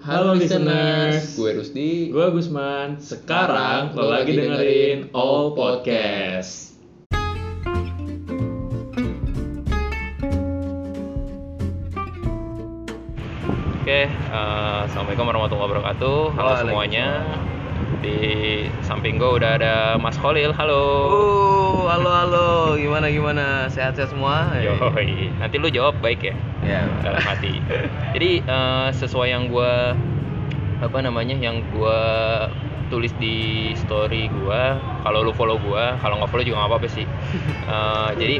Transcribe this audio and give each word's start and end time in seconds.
Halo 0.00 0.32
listeners, 0.32 1.36
gue 1.36 1.60
Rusdi. 1.60 2.08
gue 2.08 2.26
Gusman. 2.32 2.96
Sekarang 2.96 3.92
lo 3.92 4.08
lagi 4.08 4.32
dengerin 4.32 5.12
All 5.12 5.52
Podcast. 5.52 6.72
Oke, 13.84 14.08
eh, 14.08 14.78
assalamualaikum 14.88 15.28
warahmatullahi 15.28 15.68
wabarakatuh. 15.68 16.18
Halo 16.32 16.50
semuanya. 16.64 17.20
Di 18.00 18.16
samping 18.80 19.20
gue 19.20 19.36
udah 19.36 19.60
ada 19.60 20.00
Mas 20.00 20.16
Khalil. 20.16 20.56
Halo. 20.56 20.82
Uh, 21.12 21.59
halo 21.70 22.10
halo, 22.10 22.48
gimana 22.74 23.06
gimana? 23.08 23.44
Sehat-sehat 23.70 24.10
semua? 24.10 24.50
Yoi. 24.58 25.30
Nanti 25.38 25.56
lu 25.56 25.70
jawab 25.70 25.98
baik 26.02 26.20
ya, 26.22 26.34
Ya. 26.60 26.82
dalam 27.00 27.22
hati. 27.22 27.62
Jadi 28.12 28.42
eh, 28.42 28.88
sesuai 28.92 29.28
yang 29.30 29.46
gue 29.46 29.72
apa 30.80 30.98
namanya, 30.98 31.36
yang 31.36 31.62
gue 31.64 32.00
tulis 32.90 33.14
di 33.16 33.70
story 33.78 34.26
gue. 34.26 34.62
Kalau 35.00 35.22
lu 35.22 35.30
follow 35.30 35.56
gue, 35.56 35.84
kalau 35.96 36.18
nggak 36.18 36.30
follow 36.30 36.44
juga 36.44 36.56
nggak 36.60 36.70
apa-apa 36.74 36.88
sih. 36.90 37.06
Eh, 37.70 38.10
jadi 38.18 38.36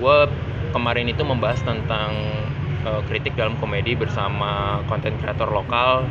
gue 0.00 0.16
kemarin 0.72 1.04
itu 1.04 1.20
membahas 1.22 1.60
tentang 1.60 2.16
eh, 2.82 3.00
kritik 3.04 3.36
dalam 3.36 3.60
komedi 3.60 3.92
bersama 3.92 4.80
konten 4.88 5.12
kreator 5.20 5.52
lokal. 5.52 6.08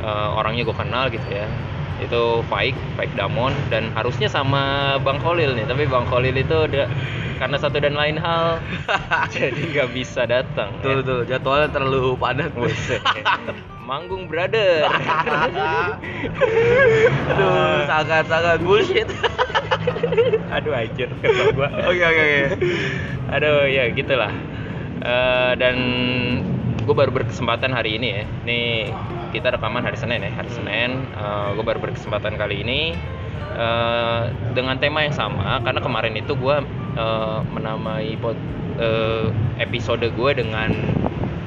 Eh, 0.00 0.28
orangnya 0.32 0.64
gue 0.64 0.72
kenal 0.72 1.12
gitu 1.12 1.28
ya. 1.28 1.44
Itu 1.98 2.46
Faik, 2.46 2.78
Faik 2.94 3.12
Damon 3.18 3.50
dan 3.68 3.90
harusnya 3.92 4.30
sama 4.30 4.94
Bang 5.02 5.18
Khalil 5.18 5.58
nih, 5.58 5.66
tapi 5.66 5.84
Bang 5.90 6.06
Khalil 6.06 6.34
itu 6.38 6.56
udah 6.70 6.86
karena 7.38 7.54
satu 7.54 7.78
dan 7.78 7.94
lain 7.94 8.18
hal 8.18 8.58
jadi 9.34 9.62
nggak 9.74 9.88
bisa 9.94 10.26
datang. 10.26 10.74
Betul 10.78 11.02
betul, 11.02 11.18
jadwalnya 11.26 11.68
terlalu 11.70 12.18
padat. 12.18 12.50
Manggung 13.88 14.28
brother. 14.28 14.84
Aduh, 17.32 17.88
sangat 17.88 18.24
sangat 18.28 18.60
bullshit. 18.60 19.08
Aduh 20.52 20.76
anjir 20.76 21.08
kata 21.24 21.56
gua. 21.56 21.68
Oke 21.88 22.02
oke 22.04 22.20
oke. 22.20 22.40
Aduh 23.32 23.64
ya 23.64 23.88
gitulah. 23.96 24.28
Eh, 24.98 25.52
dan 25.56 25.76
gue 26.84 26.94
baru 26.96 27.12
berkesempatan 27.12 27.72
hari 27.72 27.96
ini 27.96 28.08
ya. 28.12 28.22
Nih 28.44 28.92
kita 29.30 29.54
rekaman 29.54 29.84
hari 29.84 29.96
Senin 30.00 30.24
ya, 30.24 30.32
hari 30.32 30.50
Senin. 30.52 31.04
gue 31.54 31.64
baru 31.64 31.78
berkesempatan 31.82 32.36
kali 32.38 32.64
ini 32.64 32.96
eh, 33.58 34.22
dengan 34.54 34.76
tema 34.78 35.04
yang 35.04 35.14
sama 35.14 35.60
karena 35.64 35.80
kemarin 35.82 36.14
itu 36.16 36.32
gue 36.38 36.56
eh, 36.96 37.38
menamai 37.52 38.14
pod- 38.20 38.40
eh, 38.78 39.28
episode 39.58 40.04
gue 40.04 40.30
dengan 40.36 40.70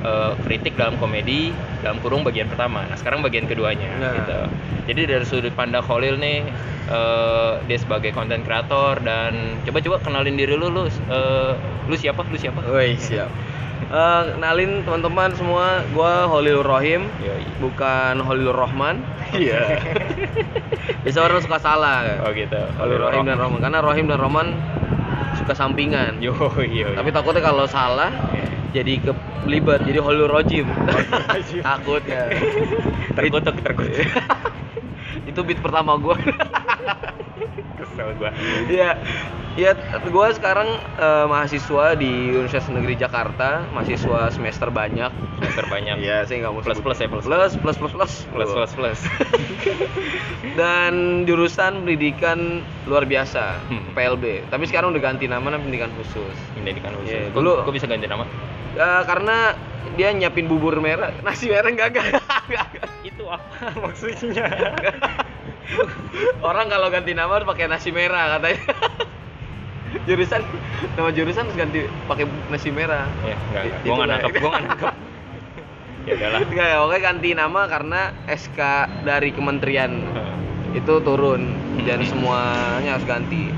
eh, 0.01 0.31
kritik 0.43 0.73
dalam 0.75 0.97
komedi 0.97 1.49
dalam 1.81 1.97
kurung 1.99 2.21
bagian 2.21 2.45
pertama. 2.45 2.85
Nah 2.85 2.97
sekarang 2.97 3.21
bagian 3.21 3.45
keduanya 3.45 3.89
Nah. 3.97 4.13
gitu. 4.13 4.39
Jadi 4.91 5.01
dari 5.05 5.25
sudut 5.25 5.53
pandang 5.53 5.85
Khalil 5.85 6.17
nih, 6.17 6.41
eh, 6.89 7.51
dia 7.63 7.77
sebagai 7.77 8.11
konten 8.11 8.41
kreator 8.41 8.97
dan 9.01 9.61
coba-coba 9.63 10.01
kenalin 10.01 10.35
diri 10.35 10.53
lu, 10.53 10.67
lu, 10.67 10.85
eh, 10.87 11.51
lu 11.85 11.95
siapa, 11.95 12.25
lu 12.25 12.35
siapa? 12.35 12.65
Woi 12.65 12.97
siap. 12.97 13.29
Eh, 13.91 14.21
kenalin 14.37 14.81
teman-teman 14.81 15.35
semua, 15.35 15.83
gua 15.91 16.23
Holil 16.25 16.63
Rohim, 16.63 17.05
Yoi. 17.19 17.43
bukan 17.59 18.21
Holil 18.21 18.53
Rohman. 18.53 19.03
Iya. 19.31 19.79
Biasa 21.03 21.17
orang 21.23 21.41
suka 21.41 21.57
salah. 21.57 22.03
Oh 22.23 22.31
gitu. 22.31 22.61
Holil 22.77 22.99
Rohim 23.01 23.25
dan 23.25 23.37
Rohman, 23.37 23.59
karena 23.59 23.79
Rohim 23.81 24.05
dan 24.07 24.19
Rohman 24.21 24.47
suka 25.35 25.53
sampingan. 25.53 26.19
Yo 26.21 26.31
yo. 26.61 26.93
Tapi 26.93 27.09
takutnya 27.09 27.41
kalau 27.41 27.65
salah 27.65 28.11
jadi 28.71 28.93
kelibet 29.43 29.81
jadi 29.83 29.99
Holil 29.99 30.27
Rojim. 30.31 30.67
Takutnya. 31.63 32.31
terkutuk 33.19 33.55
terkutuk. 33.59 34.07
itu 35.27 35.39
beat 35.43 35.59
pertama 35.59 35.99
gue 35.99 36.15
Kesel 38.01 38.17
gua. 38.17 38.31
Iya, 38.67 38.89
iya. 39.53 39.71
Gue 40.03 40.27
sekarang 40.31 40.65
eh, 40.95 41.25
mahasiswa 41.25 41.93
di 41.93 42.09
Universitas 42.31 42.67
Negeri 42.67 42.95
Jakarta, 42.95 43.61
mahasiswa 43.69 44.29
semester 44.29 44.67
banyak. 44.69 45.11
Semester 45.37 45.65
banyak. 45.67 45.95
Iya, 45.97 46.25
saya 46.25 46.37
nggak 46.41 46.51
mau 46.51 46.61
Plus 46.61 46.79
plus 46.79 46.97
ya 46.97 47.07
plus. 47.07 47.23
plus 47.23 47.53
plus 47.55 47.77
plus 47.77 47.93
plus 47.93 48.13
Plus 48.27 48.49
plus 48.49 48.71
plus. 48.73 48.99
Dan 50.59 50.93
jurusan 51.23 51.81
pendidikan 51.81 52.59
luar 52.83 53.05
biasa, 53.05 53.61
Hmm. 53.63 53.93
PLB. 53.93 54.49
Tapi 54.49 54.65
sekarang 54.65 54.91
udah 54.91 55.01
ganti 55.03 55.25
nama 55.25 55.41
namanya 55.43 55.61
pendidikan 55.61 55.91
khusus. 55.95 56.35
Ini 56.55 56.71
di 56.71 56.81
kan 56.81 56.97
Iya, 57.01 57.29
Gua- 57.29 57.39
dulu- 57.39 57.59
gua 57.63 57.73
bisa 57.73 57.85
ganti 57.85 58.05
nama. 58.05 58.25
Eh, 58.71 59.03
karena 59.03 59.53
dia 59.91 60.09
nyiapin 60.11 60.45
bubur 60.45 60.77
merah, 60.77 61.11
nasi 61.25 61.47
merah 61.47 61.69
gagal. 61.69 62.17
Itu 63.03 63.27
apa 63.27 63.67
maksudnya? 63.83 64.47
Orang 66.47 66.67
kalau 66.67 66.87
ganti 66.91 67.15
nama 67.15 67.39
harus 67.39 67.47
pakai 67.47 67.69
nasi 67.69 67.89
merah 67.93 68.37
katanya. 68.37 68.61
jurusan 70.07 70.41
nama 70.97 71.09
jurusan 71.11 71.45
harus 71.47 71.57
ganti 71.57 71.79
pakai 72.07 72.25
nasi 72.49 72.69
merah. 72.73 73.07
ya, 73.23 73.35
enggak, 73.37 73.61
enggak. 73.67 73.79
Gua 73.85 73.93
nggak 73.95 74.09
nangkep, 74.09 74.31
gua 74.39 74.49
nggak 74.49 74.63
nangkep. 74.67 74.93
ya 76.07 76.13
udahlah. 76.17 76.39
Enggak 76.47 76.67
ya, 76.67 76.77
oke 76.81 76.97
ganti 76.99 77.29
nama 77.37 77.61
karena 77.69 78.01
SK 78.27 78.59
dari 79.05 79.29
kementerian 79.35 79.91
itu 80.71 80.93
turun 81.03 81.51
dan 81.83 81.99
semuanya 82.07 82.97
harus 82.97 83.05
ganti. 83.05 83.51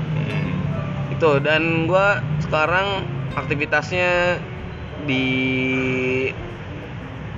Itu 1.14 1.38
dan 1.40 1.86
gua 1.86 2.20
sekarang 2.42 3.06
aktivitasnya 3.34 4.38
di 5.06 5.26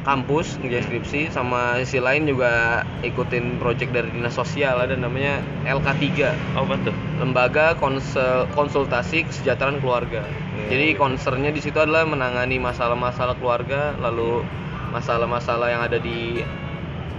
kampus 0.07 0.63
ngerjain 0.63 0.87
skripsi 0.87 1.21
sama 1.35 1.83
sisi 1.83 1.99
lain 1.99 2.31
juga 2.31 2.81
ikutin 3.03 3.59
project 3.59 3.91
dari 3.91 4.09
dinas 4.15 4.39
sosial 4.39 4.79
ada 4.79 4.95
namanya 4.95 5.43
LK3 5.67 6.07
Oh 6.55 6.63
betul. 6.63 6.95
lembaga 7.19 7.75
konsel, 7.75 8.47
konsultasi 8.55 9.27
kesejahteraan 9.27 9.83
keluarga. 9.83 10.23
Hmm. 10.23 10.71
Jadi 10.71 10.95
concernnya 10.95 11.51
di 11.51 11.59
situ 11.59 11.75
adalah 11.77 12.07
menangani 12.07 12.57
masalah-masalah 12.57 13.35
keluarga, 13.37 13.99
lalu 13.99 14.47
masalah-masalah 14.95 15.75
yang 15.75 15.83
ada 15.83 15.99
di 15.99 16.41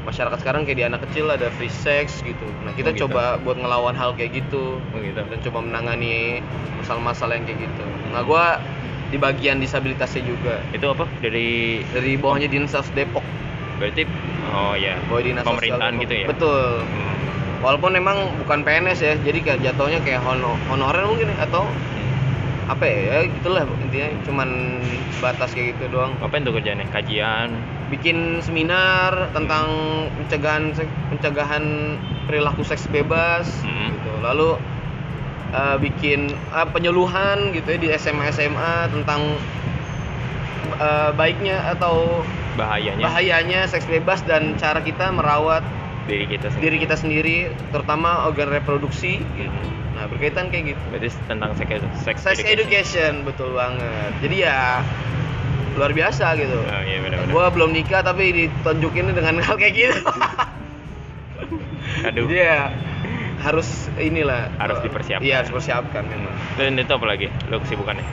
masyarakat 0.08 0.40
sekarang 0.40 0.64
kayak 0.64 0.80
di 0.80 0.86
anak 0.88 1.04
kecil 1.12 1.28
ada 1.28 1.52
free 1.60 1.68
sex 1.70 2.24
gitu. 2.24 2.48
Nah 2.64 2.72
kita 2.72 2.90
Oh, 2.90 2.96
gitu. 2.96 3.04
coba 3.12 3.36
buat 3.44 3.60
ngelawan 3.60 3.92
hal 3.92 4.16
kayak 4.16 4.40
gitu 4.40 4.80
Oh 4.80 5.00
gitu. 5.04 5.20
dan 5.20 5.40
coba 5.44 5.60
menangani 5.60 6.40
masalah-masalah 6.80 7.36
yang 7.36 7.44
kayak 7.44 7.68
gitu. 7.68 7.84
Nah 8.16 8.24
gua 8.24 8.56
di 9.08 9.18
bagian 9.18 9.58
disabilitasnya 9.58 10.24
juga 10.24 10.60
Itu 10.70 10.92
apa? 10.92 11.08
Dari 11.20 11.80
dari 11.88 12.12
bawahnya 12.16 12.48
dinas 12.48 12.76
Depok. 12.92 13.24
berarti 13.78 14.04
oh 14.50 14.74
ya. 14.74 14.98
Bawah 15.06 15.22
dinas 15.22 15.44
Pemerintahan 15.44 15.94
gitu 16.00 16.14
ya. 16.16 16.28
Betul. 16.28 16.82
Hmm. 16.82 17.16
Walaupun 17.58 17.92
memang 17.92 18.18
bukan 18.42 18.62
PNS 18.62 19.00
ya, 19.00 19.14
jadi 19.18 19.40
kayak 19.40 19.60
jatuhnya 19.64 19.98
kayak 20.02 20.22
hono, 20.22 20.54
honorer 20.68 21.06
mungkin 21.06 21.30
ya, 21.30 21.42
atau 21.42 21.66
apa 22.68 22.84
ya, 22.84 22.98
ya 23.00 23.20
gitulah 23.32 23.64
intinya 23.80 24.12
cuman 24.28 24.50
batas 25.18 25.56
kayak 25.56 25.74
gitu 25.74 25.88
doang 25.90 26.12
Apa 26.20 26.36
itu 26.36 26.52
kerjanya? 26.52 26.84
Kajian. 26.88 27.56
bikin 27.88 28.44
seminar 28.44 29.32
tentang 29.32 29.72
pencegahan 30.14 30.76
pencegahan 31.08 31.96
perilaku 32.28 32.60
seks 32.62 32.84
bebas 32.92 33.48
Hmm. 33.64 33.96
gitu 33.96 34.12
lalu 34.20 34.60
eh, 35.50 35.78
bikin 35.78 36.20
eh, 36.30 36.68
penyuluhan 36.68 37.52
gitu 37.52 37.68
ya 37.70 37.78
di 37.78 37.88
SMA 37.94 38.30
SMA 38.30 38.74
tentang 38.90 39.22
eh, 40.76 41.12
baiknya 41.14 41.64
atau 41.70 42.24
Bahayanya 42.56 43.06
bahayanya 43.06 43.60
seks 43.66 43.86
bebas 43.86 44.24
dan 44.24 44.58
cara 44.58 44.82
kita 44.82 45.12
merawat 45.12 45.62
diri 46.06 46.26
kita 46.26 46.50
sendiri. 46.50 46.64
diri 46.64 46.78
kita 46.80 46.96
sendiri 46.96 47.36
terutama 47.70 48.26
organ 48.26 48.50
reproduksi 48.50 49.22
gitu. 49.36 49.52
nah 49.94 50.06
berkaitan 50.06 50.48
kayak 50.48 50.74
gitu 50.74 50.82
Berarti 50.88 51.10
tentang 51.28 51.52
sex, 51.54 51.68
sex, 52.00 52.16
sex 52.20 52.38
education 52.42 53.22
betul 53.22 53.54
banget 53.54 54.10
jadi 54.22 54.36
ya 54.42 54.60
luar 55.76 55.92
biasa 55.92 56.34
gitu 56.36 56.58
Oh 56.58 56.82
iya 56.82 56.98
benar-benar. 56.98 57.30
gua 57.30 57.46
belum 57.52 57.70
nikah 57.70 58.02
tapi 58.02 58.24
ditunjukin 58.32 59.12
dengan 59.12 59.38
hal 59.46 59.54
kayak 59.54 59.74
gitu 59.76 60.02
Aduh. 62.08 62.26
jadi 62.26 62.36
ya 62.40 62.60
harus 63.48 63.68
inilah 63.96 64.52
Harus 64.58 64.78
eh, 64.78 64.84
dipersiapkan. 64.86 65.24
iya 65.24 65.36
harus 65.40 65.50
persiapkan 65.50 66.04
memang 66.04 66.34
Dan 66.56 66.76
itu 66.76 66.90
apa 66.90 67.06
lagi? 67.06 67.28
Lo 67.48 67.58
kesibukannya? 67.58 68.04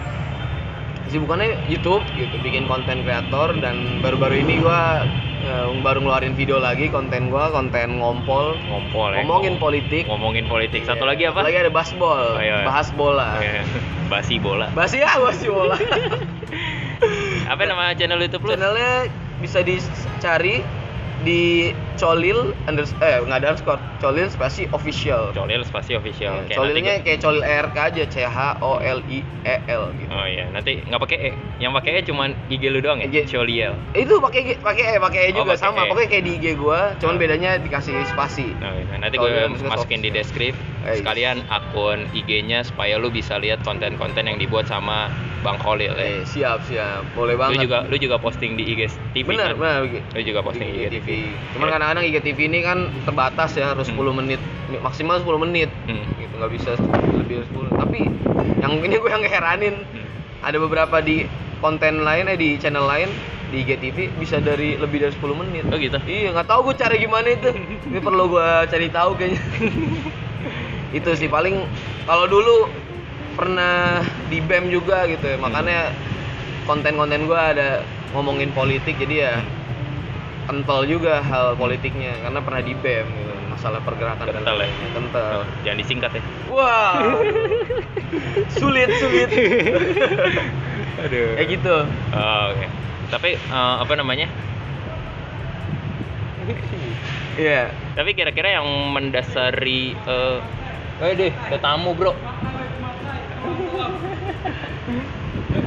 kesibukannya 1.04 1.68
YouTube 1.68 2.00
gitu 2.12 2.32
bikin 2.40 2.64
konten 2.64 3.04
kreator 3.04 3.52
dan 3.56 4.00
baru-baru 4.00 4.40
ini 4.40 4.58
gua 4.58 5.04
eh, 5.40 5.68
baru 5.78 6.00
ngeluarin 6.00 6.32
video 6.32 6.56
lagi 6.56 6.88
konten 6.88 7.28
gua 7.28 7.50
konten 7.50 8.00
ngompol 8.00 8.56
Ngompol 8.64 9.12
ya. 9.12 9.20
ngomongin 9.20 9.54
politik 9.56 10.08
Ngomongin 10.08 10.46
politik. 10.46 10.82
Satu 10.82 11.04
Iya. 11.04 11.10
lagi 11.10 11.22
apa? 11.28 11.38
lagi 11.42 11.58
ada 11.60 11.70
basbol 11.70 12.18
Oh, 12.30 12.40
iya. 12.40 12.64
bahas 12.64 12.88
bola 12.90 13.36
Oh, 13.36 13.42
iya. 13.42 13.62
Basi 14.04 14.36
bola. 14.38 14.68
Basi 14.70 15.00
ya, 15.00 15.12
basi 15.18 15.46
bola. 15.46 15.76
Apa 17.46 17.62
nama 17.62 17.92
channel 17.92 18.18
YouTube 18.18 18.44
lu? 18.44 18.52
Channelnya 18.52 19.08
bisa 19.38 19.60
dicari 19.60 20.64
di 21.16 21.70
colil 21.94 22.50
unders 22.66 22.90
eh 22.98 23.22
nggak 23.22 23.38
ada 23.38 23.48
underscore 23.52 23.78
colil 23.96 24.26
spasi 24.26 24.66
official 24.68 25.30
Colil 25.30 25.62
spasi 25.62 25.94
official. 25.94 26.42
Ya, 26.42 26.42
Oke, 26.42 26.52
colilnya 26.52 26.98
nanti 26.98 27.06
kayak 27.06 27.20
colil 27.22 27.40
ERK 27.40 27.76
aja 27.78 28.02
C 28.04 28.16
H 28.20 28.38
O 28.58 28.76
L 28.76 28.98
I 29.06 29.18
E 29.22 29.56
L 29.64 29.94
gitu 29.94 30.10
Oh 30.10 30.26
iya, 30.26 30.50
nanti 30.50 30.82
nggak 30.82 30.98
pakai 30.98 31.18
E. 31.20 31.30
Yang 31.56 31.72
pakai 31.78 31.90
E 31.92 32.00
cuman 32.02 32.28
IG 32.48 32.62
lu 32.66 32.82
doang 32.82 32.98
ya? 32.98 33.06
IG. 33.06 33.30
Coliel. 33.30 33.78
itu 33.94 34.14
pakai 34.18 34.58
pakai 34.58 34.84
E 34.90 34.94
pakai 34.98 35.20
E 35.22 35.30
Oh, 35.30 35.34
juga 35.38 35.54
pakai 35.54 35.62
sama 35.62 35.80
E. 35.80 35.88
pokoknya 35.88 36.08
kayak 36.10 36.24
di 36.24 36.32
IG 36.34 36.46
gua 36.56 36.80
cuman 36.98 37.14
Oh. 37.14 37.20
bedanya 37.20 37.50
dikasih 37.56 37.94
spasi 38.04 38.50
Nah, 38.58 38.74
iya. 38.74 38.98
nanti 38.98 39.14
gue 39.14 39.30
masukin 39.62 40.02
di 40.02 40.10
official. 40.10 40.18
deskrip 40.18 40.54
Eh, 40.56 40.73
sekalian 40.86 41.40
akun 41.48 42.04
IG-nya 42.12 42.60
supaya 42.60 42.96
lu 42.96 43.08
bisa 43.08 43.36
lihat 43.36 43.64
konten-konten 43.64 44.20
yang 44.22 44.36
dibuat 44.36 44.64
sama 44.64 45.08
Bang 45.40 45.56
Kholil 45.56 45.92
ya. 45.92 46.04
eh 46.14 46.20
siap 46.22 46.60
siap 46.62 47.04
boleh 47.10 47.32
Lu 47.32 47.40
banget 47.42 47.64
juga 47.64 47.78
lu 47.84 47.96
juga 47.96 48.16
posting 48.16 48.52
di 48.54 48.64
IG 48.66 48.80
TV 49.12 49.24
benar 49.26 49.52
kan? 49.52 49.56
benar 49.58 49.78
Lu 50.12 50.20
juga 50.22 50.40
posting 50.40 50.66
di 50.66 50.78
IG 50.78 50.86
TV. 50.94 51.08
cuman 51.52 51.66
Iya. 51.66 51.72
kadang-kadang 51.74 52.04
IGTV 52.06 52.38
ini 52.42 52.58
kan 52.60 52.78
terbatas 53.02 53.50
ya 53.54 53.66
harus 53.70 53.86
Hmm. 53.86 53.96
10 53.98 54.12
menit 54.14 54.40
maksimal 54.78 55.16
10 55.18 55.36
menit 55.38 55.68
Hmm. 55.84 56.04
gitu 56.18 56.34
nggak 56.34 56.52
bisa 56.52 56.70
lebih 57.14 57.34
dari 57.38 57.46
10 57.46 57.68
tapi 57.74 58.00
yang 58.58 58.72
ini 58.78 58.94
gue 58.94 59.10
yang 59.10 59.22
ngeheranin 59.22 59.74
Hmm. 59.82 60.06
ada 60.42 60.56
beberapa 60.58 61.00
di 61.00 61.24
konten 61.58 62.00
lain 62.02 62.24
eh 62.26 62.36
di 62.36 62.56
channel 62.56 62.84
lain 62.84 63.08
di 63.46 63.60
IGTV 63.62 64.16
bisa 64.16 64.36
dari 64.38 64.74
lebih 64.74 64.98
dari 64.98 65.12
10 65.12 65.32
menit 65.34 65.64
Oh 65.66 65.76
gitu. 65.76 65.96
iya 66.04 66.28
nggak 66.30 66.44
tahu 66.46 66.60
gue 66.62 66.74
cari 66.74 66.96
gimana 66.98 67.28
itu 67.30 67.52
ini 67.88 67.98
perlu 67.98 68.28
gue 68.30 68.48
cari 68.66 68.88
tahu 68.88 69.10
kayaknya 69.14 69.40
itu 70.94 71.10
sih 71.18 71.26
paling 71.26 71.66
kalau 72.06 72.30
dulu 72.30 72.70
pernah 73.34 73.98
di 74.30 74.38
BEM 74.38 74.70
juga 74.70 75.10
gitu 75.10 75.26
ya 75.26 75.36
makanya 75.36 75.90
konten-konten 76.64 77.26
gue 77.26 77.34
ada 77.36 77.82
ngomongin 78.14 78.54
politik 78.54 78.94
jadi 78.96 79.14
ya 79.18 79.34
kental 80.46 80.86
juga 80.86 81.18
hal 81.18 81.58
politiknya 81.58 82.14
karena 82.22 82.38
pernah 82.38 82.62
di 82.62 82.78
BEM 82.78 83.06
gitu 83.10 83.34
masalah 83.50 83.82
pergerakan 83.82 84.22
dan 84.24 84.34
Kental 84.38 84.54
ya? 84.56 84.66
lain-lain. 84.66 84.92
kental 84.94 85.30
Oh, 85.34 85.46
jangan 85.62 85.78
disingkat 85.78 86.10
ya. 86.14 86.22
wah 86.46 86.94
sulit 88.58 88.90
sulit 89.02 89.30
Aduh. 90.94 91.34
kayak 91.34 91.48
gitu 91.50 91.76
Oh, 92.14 92.44
Oke. 92.54 92.66
Tapi 93.04 93.30
eh, 93.34 93.74
apa 93.78 93.94
namanya? 93.94 94.26
Iya. 97.34 97.70
Tapi 97.94 98.10
kira-kira 98.14 98.58
yang 98.58 98.66
mendasari 98.90 99.94
eh 99.94 100.38
eh 101.04 101.12
deh, 101.12 101.32
ada 101.52 101.58
tamu, 101.60 101.92
Bro. 101.92 102.16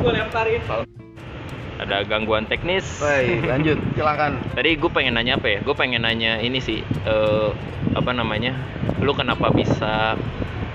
Gue 0.01 0.11
lemparin. 0.11 0.61
Ada 1.77 2.01
gangguan 2.09 2.49
teknis. 2.49 2.81
Baik, 2.97 3.45
lanjut. 3.45 3.77
Silakan. 3.93 4.41
Tadi 4.57 4.69
gue 4.81 4.89
pengen 4.89 5.13
nanya 5.13 5.37
apa 5.37 5.47
ya? 5.53 5.59
Gue 5.61 5.77
pengen 5.77 6.01
nanya 6.01 6.41
ini 6.41 6.57
sih, 6.57 6.81
eh, 6.81 7.49
apa 7.93 8.11
namanya? 8.17 8.57
Lu 8.97 9.13
kenapa 9.13 9.53
bisa 9.53 10.17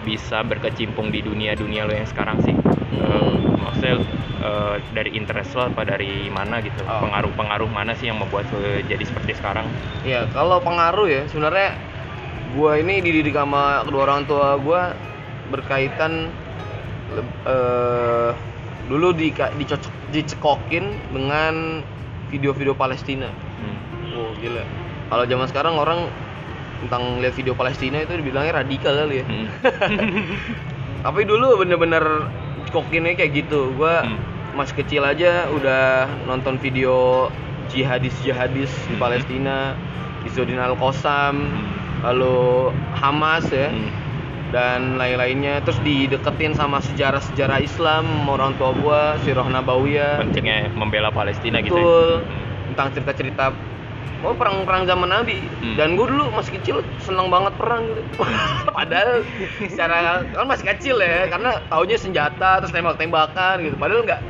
bisa 0.06 0.46
berkecimpung 0.46 1.10
di 1.10 1.22
dunia 1.22 1.58
dunia 1.58 1.86
lo 1.86 1.94
yang 1.94 2.06
sekarang 2.06 2.38
sih? 2.46 2.54
Eh, 3.02 3.34
maksudnya 3.58 3.98
eh, 4.46 4.74
dari 4.94 5.10
interest 5.18 5.58
lo 5.58 5.74
apa 5.74 5.82
dari 5.82 6.30
mana 6.30 6.62
gitu? 6.62 6.86
Oh. 6.86 7.02
Pengaruh-pengaruh 7.02 7.66
mana 7.66 7.98
sih 7.98 8.06
yang 8.06 8.22
membuat 8.22 8.46
lo 8.54 8.62
jadi 8.86 9.02
seperti 9.02 9.34
sekarang? 9.34 9.66
Ya, 10.06 10.30
kalau 10.30 10.62
pengaruh 10.62 11.10
ya 11.10 11.26
sebenarnya 11.26 11.74
gua 12.52 12.76
ini 12.76 13.00
dididik 13.00 13.32
sama 13.32 13.82
kedua 13.84 14.02
orang 14.06 14.28
tua 14.28 14.56
gua 14.60 14.92
berkaitan 15.48 16.28
eh, 17.44 18.30
dulu 18.88 19.12
di 19.12 19.32
dicocok 19.32 19.92
dicekokin 20.12 20.84
dengan 21.12 21.80
video-video 22.28 22.72
Palestina. 22.72 23.28
Hmm. 23.28 23.76
Oh, 24.16 24.30
gila. 24.40 24.64
Kalau 25.08 25.24
zaman 25.28 25.46
sekarang 25.48 25.74
orang 25.76 26.08
tentang 26.84 27.20
lihat 27.20 27.36
video 27.36 27.52
Palestina 27.54 28.02
itu 28.02 28.16
dibilangnya 28.16 28.64
radikal 28.64 28.96
kali 28.96 29.20
ya. 29.20 29.26
Hmm. 29.28 29.46
Tapi 31.04 31.20
dulu 31.28 31.60
bener-bener 31.60 32.28
kokinnya 32.72 33.16
kayak 33.16 33.44
gitu. 33.44 33.72
Gua 33.76 34.04
Hmm. 34.04 34.18
masih 34.52 34.84
kecil 34.84 35.00
aja 35.04 35.48
udah 35.48 36.08
nonton 36.28 36.60
video 36.60 37.28
jihadis-jihadis 37.72 38.68
di 38.88 38.94
Hmm. 38.96 39.00
Palestina, 39.00 39.56
Izzuddin 40.28 40.60
Al-Qassam, 40.60 41.36
Hmm. 41.40 41.81
Lalu 42.02 42.70
Hamas 42.94 43.46
ya 43.48 43.70
Hmm. 43.70 43.90
dan 44.50 45.00
lain-lainnya. 45.00 45.64
Terus 45.64 45.80
dideketin 45.80 46.52
sama 46.52 46.82
sejarah-sejarah 46.82 47.58
Islam 47.58 48.04
orang 48.26 48.52
tua 48.54 48.76
gua, 48.76 49.16
Sirah 49.22 49.48
Nabawiyah. 49.48 50.20
Pentingnya 50.20 50.68
membela 50.74 51.08
Palestina 51.08 51.58
gitu. 51.58 51.72
ya? 51.72 51.80
Betul. 51.80 52.08
Hmm. 52.20 52.74
Tentang 52.74 52.88
cerita-cerita 52.92 53.44
Oh 54.22 54.38
perang-perang 54.38 54.86
zaman 54.86 55.10
Nabi 55.10 55.42
Hmm. 55.58 55.74
dan 55.74 55.98
gue 55.98 56.06
dulu 56.06 56.30
masih 56.30 56.54
kecil 56.54 56.78
seneng 57.02 57.26
banget 57.26 57.58
perang 57.58 57.90
gitu. 57.90 58.22
Padahal 58.78 59.26
secara 59.66 60.22
kan 60.30 60.46
masih 60.46 60.66
kecil 60.70 61.02
ya 61.02 61.26
karena 61.26 61.58
taunya 61.66 61.98
senjata 61.98 62.62
terus 62.62 62.70
tembak-tembakan 62.70 63.66
gitu. 63.66 63.74
Padahal 63.74 64.06
nggak 64.06 64.22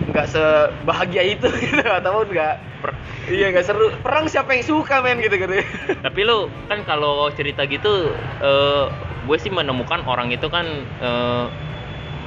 nggak 0.00 0.26
sebahagia 0.26 1.22
itu 1.36 1.48
gitu 1.64 1.84
atau 1.84 2.24
nggak 2.24 2.54
Per- 2.80 2.96
iya 3.28 3.52
nggak 3.52 3.66
seru 3.66 3.92
perang 4.00 4.24
siapa 4.24 4.56
yang 4.56 4.64
suka 4.64 5.04
men 5.04 5.20
gitu 5.20 5.36
gitu. 5.36 5.60
Tapi 6.06 6.20
lu 6.24 6.48
kan 6.64 6.80
kalau 6.82 7.28
cerita 7.30 7.68
gitu, 7.68 8.08
eh 8.40 8.84
gue 9.20 9.36
sih 9.36 9.52
menemukan 9.52 10.00
orang 10.08 10.32
itu 10.32 10.48
kan 10.48 10.64
eh, 10.98 11.46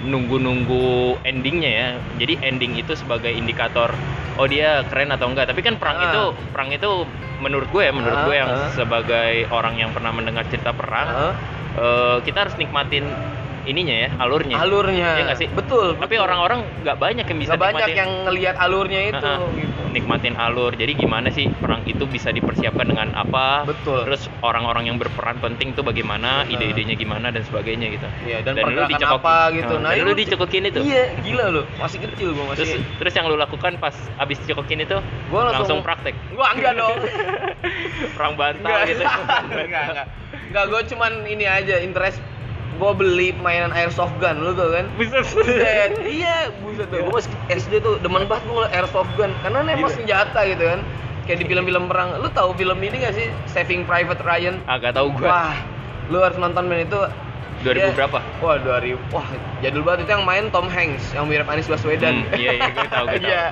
nunggu-nunggu 0.06 1.18
endingnya 1.26 1.72
ya. 1.72 1.88
Jadi 2.22 2.38
ending 2.46 2.78
itu 2.78 2.94
sebagai 2.94 3.34
indikator 3.34 3.90
oh 4.38 4.46
dia 4.46 4.86
keren 4.94 5.10
atau 5.10 5.30
enggak. 5.30 5.50
Tapi 5.50 5.66
kan 5.66 5.82
perang 5.82 5.98
Ah. 5.98 6.06
itu 6.06 6.22
perang 6.54 6.70
itu 6.70 6.90
menurut 7.42 7.68
gue 7.74 7.84
ya, 7.84 7.92
menurut 7.92 8.20
Ah, 8.22 8.26
gue 8.30 8.36
yang 8.38 8.50
ah. 8.50 8.70
sebagai 8.72 9.32
orang 9.50 9.76
yang 9.82 9.90
pernah 9.90 10.14
mendengar 10.14 10.46
cerita 10.48 10.70
perang, 10.70 11.08
Hah? 11.10 11.34
eh, 11.76 12.18
kita 12.22 12.46
harus 12.46 12.56
nikmatin 12.56 13.10
ininya 13.64 13.96
ya, 13.98 14.10
alurnya. 14.18 14.56
alurnya. 14.58 15.10
Iya 15.14 15.24
nggak 15.26 15.40
sih? 15.40 15.48
Betul. 15.50 15.96
Tapi 15.96 16.16
orang-orang 16.16 16.64
nggak 16.82 16.98
banyak 16.98 17.26
yang 17.26 17.40
bisa 17.40 17.52
nggak 17.52 17.64
banyak 17.64 17.80
nikmatin. 17.86 17.98
yang 17.98 18.12
ngelihat 18.24 18.56
alurnya 18.58 19.02
itu 19.08 19.24
Heeh. 19.24 19.52
gitu. 19.58 19.82
nikmatin 19.94 20.34
alur. 20.34 20.74
Jadi 20.74 20.92
gimana 20.96 21.30
sih 21.30 21.46
perang 21.54 21.86
itu 21.86 22.02
bisa 22.04 22.30
dipersiapkan 22.30 22.82
dengan 22.84 23.14
apa? 23.14 23.62
Betul. 23.64 24.02
Terus 24.04 24.26
orang-orang 24.42 24.90
yang 24.90 24.98
berperan 24.98 25.38
penting 25.38 25.72
tuh 25.72 25.82
bagaimana, 25.82 26.44
ide-idenya 26.46 26.96
gimana 26.96 27.30
dan 27.30 27.42
sebagainya 27.44 27.94
gitu. 27.94 28.08
Iya, 28.24 28.42
dan, 28.42 28.58
lu 28.58 28.66
pergerakan 28.66 28.90
dicekokin- 28.90 29.22
apa 29.22 29.36
gitu. 29.54 29.74
Nah, 29.78 29.90
dan 29.90 29.96
itu 29.96 30.04
lu 30.04 30.14
dicekokin 30.18 30.64
itu. 30.66 30.80
Iya, 30.82 31.04
gila 31.22 31.46
lu. 31.52 31.62
Masih 31.78 31.98
kecil 32.02 32.34
gua 32.34 32.46
masih. 32.48 32.58
Terus 32.58 32.72
terus 32.98 33.14
yang 33.14 33.26
lu 33.28 33.38
lakukan 33.38 33.78
pas 33.78 33.94
abis 34.18 34.42
dicekokin 34.42 34.82
itu 34.82 34.98
Gua 35.30 35.42
langsung, 35.48 35.78
langsung- 35.78 35.86
praktek 35.86 36.18
Gua 36.32 36.48
enggak 36.52 36.74
dong. 36.82 36.98
perang 38.14 38.34
bantal 38.34 38.66
enggak, 38.66 38.90
gitu. 38.90 39.04
enggak, 39.62 39.84
enggak. 39.88 40.08
Enggak, 40.50 40.64
gua 40.68 40.82
cuman 40.84 41.12
ini 41.24 41.46
aja 41.46 41.76
interest 41.80 42.18
gua 42.76 42.92
beli 42.92 43.32
mainan 43.36 43.72
airsoft 43.72 44.14
gun 44.18 44.40
lu 44.40 44.52
tuh 44.52 44.72
kan. 44.72 44.86
Bisa 44.96 45.22
Buset, 45.22 45.92
iya, 46.04 46.50
buset 46.60 46.88
tuh. 46.88 47.02
Gua 47.02 47.18
masih 47.18 47.32
SD 47.48 47.74
tuh 47.80 47.98
demen 47.98 48.24
banget 48.24 48.44
ngeliat 48.46 48.72
airsoft 48.72 49.12
gun 49.14 49.32
karena 49.40 49.62
nembak 49.62 49.80
Gila. 49.86 49.96
senjata 49.96 50.40
gitu 50.44 50.64
kan. 50.68 50.80
Kayak 51.24 51.38
di 51.40 51.46
film-film 51.48 51.84
perang. 51.86 52.18
Lu 52.18 52.28
tahu 52.30 52.52
film 52.54 52.76
ini 52.78 53.00
gak 53.00 53.14
sih? 53.14 53.28
Saving 53.46 53.84
Private 53.84 54.20
Ryan. 54.20 54.60
Agak 54.66 54.92
tahu 54.94 55.14
gua. 55.14 55.28
Wah, 55.30 55.56
lu 56.08 56.20
harus 56.20 56.36
nonton 56.36 56.66
men 56.66 56.84
itu 56.84 57.00
2000 57.62 57.80
Dia- 57.80 57.96
berapa? 57.96 58.20
Wah, 58.38 58.60
2000. 58.60 59.00
Wah, 59.10 59.24
jadul 59.62 59.82
banget 59.82 60.04
itu 60.04 60.12
yang 60.12 60.26
main 60.26 60.46
Tom 60.50 60.68
Hanks 60.68 61.14
yang 61.14 61.24
mirip 61.24 61.48
Anies 61.48 61.64
Baswedan. 61.66 62.28
Hmm, 62.28 62.36
iya, 62.36 62.52
iya, 62.54 62.68
gue 62.70 62.86
tahu, 62.86 63.06
gue 63.08 63.20
tahu. 63.24 63.30
Iya. 63.30 63.44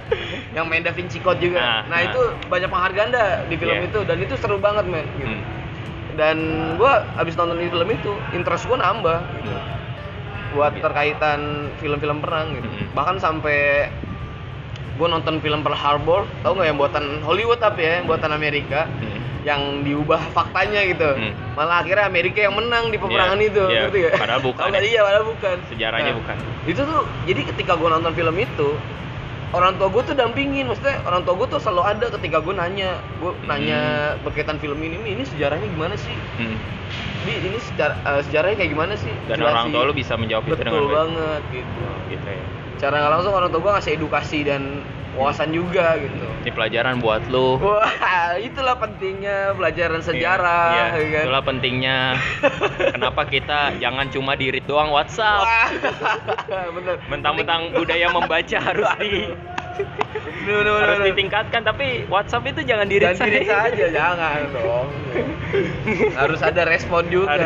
Yang 0.52 0.66
main 0.68 0.82
Da 0.82 0.92
Vinci 0.92 1.18
Code 1.18 1.40
juga. 1.40 1.58
Nah, 1.58 1.80
Nah, 1.86 1.96
nah. 1.96 2.00
itu 2.04 2.22
banyak 2.46 2.68
penghargaan 2.68 3.10
dah 3.10 3.30
di 3.46 3.56
film 3.56 3.72
Iya. 3.74 3.88
itu 3.88 4.00
dan 4.04 4.18
itu 4.20 4.34
seru 4.36 4.58
banget, 4.58 4.84
men. 4.84 5.08
Gitu. 5.16 5.32
Hmm. 5.32 5.42
Dan 6.14 6.38
gua 6.76 7.08
abis 7.16 7.36
nonton 7.36 7.58
film 7.58 7.88
itu, 7.88 8.12
interest 8.32 8.68
gua 8.68 8.80
nambah 8.80 9.20
gitu. 9.40 9.52
Buat 10.52 10.76
terkaitan 10.78 11.72
film-film 11.80 12.20
perang 12.20 12.52
gitu. 12.56 12.68
Hmm. 12.68 12.92
Bahkan 12.92 13.16
sampai 13.18 13.88
gua 15.00 15.08
nonton 15.10 15.40
film 15.40 15.64
Pearl 15.64 15.74
Harbor, 15.74 16.28
tau 16.44 16.54
nggak 16.54 16.68
yang 16.68 16.78
buatan 16.78 17.06
Hollywood 17.24 17.58
tapi 17.58 17.82
ya, 17.82 18.04
yang 18.04 18.06
buatan 18.06 18.32
Amerika 18.32 18.86
Hmm. 18.86 19.18
yang 19.42 19.62
diubah 19.82 20.22
faktanya 20.38 20.86
gitu. 20.86 21.18
Hmm. 21.18 21.34
Malah 21.58 21.82
akhirnya 21.82 22.06
Amerika 22.06 22.46
yang 22.46 22.54
menang 22.54 22.94
di 22.94 23.02
peperangan 23.02 23.42
Iya, 23.42 23.50
itu, 23.50 23.64
iya. 23.66 23.80
ngerti 23.88 23.98
nggak? 24.06 24.14
Padahal 24.22 24.42
bukan 24.46 24.68
ya. 24.70 24.80
Iya, 24.86 25.02
padahal 25.02 25.26
bukan. 25.26 25.56
Sejarahnya 25.74 26.12
Nah, 26.14 26.18
bukan. 26.22 26.36
Itu 26.70 26.82
tuh, 26.86 27.02
jadi 27.26 27.42
ketika 27.50 27.74
gua 27.74 27.90
nonton 27.98 28.14
film 28.14 28.36
itu, 28.38 28.70
orang 29.52 29.76
tua 29.76 29.88
gue 29.90 30.04
tuh 30.06 30.16
dampingin, 30.16 30.64
maksudnya 30.66 31.04
orang 31.04 31.22
tua 31.22 31.36
gue 31.36 31.48
tuh 31.50 31.60
selalu 31.60 31.82
ada 31.86 32.06
ketika 32.10 32.40
gue 32.40 32.54
nanya, 32.54 32.90
gue 33.18 33.32
Hmm. 33.34 33.46
nanya 33.46 33.80
berkaitan 34.18 34.58
film 34.58 34.80
ini, 34.80 34.96
"Mi, 34.96 35.10
ini 35.14 35.24
sejarahnya 35.26 35.68
gimana 35.68 35.96
sih? 35.96 36.16
Hmm. 36.38 36.56
Bi, 37.22 37.38
ini 37.38 37.60
sejarah, 37.62 37.98
eh, 38.00 38.22
sejarahnya 38.24 38.58
kayak 38.58 38.72
gimana 38.72 38.94
sih? 38.96 39.12
Dan 39.28 39.38
Jelasin." 39.38 39.52
orang 39.52 39.68
tua 39.70 39.84
lu 39.84 39.94
bisa 39.94 40.14
menjawab 40.16 40.44
itu 40.46 40.56
Betul 40.56 40.66
dengan 40.66 40.82
baik. 40.82 40.96
banget 40.98 41.42
gitu. 41.54 41.82
Gitu 42.10 42.28
ya. 42.28 42.44
Cara 42.80 42.96
nggak 42.98 43.12
langsung 43.14 43.34
orang 43.34 43.50
tua 43.52 43.62
gue 43.62 43.72
ngasih 43.72 43.92
edukasi 43.94 44.40
dan 44.42 44.62
wawasan 45.12 45.52
juga 45.52 46.00
gitu. 46.00 46.24
Ini 46.42 46.52
pelajaran 46.52 47.00
buat 47.00 47.28
lu. 47.28 47.60
Wah, 47.60 47.92
itulah 48.38 48.80
pentingnya 48.80 49.52
pelajaran 49.54 50.00
sejarah, 50.00 50.72
Iya, 50.72 50.86
ya 50.96 51.08
kan? 51.12 51.24
itulah 51.28 51.44
pentingnya. 51.44 51.98
Kenapa 52.96 53.22
kita 53.28 53.60
jangan 53.78 54.08
cuma 54.10 54.34
di 54.34 54.50
read 54.50 54.66
doang 54.66 54.90
WhatsApp. 54.90 55.44
Wah, 55.44 55.70
bener. 56.76 56.96
Mentang-mentang 57.08 57.76
budaya 57.76 58.08
membaca 58.08 58.58
harus 58.58 58.88
di 58.98 59.28
Bener, 60.42 60.66
bener, 60.66 60.74
harus 60.80 61.00
ditingkatkan 61.08 61.62
tapi 61.62 61.88
WhatsApp 62.08 62.46
itu 62.48 62.62
jangan 62.64 62.86
diri 62.86 63.06
Jangan 63.06 63.24
diri 63.24 63.46
saja, 63.46 63.86
jangan 63.88 64.40
dong. 64.52 64.88
Harus 66.14 66.40
ada 66.42 66.62
respon 66.64 67.06
juga. 67.08 67.38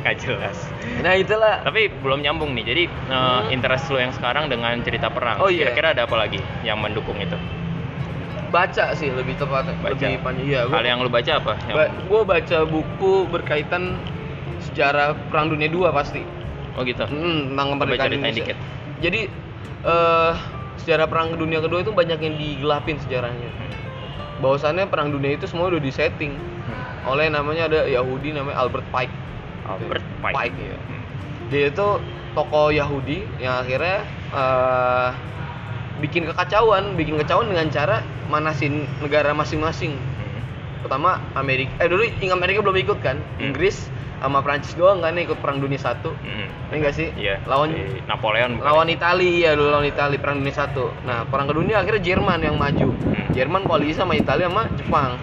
Gak 0.00 0.16
jelas 0.18 0.56
Nah 0.96 1.12
itulah. 1.12 1.60
tapi 1.60 1.90
belum 1.92 2.20
nyambung 2.20 2.52
nih 2.52 2.64
jadi 2.64 2.82
eh, 2.86 2.90
Hmm. 3.10 3.50
interest 3.50 3.90
lu 3.90 3.98
yang 3.98 4.10
sekarang 4.10 4.46
dengan 4.46 4.78
cerita 4.80 5.08
perang 5.08 5.38
Oh, 5.38 5.46
iya. 5.46 5.66
kira-kira 5.66 5.92
ada 5.92 6.02
apa 6.04 6.16
lagi 6.16 6.38
yang 6.62 6.78
mendukung 6.78 7.16
itu 7.16 7.34
Baca 8.46 8.94
sih 8.94 9.10
lebih 9.10 9.34
tepat, 9.34 9.66
Baca. 9.74 9.90
lebih 9.92 10.22
panjang. 10.22 10.46
Iya, 10.46 10.60
hal 10.64 10.84
yang 10.84 10.98
lu 11.00 11.10
baca 11.10 11.32
apa 11.34 11.58
Yang- 11.64 11.76
Ba 11.76 11.84
gue 11.90 12.20
baca 12.24 12.58
buku 12.64 13.12
berkaitan 13.26 13.98
sejarah 14.62 15.12
Perang 15.28 15.50
Dunia 15.50 15.66
II 15.66 15.90
pasti. 15.90 16.22
oh 16.72 16.82
gitu 16.82 17.02
Hmm, 17.04 17.50
tentang 17.50 17.66
kemerdekaan 17.74 18.12
Indonesia. 18.14 18.44
dikit. 18.46 18.56
Jadi 18.98 19.20
eh 19.82 20.32
sejarah 20.80 21.06
Perang 21.06 21.34
Dunia 21.34 21.58
Kedua 21.58 21.80
itu 21.80 21.90
banyak 21.90 22.18
yang 22.18 22.34
digelapin 22.36 22.96
sejarahnya. 23.00 23.50
Bahwasannya 24.38 24.86
Perang 24.88 25.10
Dunia 25.10 25.34
itu 25.34 25.48
semua 25.48 25.72
udah 25.72 25.80
disetting 25.80 26.36
Hmm. 26.66 27.14
oleh 27.14 27.30
namanya 27.30 27.70
ada 27.70 27.86
Yahudi 27.86 28.34
namanya 28.34 28.58
Albert 28.58 28.82
Pike. 28.90 29.14
Albert 29.70 30.02
Pike, 30.18 30.34
Pike, 30.34 30.56
iya. 30.58 30.78
Hmm. 30.78 31.02
Dia 31.46 31.64
itu 31.70 31.86
tokoh 32.34 32.74
Yahudi 32.74 33.22
yang 33.38 33.62
akhirnya 33.62 34.02
eh 34.34 35.10
bikin 36.02 36.28
kekacauan, 36.28 36.98
bikin 36.98 37.16
kekacauan 37.16 37.48
dengan 37.48 37.70
cara 37.72 38.02
manasin 38.28 38.84
negara 39.00 39.30
masing-masing. 39.32 39.94
Hmm. 39.96 40.40
Pertama 40.82 41.22
Amerika, 41.38 41.72
eh 41.80 41.88
dulu 41.88 42.04
Amerika 42.34 42.58
belum 42.60 42.76
ikut 42.76 42.98
kan, 43.00 43.16
Hmm. 43.38 43.50
Inggris 43.50 43.88
sama 44.16 44.40
Prancis 44.40 44.72
doang 44.72 44.98
kan 44.98 45.14
ikut 45.14 45.38
Perang 45.38 45.58
Dunia 45.58 45.76
Satu. 45.76 46.12
Hmm. 46.16 46.48
Ini 46.66 46.76
enggak 46.76 46.94
sih? 46.94 47.08
Iya. 47.14 47.38
Lawan 47.44 47.70
si 47.70 48.02
Napoleon 48.04 48.58
bukan? 48.58 48.66
lawan 48.66 48.88
Italia 48.88 49.30
ya 49.38 49.50
dulu 49.54 49.70
lawan 49.70 49.86
Italia 49.86 50.18
perang 50.18 50.40
dunia 50.40 50.50
satu 50.52 50.90
nah 51.02 51.22
perang 51.22 51.46
kedua 51.46 51.62
akhirnya 51.76 52.02
Jerman 52.02 52.38
yang 52.40 52.56
maju 52.56 52.90
Hmm. 52.90 53.30
Jerman 53.30 53.62
koalisi 53.62 53.94
sama 53.94 54.14
Italia 54.14 54.50
sama 54.50 54.66
Jepang 54.74 55.14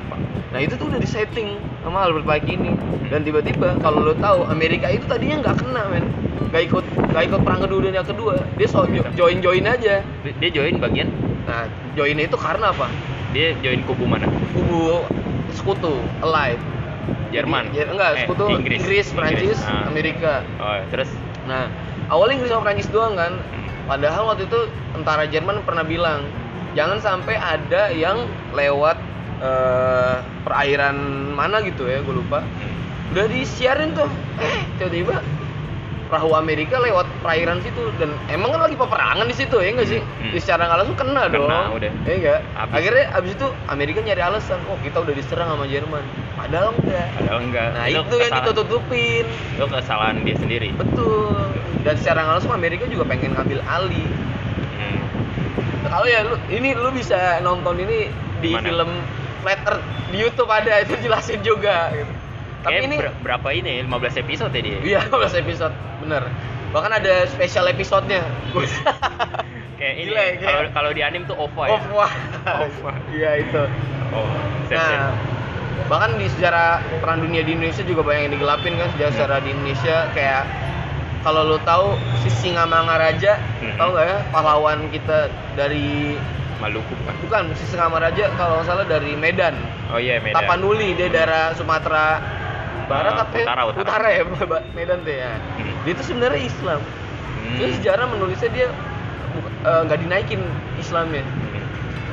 nah 0.49 0.59
itu 0.61 0.77
tuh 0.77 0.87
udah 0.87 0.97
disetting 0.97 1.57
sama 1.81 2.05
Albert 2.05 2.23
Pike 2.23 2.53
ini 2.53 2.71
dan 3.09 3.21
tiba-tiba 3.21 3.75
kalau 3.79 3.99
lo 4.01 4.13
tahu 4.13 4.45
Amerika 4.47 4.87
itu 4.87 5.03
tadinya 5.03 5.41
nggak 5.41 5.55
kena 5.59 5.83
men 5.89 6.05
nggak 6.47 6.63
ikut 6.63 6.85
nggak 7.09 7.23
ikut 7.25 7.39
perang 7.41 7.59
kedua 7.59 7.79
dunia 7.81 8.03
kedua 8.05 8.35
dia 8.55 8.67
so 8.69 8.85
join 9.13 9.41
join 9.41 9.65
aja 9.65 9.99
Dia- 10.21 10.35
dia 10.37 10.49
join 10.53 10.77
bagian 10.77 11.09
nah 11.43 11.65
join 11.93 12.15
itu 12.15 12.37
karena 12.37 12.69
apa 12.69 12.87
dia 13.33 13.51
join 13.59 13.81
kubu 13.83 14.05
mana 14.05 14.29
kubu 14.53 15.03
sekutu 15.51 15.91
allied 16.21 16.61
Jerman 17.33 17.73
ya, 17.73 17.89
enggak 17.89 18.09
Eh, 18.13 18.17
sekutu 18.29 18.45
Inggris, 18.53 19.09
Prancis 19.09 19.59
Ah. 19.65 19.89
Amerika 19.89 20.45
oh 20.61 20.77
terus 20.93 21.09
Nah, 21.43 21.67
awalnya 22.07 22.39
Inggris 22.39 22.51
sama 22.55 22.63
Prancis 22.63 22.87
doang 22.87 23.19
kan. 23.19 23.35
Hmm. 23.35 23.67
Padahal 23.83 24.31
waktu 24.31 24.47
itu 24.47 24.59
tentara 24.95 25.27
Jerman 25.27 25.59
pernah 25.67 25.83
bilang, 25.83 26.23
jangan 26.71 27.03
sampai 27.03 27.35
ada 27.35 27.91
yang 27.91 28.23
lewat 28.55 28.95
eh, 29.43 30.15
perairan 30.47 30.95
mana 31.35 31.59
gitu 31.67 31.83
ya, 31.83 31.99
gue 31.99 32.15
lupa. 32.15 32.39
Hmm. 32.39 33.11
Udah 33.11 33.27
disiarin 33.27 33.91
tuh. 33.91 34.07
Eh, 34.39 34.63
tiba-tiba 34.79 35.19
perahu 36.13 36.37
Amerika 36.37 36.77
lewat 36.77 37.09
perairan 37.19 37.57
situ 37.59 37.89
dan 37.97 38.13
emang 38.29 38.53
kan 38.53 38.61
lagi 38.61 38.77
peperangan 38.77 39.25
di 39.25 39.33
situ 39.33 39.57
ya 39.57 39.73
enggak 39.73 39.89
sih? 39.89 39.97
Hmm. 39.97 40.29
Di 40.29 40.37
secara 40.37 40.61
nggak 40.63 40.77
langsung 40.77 40.93
kena, 40.95 41.21
Kena, 41.25 41.33
dong. 41.33 41.73
udah. 41.73 41.91
Ya 42.05 42.13
enggak? 42.13 42.39
Habis. 42.53 42.73
Akhirnya 42.77 43.05
abis 43.11 43.31
itu 43.33 43.47
Amerika 43.65 43.99
nyari 43.99 44.21
alasan, 44.21 44.59
oh 44.69 44.77
kita 44.79 45.01
udah 45.01 45.09
diserang 45.11 45.49
sama 45.49 45.65
Jerman. 45.65 46.05
Padahal 46.35 46.69
enggak. 46.71 47.07
padahal 47.11 47.39
enggak 47.41 47.67
Nah, 47.73 47.85
itu, 47.87 47.97
yang 47.97 48.05
kesalahan- 48.05 48.37
ditutup-tutupin. 48.45 49.25
itu 49.25 49.65
kesalahan 49.67 50.15
dia 50.21 50.37
sendiri 50.37 50.67
Betul. 50.71 51.33
Dan 51.81 51.93
secara 51.97 52.19
nggak 52.21 52.33
langsung 52.37 52.53
Amerika 52.53 52.85
juga 52.85 53.03
pengen 53.03 53.33
ngambil 53.33 53.59
alih. 53.65 54.07
Hmm. 54.71 54.99
Kalau 55.83 56.05
ya 56.05 56.19
lu 56.21 56.37
ini 56.47 56.69
lu 56.73 56.89
bisa 56.89 57.41
nonton 57.41 57.73
ini 57.79 58.13
di 58.37 58.53
Mana? 58.53 58.61
film 58.63 58.89
Flat 59.41 59.65
Earth 59.65 59.81
di 60.07 60.17
YouTube 60.19 60.47
ada 60.47 60.77
itu 60.79 60.93
jelasin 61.01 61.41
juga 61.41 61.89
gitu. 61.91 62.13
Tapi 62.63 62.73
Kayak 62.73 62.83
ini 62.85 62.95
ber- 62.97 63.17
berapa 63.21 63.47
ini 63.51 63.73
15 63.83 64.23
episode 64.23 64.51
ya 64.51 64.61
dia 64.61 64.77
iya 64.81 64.99
15 65.05 65.43
episode 65.43 65.75
bener. 65.99 66.23
Bahkan 66.71 66.91
ada 66.95 67.13
special 67.27 67.65
episode-nya. 67.67 68.23
kayak 69.79 69.95
ini 69.99 70.11
kalau 70.39 70.61
kalau 70.71 70.89
di 70.89 71.01
anime 71.01 71.25
tuh 71.25 71.35
OVA 71.35 71.65
ya 71.69 71.79
wah. 71.91 72.11
OVA. 72.61 72.91
Iya 73.11 73.31
itu. 73.37 73.61
oh 74.09 74.27
set, 74.65 74.77
set. 74.77 74.95
Nah, 74.95 75.11
bahkan 75.83 76.15
di 76.15 76.27
sejarah 76.29 76.69
perang 76.97 77.19
dunia 77.19 77.41
di 77.41 77.53
Indonesia 77.53 77.83
juga 77.83 78.01
banyak 78.01 78.21
yang 78.23 78.33
digelapin 78.33 78.73
kan 78.73 78.87
sejarah 78.91 79.11
sejarah 79.11 79.39
di 79.39 79.49
Indonesia 79.51 80.07
kayak 80.13 80.43
kalau 81.19 81.43
lo 81.45 81.57
tahu 81.59 81.95
si 82.19 82.29
Singamangaraja 82.31 83.35
Hmm. 83.59 83.75
tahu 83.75 83.89
nggak 83.91 84.05
ya 84.05 84.17
pahlawan 84.29 84.87
kita 84.87 85.27
dari 85.55 86.15
Maluku 86.57 86.95
kan 87.03 87.15
bukan 87.19 87.43
si 87.53 87.65
Singamangaraja 87.65 88.31
kalau 88.33 88.59
nggak 88.59 88.67
salah 88.69 88.85
dari 88.85 89.11
Medan 89.13 89.55
oh 89.89 89.97
iya 89.97 90.19
Medan 90.19 90.35
Tapanuli 90.37 90.93
dia 90.93 91.07
daerah 91.07 91.51
Sumatera 91.51 92.21
Barat 92.85 93.13
Ah, 93.13 93.23
apa 93.23 93.35
ya? 93.35 93.45
utara, 93.45 93.61
utara. 93.65 94.07
ya 94.09 94.21
Medan 94.71 94.99
tuh 95.01 95.13
ya 95.13 95.31
Hmm. 95.55 95.73
dia 95.81 95.91
itu 95.91 96.03
sebenarnya 96.03 96.41
Islam 96.41 96.79
Hmm. 97.33 97.57
Terus 97.57 97.71
sejarah 97.75 98.05
menulisnya 98.07 98.49
dia 98.49 98.67
eh, 99.63 99.81
nggak 99.83 99.99
dinaikin 99.99 100.41
Islamnya 100.75 101.23
Hmm. 101.23 101.63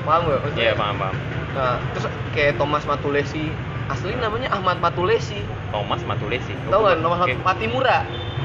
paham 0.02 0.22
maksudnya 0.32 0.62
iya 0.62 0.72
paham 0.74 0.96
paham 0.96 1.16
Nah, 1.50 1.82
terus 1.90 2.06
kayak 2.30 2.54
Thomas 2.56 2.86
Matulesi, 2.86 3.50
asli 3.86 4.14
namanya 4.14 4.54
Ahmad 4.54 4.78
Matulesi. 4.78 5.42
Thomas 5.68 5.98
Matulesi 6.00 6.54
Tahu 6.62 6.78
nggak 6.80 6.98
Thomas 7.00 7.18
Oke. 7.20 7.34
Mat- 7.34 7.42
Patimura? 7.44 7.98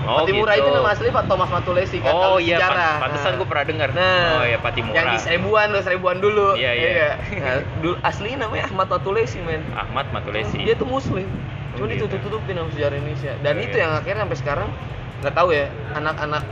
Oh, 0.05 0.21
Patimura 0.21 0.53
gitu. 0.53 0.62
itu 0.62 0.69
nama 0.71 0.89
asli 0.89 1.09
Pak 1.09 1.25
Thomas 1.25 1.50
Matulesi 1.50 1.97
kan 1.97 2.09
oh 2.09 2.21
kalau 2.21 2.38
iya 2.38 2.57
sejarah. 2.57 2.77
pan- 2.77 3.01
pantesan 3.03 3.25
Nah. 3.27 3.35
gue 3.35 3.47
pernah 3.47 3.65
dengar 3.65 3.89
Nah, 3.91 4.21
oh 4.31 4.43
iya 4.43 4.59
Patimura 4.59 4.95
Yang 4.95 5.05
di 5.07 5.17
seribuan 5.19 5.65
tuh 5.67 5.81
seribuan 5.81 6.17
dulu. 6.19 6.47
Iya, 6.53 6.69
ya 6.69 6.74
iya. 6.74 6.89
nggak? 6.93 7.15
Nah, 7.41 7.55
dulu 7.79 7.95
asli 8.00 8.29
namanya 8.33 8.63
Ahmad 8.67 8.88
Matulesi, 8.88 9.38
men. 9.39 9.62
Ahmad 9.71 10.05
Matulesi 10.09 10.57
Dia 10.59 10.75
tuh 10.75 10.85
muslim. 10.85 11.25
Cuma 11.74 11.81
Oh, 11.81 11.88
gitu. 11.88 12.05
ditutup-tutupin 12.05 12.55
sama 12.55 12.69
sejarah 12.71 12.95
Indonesia. 12.95 13.33
Dan 13.38 13.53
Oh, 13.53 13.65
itu 13.65 13.75
iya. 13.75 13.83
yang 13.83 13.91
akhirnya 13.95 14.21
sampai 14.24 14.38
sekarang 14.38 14.69
nggak 15.17 15.33
tahu 15.33 15.50
ya 15.51 15.65
anak-anak 15.93 16.43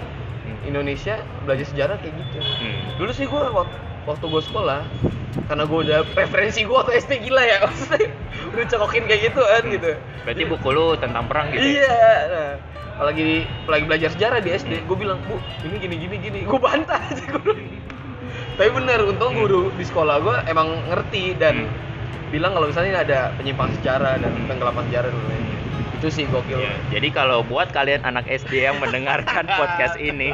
Hmm. 0.43 0.60
Indonesia 0.65 1.15
belajar 1.41 1.63
sejarah 1.65 1.95
kayak 1.98 2.19
gitu. 2.19 2.38
Hmm. 2.41 2.75
Dulu 2.98 3.12
sih 3.12 3.24
gue 3.24 3.41
waktu, 3.45 3.77
waktu 4.03 4.25
gue 4.25 4.43
sekolah 4.43 4.79
karena 5.43 5.63
gue 5.63 5.79
udah 5.81 6.00
preferensi 6.10 6.62
gue 6.62 6.74
waktu 6.74 7.00
SD 7.00 7.24
gila 7.24 7.41
ya 7.41 7.57
maksudnya 7.63 8.12
udah 8.50 8.65
cekokin 8.67 9.03
kayak 9.03 9.22
gitu 9.25 9.41
kan 9.41 9.63
gitu 9.65 9.91
berarti 10.22 10.43
buku 10.45 10.67
lu 10.69 10.93
tentang 10.95 11.25
perang 11.25 11.50
gitu 11.50 11.57
ya? 11.57 11.72
iya 11.79 11.98
nah, 12.27 12.51
apalagi 12.93 13.23
apalagi 13.59 13.85
belajar 13.85 14.09
sejarah 14.09 14.39
di 14.39 14.50
SD 14.51 14.83
gue 14.83 14.95
bilang 14.95 15.17
bu 15.23 15.35
ini 15.63 15.75
gini 15.77 15.95
gini 15.97 16.15
gini 16.19 16.39
gue 16.43 16.59
bantah 16.59 17.01
aja 17.09 17.25
guru 17.27 17.57
tapi 18.53 18.69
bener 18.71 19.00
untung 19.03 19.33
guru 19.33 19.73
di 19.73 19.83
sekolah 19.83 20.15
gue 20.19 20.35
emang 20.45 20.69
ngerti 20.88 21.33
dan 21.35 21.65
Hmm. 22.23 22.31
bilang 22.31 22.51
kalau 22.51 22.65
misalnya 22.65 22.97
ada 23.00 23.19
penyimpanan 23.35 23.73
sejarah 23.75 24.17
dan 24.17 24.33
penggelapan 24.43 24.81
sejarah 24.88 25.05
dan 25.07 25.21
lain-lain 25.23 25.45
itu 25.93 26.07
sih 26.12 26.25
gokil 26.25 26.57
Iya, 26.57 26.73
Jadi 26.91 27.07
kalau 27.09 27.41
buat 27.41 27.69
kalian 27.69 28.01
anak 28.01 28.25
SD 28.25 28.57
yang 28.59 28.75
mendengarkan 28.75 29.45
podcast 29.62 29.95
ini, 29.95 30.33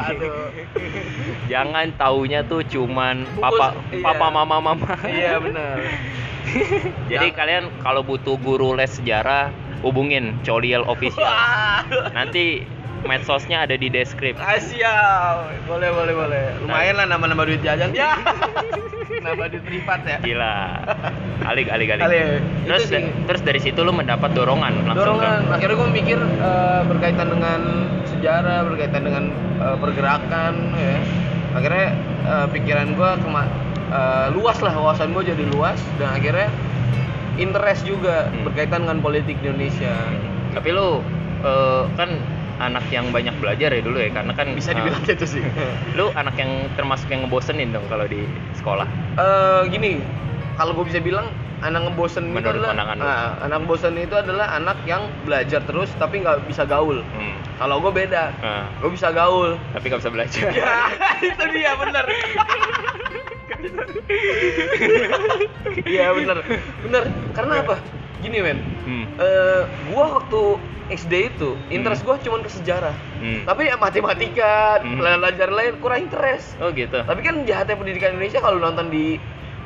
jangan 1.45 1.91
taunya 1.93 2.41
tuh 2.41 2.63
cuman 2.63 3.27
Buku- 3.27 3.41
papa 3.41 3.67
iya. 3.91 4.01
papa 4.01 4.27
mama 4.29 4.57
mama. 4.59 4.95
iya 5.03 5.37
benar 5.37 5.75
Jadi 7.11 7.11
Jangan- 7.27 7.35
kalian 7.35 7.63
kalau 7.79 8.01
butuh 8.01 8.35
guru 8.37 8.73
les 8.73 8.89
sejarah 8.89 9.51
hubungin 9.81 10.35
Coliel 10.41 10.83
official. 10.83 11.27
Nanti 12.11 12.63
medsosnya 12.99 13.63
ada 13.63 13.73
di 13.73 13.87
deskripsi. 13.87 14.37
Ah, 14.37 14.59
siap. 14.59 15.35
Boleh, 15.65 15.87
boleh, 15.89 16.13
boleh. 16.13 16.43
Lumayan 16.59 16.95
lah 16.95 17.07
nama-nama 17.07 17.47
duit 17.47 17.61
jajan. 17.61 17.91
Ya. 17.91 18.19
nama 19.25 19.47
duit 19.47 19.63
privat 19.63 20.03
ya. 20.03 20.17
Gila. 20.19 20.55
Alik 21.41 21.67
alik 21.69 21.87
alik. 21.89 22.03
Alik. 22.03 22.23
Terus 22.65 22.83
terus 23.25 23.41
dari 23.41 23.59
situ 23.59 23.79
lu 23.79 23.91
mendapat 23.91 24.35
dorongan 24.35 24.83
langsung 24.85 25.15
Dorongan. 25.15 25.47
ke- 25.47 25.53
Akhirnya 25.55 25.75
gue 25.77 25.89
mikir 25.93 26.19
eh, 26.19 26.81
berkaitan 26.85 27.27
dengan 27.29 27.59
sejarah, 28.05 28.59
berkaitan 28.65 29.01
dengan 29.01 29.23
eh, 29.57 29.77
pergerakan 29.79 30.53
ya. 30.75 30.95
Akhirnya 31.55 31.87
eh, 32.25 32.47
pikiran 32.51 32.87
gue 32.93 33.09
kema 33.17 33.43
eh, 33.89 34.27
luas 34.35 34.59
lah, 34.59 34.75
wawasan 34.75 35.15
gue 35.15 35.23
jadi 35.25 35.43
luas 35.47 35.79
dan 35.95 36.13
akhirnya 36.13 36.51
interest 37.39 37.81
juga 37.83 38.27
Hmm. 38.27 38.43
berkaitan 38.43 38.83
dengan 38.83 38.99
politik 38.99 39.39
Indonesia. 39.39 39.95
Tapi 40.51 40.69
lu 40.69 40.99
eh, 41.39 41.83
kan 41.95 42.11
anak 42.59 42.83
yang 42.89 43.07
banyak 43.09 43.31
belajar 43.39 43.71
ya 43.71 43.79
dulu 43.79 43.95
ya 43.97 44.11
karena 44.11 44.35
kan 44.35 44.51
Bisa 44.51 44.71
eh, 44.71 44.75
dibilang 44.75 44.99
gitu 45.01 45.25
sih. 45.25 45.39
lu 45.97 46.11
anak 46.13 46.35
yang 46.35 46.51
termasuk 46.75 47.07
yang 47.07 47.23
ngebosenin 47.23 47.71
dong 47.71 47.87
kalau 47.87 48.03
di 48.05 48.27
sekolah 48.53 48.83
eh 49.15 49.61
gini, 49.67 50.03
kalau 50.53 50.75
gue 50.75 50.85
bisa 50.85 50.99
bilang 50.99 51.31
anak 51.59 51.87
ngebosen 51.87 52.27
itu 52.29 52.39
adalah 52.41 52.71
nah, 52.71 53.35
anak 53.39 53.57
ngebosen 53.57 53.95
itu 53.95 54.11
adalah 54.13 54.47
anak 54.53 54.79
yang 54.85 55.07
belajar 55.23 55.59
terus 55.61 55.87
tapi 55.95 56.19
nggak 56.19 56.43
bisa 56.45 56.63
gaul. 56.63 56.99
hmm. 56.99 57.35
Kalau 57.55 57.79
gue 57.79 57.91
beda, 57.93 58.31
Nah, 58.39 58.71
gue 58.79 58.87
bisa 58.89 59.11
gaul. 59.11 59.59
tapi 59.69 59.91
gak 59.91 59.99
bisa 59.99 60.07
belajar 60.09 60.47
ya 60.57 60.87
itu 61.19 61.43
dia 61.51 61.75
bener. 61.75 62.05
Iya 65.85 66.13
bener, 66.13 66.37
bener. 66.81 67.03
Karena 67.31 67.53
apa? 67.61 67.75
Gini 68.19 68.39
men, 68.39 68.59
Hmm. 68.83 69.05
eh 69.15 69.61
gua 69.87 70.19
waktu 70.19 70.41
SD 70.91 71.13
itu 71.29 71.49
interest 71.69 72.03
gua 72.03 72.19
cuma 72.19 72.39
ke 72.39 72.49
sejarah. 72.49 72.91
Hmm. 73.15 73.45
Tapi 73.45 73.61
ya 73.65 73.75
matematika, 73.75 74.81
Hmm. 74.81 74.99
pelajaran 74.99 75.55
lain 75.55 75.73
kurang 75.79 75.99
interest. 76.03 76.59
Oh 76.59 76.67
gitu. 76.69 76.99
Tapi 76.99 77.19
kan 77.21 77.43
jahatnya 77.43 77.75
pendidikan 77.75 78.11
Indonesia 78.11 78.39
kalau 78.39 78.59
nonton 78.59 78.89
di 78.89 79.15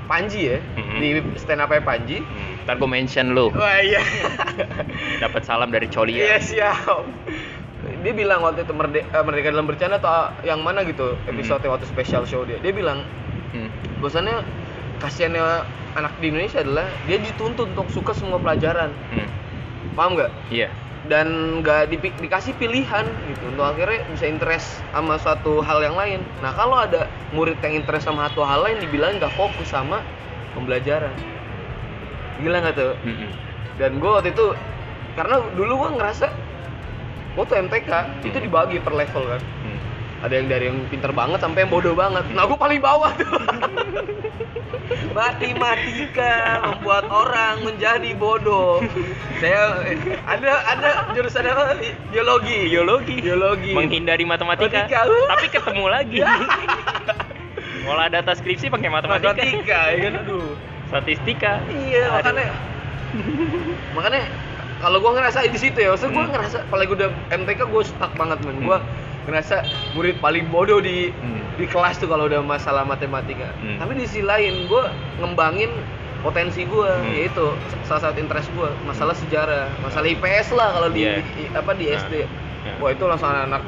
Panji 0.03 0.51
ya, 0.51 0.59
Hmm. 0.77 0.99
di 0.99 1.09
stand 1.35 1.59
up 1.59 1.73
Panji. 1.81 2.21
Hmm. 2.21 2.61
Ntar 2.63 2.77
gue 2.77 2.85
mention 2.87 3.33
lu. 3.33 3.49
Wah 3.49 3.79
iya. 3.79 4.03
Dapat 5.23 5.41
salam 5.43 5.67
dari 5.67 5.87
Coli 5.87 6.13
Iya 6.13 6.37
ya. 6.37 6.39
siap. 6.39 7.03
Dia 7.99 8.13
bilang 8.13 8.39
waktu 8.39 8.63
itu 8.63 8.71
merde- 8.71 9.03
eh, 9.03 9.23
Merdeka 9.23 9.49
dalam 9.49 9.63
bercanda 9.63 9.95
atau 9.97 10.11
yang 10.43 10.59
mana 10.59 10.83
gitu 10.83 11.15
episode 11.25 11.63
waktu 11.63 11.83
special 11.85 12.23
show 12.23 12.43
dia. 12.43 12.59
Dia 12.59 12.71
bilang 12.71 13.03
Hmm. 13.53 13.69
bahwasannya 14.01 14.41
kasihannya 14.97 15.45
anak 15.93 16.13
di 16.17 16.33
Indonesia 16.33 16.59
adalah 16.59 16.89
dia 17.05 17.21
dituntut 17.21 17.69
untuk 17.69 17.87
suka 17.87 18.11
semua 18.11 18.41
pelajaran. 18.41 18.89
Hmm. 19.13 19.29
Paham 19.93 20.17
nggak? 20.17 20.31
Iya. 20.49 20.69
dan 21.03 21.59
nggak 21.59 21.91
dipi- 21.91 22.15
dikasih 22.15 22.55
pilihan 22.55 23.03
gitu 23.27 23.43
untuk 23.51 23.67
akhirnya 23.67 24.07
bisa 24.07 24.23
interest 24.23 24.79
sama 24.95 25.19
suatu 25.19 25.59
hal 25.59 25.83
yang 25.83 25.99
lain. 25.99 26.23
Nah 26.39 26.55
kalau 26.55 26.79
ada 26.79 27.11
murid 27.35 27.59
yang 27.59 27.83
interest 27.83 28.07
sama 28.07 28.31
satu 28.31 28.47
hal 28.47 28.63
lain 28.63 28.79
dibilang 28.79 29.19
nggak 29.19 29.35
fokus 29.35 29.67
sama 29.67 29.99
pembelajaran. 30.55 31.11
Gila 32.39 32.55
nggak 32.55 32.75
tuh? 32.79 32.95
Hmm. 33.03 33.29
Dan 33.75 33.99
gue 33.99 34.07
waktu 34.07 34.31
itu 34.31 34.55
karena 35.19 35.43
dulu 35.51 35.73
gue 35.83 35.89
ngerasa 35.99 36.31
waktu 37.35 37.53
MTK 37.67 37.91
itu 38.23 38.37
Hmm. 38.39 38.45
dibagi 38.47 38.77
per 38.79 38.95
level 38.95 39.23
kan. 39.27 39.41
Hmm. 40.23 40.25
Ada 40.25 40.39
yang 40.39 40.47
dari 40.47 40.65
yang 40.71 40.79
pinter 40.87 41.11
banget 41.11 41.43
sampai 41.43 41.67
yang 41.67 41.71
bodoh 41.71 41.91
banget. 41.91 42.23
Nah 42.31 42.47
gue 42.47 42.55
paling 42.55 42.79
bawah 42.79 43.11
tuh. 43.11 43.27
Matematika 45.13 46.31
membuat 46.63 47.05
orang 47.07 47.61
menjadi 47.61 48.15
bodoh. 48.15 48.79
Saya 49.37 49.83
ada 50.23 50.51
ada 50.65 50.89
jurusan 51.11 51.43
apa? 51.43 51.75
Biologi. 52.07 52.71
Biologi. 52.71 53.15
Biologi. 53.19 53.71
Menghindari 53.75 54.23
matematika, 54.23 54.87
Matematika, 54.87 55.01
tapi 55.35 55.45
ketemu 55.51 55.85
lagi. 55.85 56.17
Ngolah 57.83 58.07
data 58.07 58.31
skripsi 58.31 58.71
pakai 58.71 58.87
matematika. 58.87 59.35
Matematika, 59.35 59.79
ya 59.91 59.97
kan? 60.01 60.13
Aduh. 60.23 60.55
Statistika. 60.87 61.51
Iya, 61.67 62.03
Aduh. 62.07 62.15
makanya 62.15 62.45
makanya 63.93 64.21
kalau 64.79 64.97
gua 64.99 65.11
ngerasa 65.15 65.45
di 65.45 65.59
situ 65.59 65.77
ya, 65.77 65.91
maksudnya 65.91 66.13
gua 66.13 66.23
Hmm. 66.23 66.33
ngerasa 66.33 66.57
apalagi 66.63 66.91
udah 66.91 67.09
MTK 67.29 67.59
gua 67.67 67.83
stuck 67.83 68.11
banget 68.15 68.39
men. 68.43 68.63
Gua 68.63 68.79
ngerasa 69.23 69.63
murid 69.93 70.19
paling 70.19 70.47
bodoh 70.47 70.77
di 70.77 71.09
Hmm. 71.13 71.41
di 71.53 71.65
kelas 71.65 71.95
tuh 71.95 72.07
kalau 72.07 72.25
udah 72.25 72.41
masalah 72.41 72.83
matematika. 72.83 73.47
Hmm. 73.57 73.77
Tapi 73.77 73.95
di 73.95 74.03
sisi 74.03 74.21
lain 74.21 74.65
gua 74.65 74.89
ngembangin 75.17 75.69
potensi 76.19 76.63
gua 76.63 76.97
Hmm. 76.97 77.07
yaitu 77.09 77.45
salah 77.83 78.01
satu 78.03 78.17
interest 78.17 78.49
gua 78.51 78.71
masalah 78.83 79.13
sejarah, 79.13 79.69
masalah 79.79 80.07
IPS 80.07 80.51
lah 80.51 80.71
kalau 80.71 80.89
di, 80.89 81.03
Iya. 81.03 81.21
di- 81.21 81.51
apa 81.51 81.71
di 81.73 81.85
Nah, 81.85 81.97
SD. 81.97 82.13
ya. 82.63 82.73
Wah, 82.77 82.89
itu 82.89 83.03
langsung 83.03 83.27
anak-anak 83.27 83.61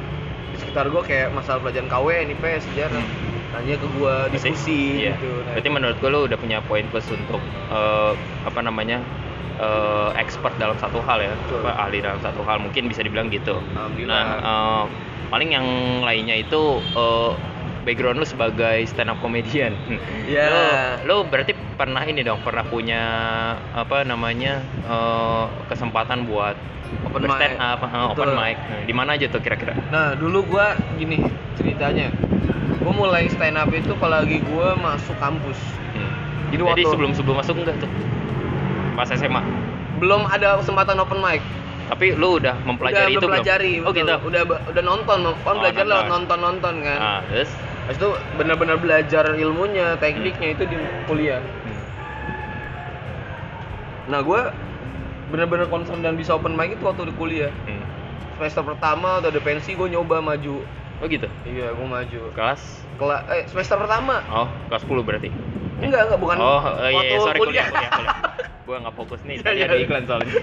di 0.46 0.56
sekitar 0.58 0.84
gua 0.88 1.00
kayak 1.00 1.28
masalah 1.30 1.58
pelajaran 1.58 1.86
KW, 1.86 2.08
IPS, 2.26 2.62
sejarah. 2.66 2.98
Hmm. 2.98 3.24
Tanya 3.46 3.74
ke 3.74 3.88
gua 3.94 4.14
Berarti- 4.26 4.32
diskusi 4.34 4.80
iya. 5.00 5.14
gitu. 5.14 5.30
Nah, 5.38 5.52
Berarti 5.54 5.68
menurut 5.70 5.96
gue 5.96 6.10
lu 6.10 6.20
udah 6.26 6.36
punya 6.36 6.58
poin 6.60 6.84
plus 6.86 7.06
untuk 7.08 7.40
eh, 7.66 8.12
apa 8.42 8.60
namanya 8.60 9.00
eh, 9.56 10.10
expert 10.16 10.54
dalam 10.56 10.76
satu 10.76 11.00
hal 11.00 11.18
ya, 11.18 11.32
Betul. 11.38 11.64
ahli 11.64 11.98
dalam 12.00 12.20
satu 12.20 12.40
hal 12.42 12.60
mungkin 12.60 12.86
bisa 12.86 13.00
dibilang 13.00 13.28
gitu. 13.28 13.58
Nah, 14.04 14.24
eh, 14.38 14.84
paling 15.26 15.50
yang 15.50 15.66
lainnya 16.02 16.36
itu 16.36 16.62
eh, 16.92 17.32
background 17.82 18.18
lu 18.18 18.26
sebagai 18.26 18.82
stand 18.84 19.08
up 19.08 19.18
comedian. 19.18 19.70
Ya. 20.26 20.46
Lu, 20.50 20.58
lu 21.06 21.30
berarti 21.30 21.54
pernah 21.76 22.02
ini 22.02 22.20
dong, 22.20 22.42
pernah 22.42 22.62
punya 22.62 23.02
apa 23.72 24.02
namanya 24.02 24.58
eh, 24.84 25.44
kesempatan 25.66 26.26
buat 26.26 26.58
Open 27.02 27.26
stand 27.26 27.58
up, 27.58 27.82
eh, 27.82 28.06
open 28.06 28.30
mic. 28.34 28.56
Nah, 28.58 28.82
di 28.86 28.94
mana 28.94 29.14
aja 29.14 29.26
tuh 29.26 29.42
kira-kira? 29.42 29.74
Nah 29.90 30.14
dulu 30.14 30.46
gua 30.46 30.74
gini 30.94 31.18
ceritanya, 31.54 32.10
gua 32.78 32.92
mulai 32.94 33.26
stand 33.26 33.58
up 33.58 33.70
itu 33.70 33.90
apalagi 33.90 34.38
gua 34.46 34.78
masuk 34.78 35.18
kampus. 35.18 35.58
Hmm. 35.94 36.10
Jadi 36.54 36.62
Jadi 36.62 36.62
waktu- 36.62 36.90
sebelum 36.94 37.10
sebelum 37.14 37.36
masuk 37.42 37.54
enggak 37.58 37.82
tuh? 37.82 37.90
Pas 38.96 39.08
SMA. 39.12 39.42
Belum 40.00 40.24
ada 40.24 40.56
kesempatan 40.60 40.96
open 40.96 41.20
mic. 41.20 41.44
Tapi 41.86 42.18
lu 42.18 42.42
udah 42.42 42.58
udah, 42.58 42.66
mempelajari 42.66 43.12
itu 43.14 43.22
belum. 43.22 43.86
Oh 43.86 43.92
gitu. 43.94 44.14
Udah 44.26 44.42
udah 44.42 44.82
nonton, 44.82 45.18
kan 45.22 45.54
Oh, 45.54 45.60
belajar 45.62 45.84
lewat 45.86 46.08
nonton. 46.10 46.40
nonton-nonton 46.42 46.74
kan. 46.82 46.98
Ah, 46.98 47.20
terus? 47.30 47.52
Habis 47.86 47.98
itu 48.02 48.08
benar-benar 48.34 48.76
belajar 48.82 49.24
ilmunya, 49.38 49.94
tekniknya 50.02 50.58
itu 50.58 50.64
di 50.66 50.76
kuliah. 51.06 51.38
Hmm. 51.38 51.80
Nah 54.10 54.20
gua 54.26 54.50
benar-benar 55.30 55.70
concern 55.70 56.02
dan 56.02 56.18
bisa 56.18 56.34
open 56.34 56.58
mic 56.58 56.74
itu 56.74 56.82
waktu 56.82 57.06
di 57.06 57.14
kuliah. 57.14 57.52
Hmm. 57.70 57.84
Semester 58.36 58.66
pertama 58.66 59.22
udah 59.22 59.30
ada 59.30 59.40
pensi, 59.40 59.72
gue 59.72 59.88
nyoba 59.88 60.20
maju. 60.20 60.60
Oh 61.00 61.06
gitu. 61.08 61.28
Iya, 61.44 61.72
gue 61.72 61.86
maju. 61.88 62.20
Kelas? 62.36 62.60
Kelas 63.00 63.20
eh 63.32 63.44
semester 63.48 63.76
pertama. 63.80 64.20
Oh, 64.28 64.48
kelas 64.68 64.82
10 64.84 65.06
berarti. 65.06 65.30
Enggak, 65.76 66.00
enggak 66.06 66.18
bukan. 66.18 66.36
oh, 66.38 66.62
eh, 66.78 66.90
iya, 66.90 67.02
iya, 67.06 67.18
sorry 67.18 67.38
kuliah, 67.38 67.66
kuliah, 67.66 67.90
kuliah. 67.90 68.16
Gua 68.66 68.82
nggak 68.82 68.94
fokus 68.94 69.20
nih, 69.22 69.34
Iya, 69.36 69.44
tadi 69.44 69.56
iya. 69.56 69.66
ada 69.66 69.76
iklan 69.78 70.02
soalnya. 70.04 70.32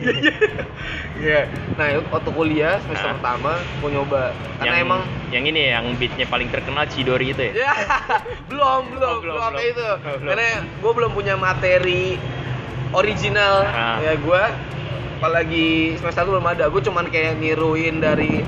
Iya. 1.16 1.42
Nah, 1.74 1.86
itu 1.88 2.02
waktu 2.10 2.30
kuliah 2.32 2.76
semester 2.80 3.06
Ah. 3.06 3.16
pertama 3.16 3.52
gue 3.60 3.90
nyoba. 3.90 4.24
Karena 4.58 4.66
yang, 4.74 4.86
emang 4.86 5.02
yang 5.30 5.44
ini 5.46 5.60
ya, 5.62 5.70
yang 5.78 5.86
beatnya 5.96 6.26
paling 6.26 6.48
terkenal 6.48 6.84
Chidori 6.86 7.32
itu 7.32 7.44
ya? 7.46 7.72
belum 8.46 8.82
belum 8.92 9.08
Oh, 9.10 9.20
belum, 9.20 9.36
belum, 9.36 9.52
belum. 9.54 9.64
itu. 9.66 9.84
Oh, 9.84 9.98
belum. 10.18 10.30
Karena 10.30 10.48
gue 10.60 10.92
belum 10.94 11.12
punya 11.12 11.36
materi 11.36 12.04
original. 12.92 13.56
Ah. 13.66 13.98
Ya 14.00 14.14
gue 14.16 14.44
apalagi 15.16 15.70
semester 15.96 16.24
itu 16.24 16.32
belum 16.32 16.48
ada. 16.48 16.64
Gue 16.68 16.82
cuman 16.82 17.06
kayak 17.08 17.38
niruin 17.38 18.00
dari 18.00 18.44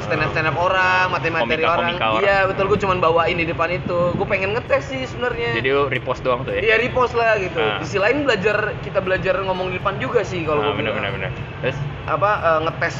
stand 0.00 0.20
up 0.20 0.30
stand 0.30 0.46
up 0.46 0.56
orang, 0.56 1.10
materi-materi 1.10 1.62
orang. 1.62 1.94
Orang. 1.94 2.20
Iya, 2.20 2.48
betul 2.48 2.64
gue 2.66 2.78
cuman 2.78 2.98
bawain 2.98 3.34
di 3.34 3.44
depan 3.44 3.68
itu. 3.70 4.12
Gue 4.12 4.26
pengen 4.26 4.52
ngetes 4.52 4.86
sih 4.86 5.04
sebenarnya. 5.04 5.56
Jadi 5.56 5.70
repost 5.90 6.20
doang 6.20 6.42
tuh 6.42 6.52
ya? 6.52 6.60
Iya 6.62 6.74
repost 6.78 7.12
lah 7.12 7.36
gitu. 7.36 7.56
Ah. 7.56 7.78
Di 7.78 7.86
sisi 7.86 7.98
lain 7.98 8.24
belajar 8.24 8.74
kita 8.80 8.98
belajar 8.98 9.34
ngomong 9.40 9.70
di 9.70 9.76
depan 9.76 9.96
juga 9.96 10.20
sih 10.20 10.42
kalau 10.42 10.60
ah, 10.60 10.72
gua 10.72 10.74
bener, 10.74 10.92
bilang. 10.96 11.14
bener, 11.14 11.30
bener. 11.30 11.32
Terus? 11.60 11.78
apa 12.08 12.30
eh, 12.40 12.60
ngetes 12.66 12.96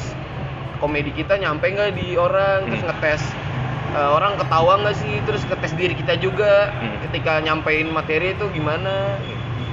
komedi 0.79 1.11
kita 1.11 1.35
nyampe 1.35 1.67
nggak 1.67 1.93
di 1.93 2.15
orang 2.15 2.65
terus 2.65 2.81
Hmm. 2.81 2.89
ngetes 2.89 3.23
eh, 3.91 4.11
orang 4.11 4.33
ketawa 4.37 4.73
nggak 4.79 4.97
sih 4.97 5.15
terus 5.25 5.43
ngetes 5.45 5.73
diri 5.75 5.93
kita 5.93 6.15
juga 6.17 6.71
Hmm. 6.79 7.01
ketika 7.05 7.43
nyampein 7.43 7.91
materi 7.91 8.33
itu 8.33 8.47
gimana 8.49 9.19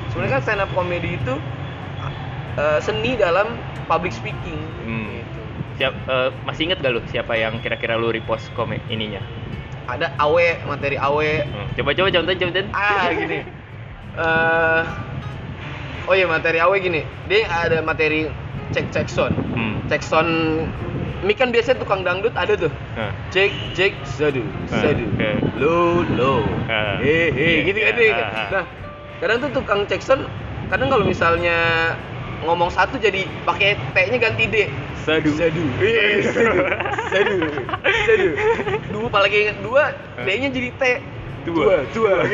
sebenarnya 0.09 0.33
kan 0.33 0.41
stand 0.41 0.61
up 0.61 0.71
comedy 0.73 1.15
itu 1.15 1.33
eh, 2.57 2.79
seni 2.81 3.13
dalam 3.13 3.53
public 3.85 4.11
speaking 4.11 4.57
Hmm. 4.81 5.21
Siap, 5.77 5.93
eh, 5.93 6.29
masih 6.41 6.61
inget 6.65 6.79
gak 6.79 6.89
lu 6.89 7.01
siapa 7.05 7.33
yang 7.33 7.61
kira-kira 7.61 7.93
lu 7.95 8.09
repost 8.09 8.49
komen 8.51 8.81
ininya? 8.87 9.21
ada 9.87 10.11
awe 10.19 10.43
materi 10.67 10.99
awe 10.99 11.31
Hmm. 11.47 11.67
Coba 11.73 11.95
coba 11.95 12.11
contohin 12.11 12.37
contohin. 12.37 12.67
ah 12.75 13.07
gini 13.09 13.39
Eh, 14.17 14.81
oh 16.03 16.11
iya 16.11 16.27
materi 16.27 16.59
awe 16.59 16.75
gini 16.75 17.01
dia 17.23 17.47
ada 17.47 17.79
materi 17.79 18.27
cek 18.69 18.91
cek 18.91 19.07
sound 19.07 19.31
Hmm. 19.53 19.79
cek 19.87 20.01
sound 20.01 20.67
mic 21.21 21.39
kan 21.39 21.55
biasanya 21.55 21.79
tukang 21.79 22.03
dangdut 22.03 22.35
ada 22.35 22.57
tuh 22.57 22.67
cek 23.31 23.47
cek 23.71 23.93
sadu 24.03 24.43
Ah, 24.67 24.81
sadu 24.83 25.07
oke. 25.07 25.31
low 25.55 26.03
low 26.11 26.43
hehe 26.99 27.63
gitu 27.63 27.79
Iya, 27.79 27.87
kan 27.87 27.95
ah, 27.95 28.27
ah. 28.27 28.49
nah 28.51 28.65
kadang 29.17 29.37
tuh 29.39 29.51
tukang 29.55 29.79
cek 29.85 30.01
sound 30.01 30.27
kadang 30.67 30.91
kalau 30.91 31.07
misalnya 31.07 31.95
ngomong 32.39 32.69
satu 32.69 32.95
jadi 32.95 33.25
pakai 33.43 33.73
t 33.91 33.97
nya 34.05 34.17
ganti 34.19 34.45
d 34.45 34.55
Sadu. 34.99 35.31
sadu 35.33 35.63
Eh, 35.79 36.19
sadu 36.21 36.53
sadu 37.07 37.37
sadu 38.03 38.27
dua 38.91 39.05
apalagi 39.07 39.39
dua 39.59 39.83
d 40.17 40.27
nya 40.29 40.49
jadi 40.49 40.69
t 40.71 40.83
Dua. 41.45 41.87
dua 41.89 42.27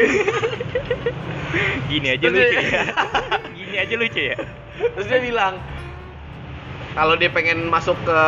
Gini 1.86 2.08
aja 2.10 2.26
Terus 2.26 2.34
lucu 2.34 2.58
ya. 2.58 2.82
Gini 3.54 3.76
aja 3.78 3.94
lucu 3.96 4.22
ya. 4.26 4.38
terus 4.74 5.06
dia 5.06 5.22
bilang 5.22 5.62
kalau 6.92 7.14
dia 7.14 7.30
pengen 7.30 7.70
masuk 7.70 7.94
ke 8.02 8.20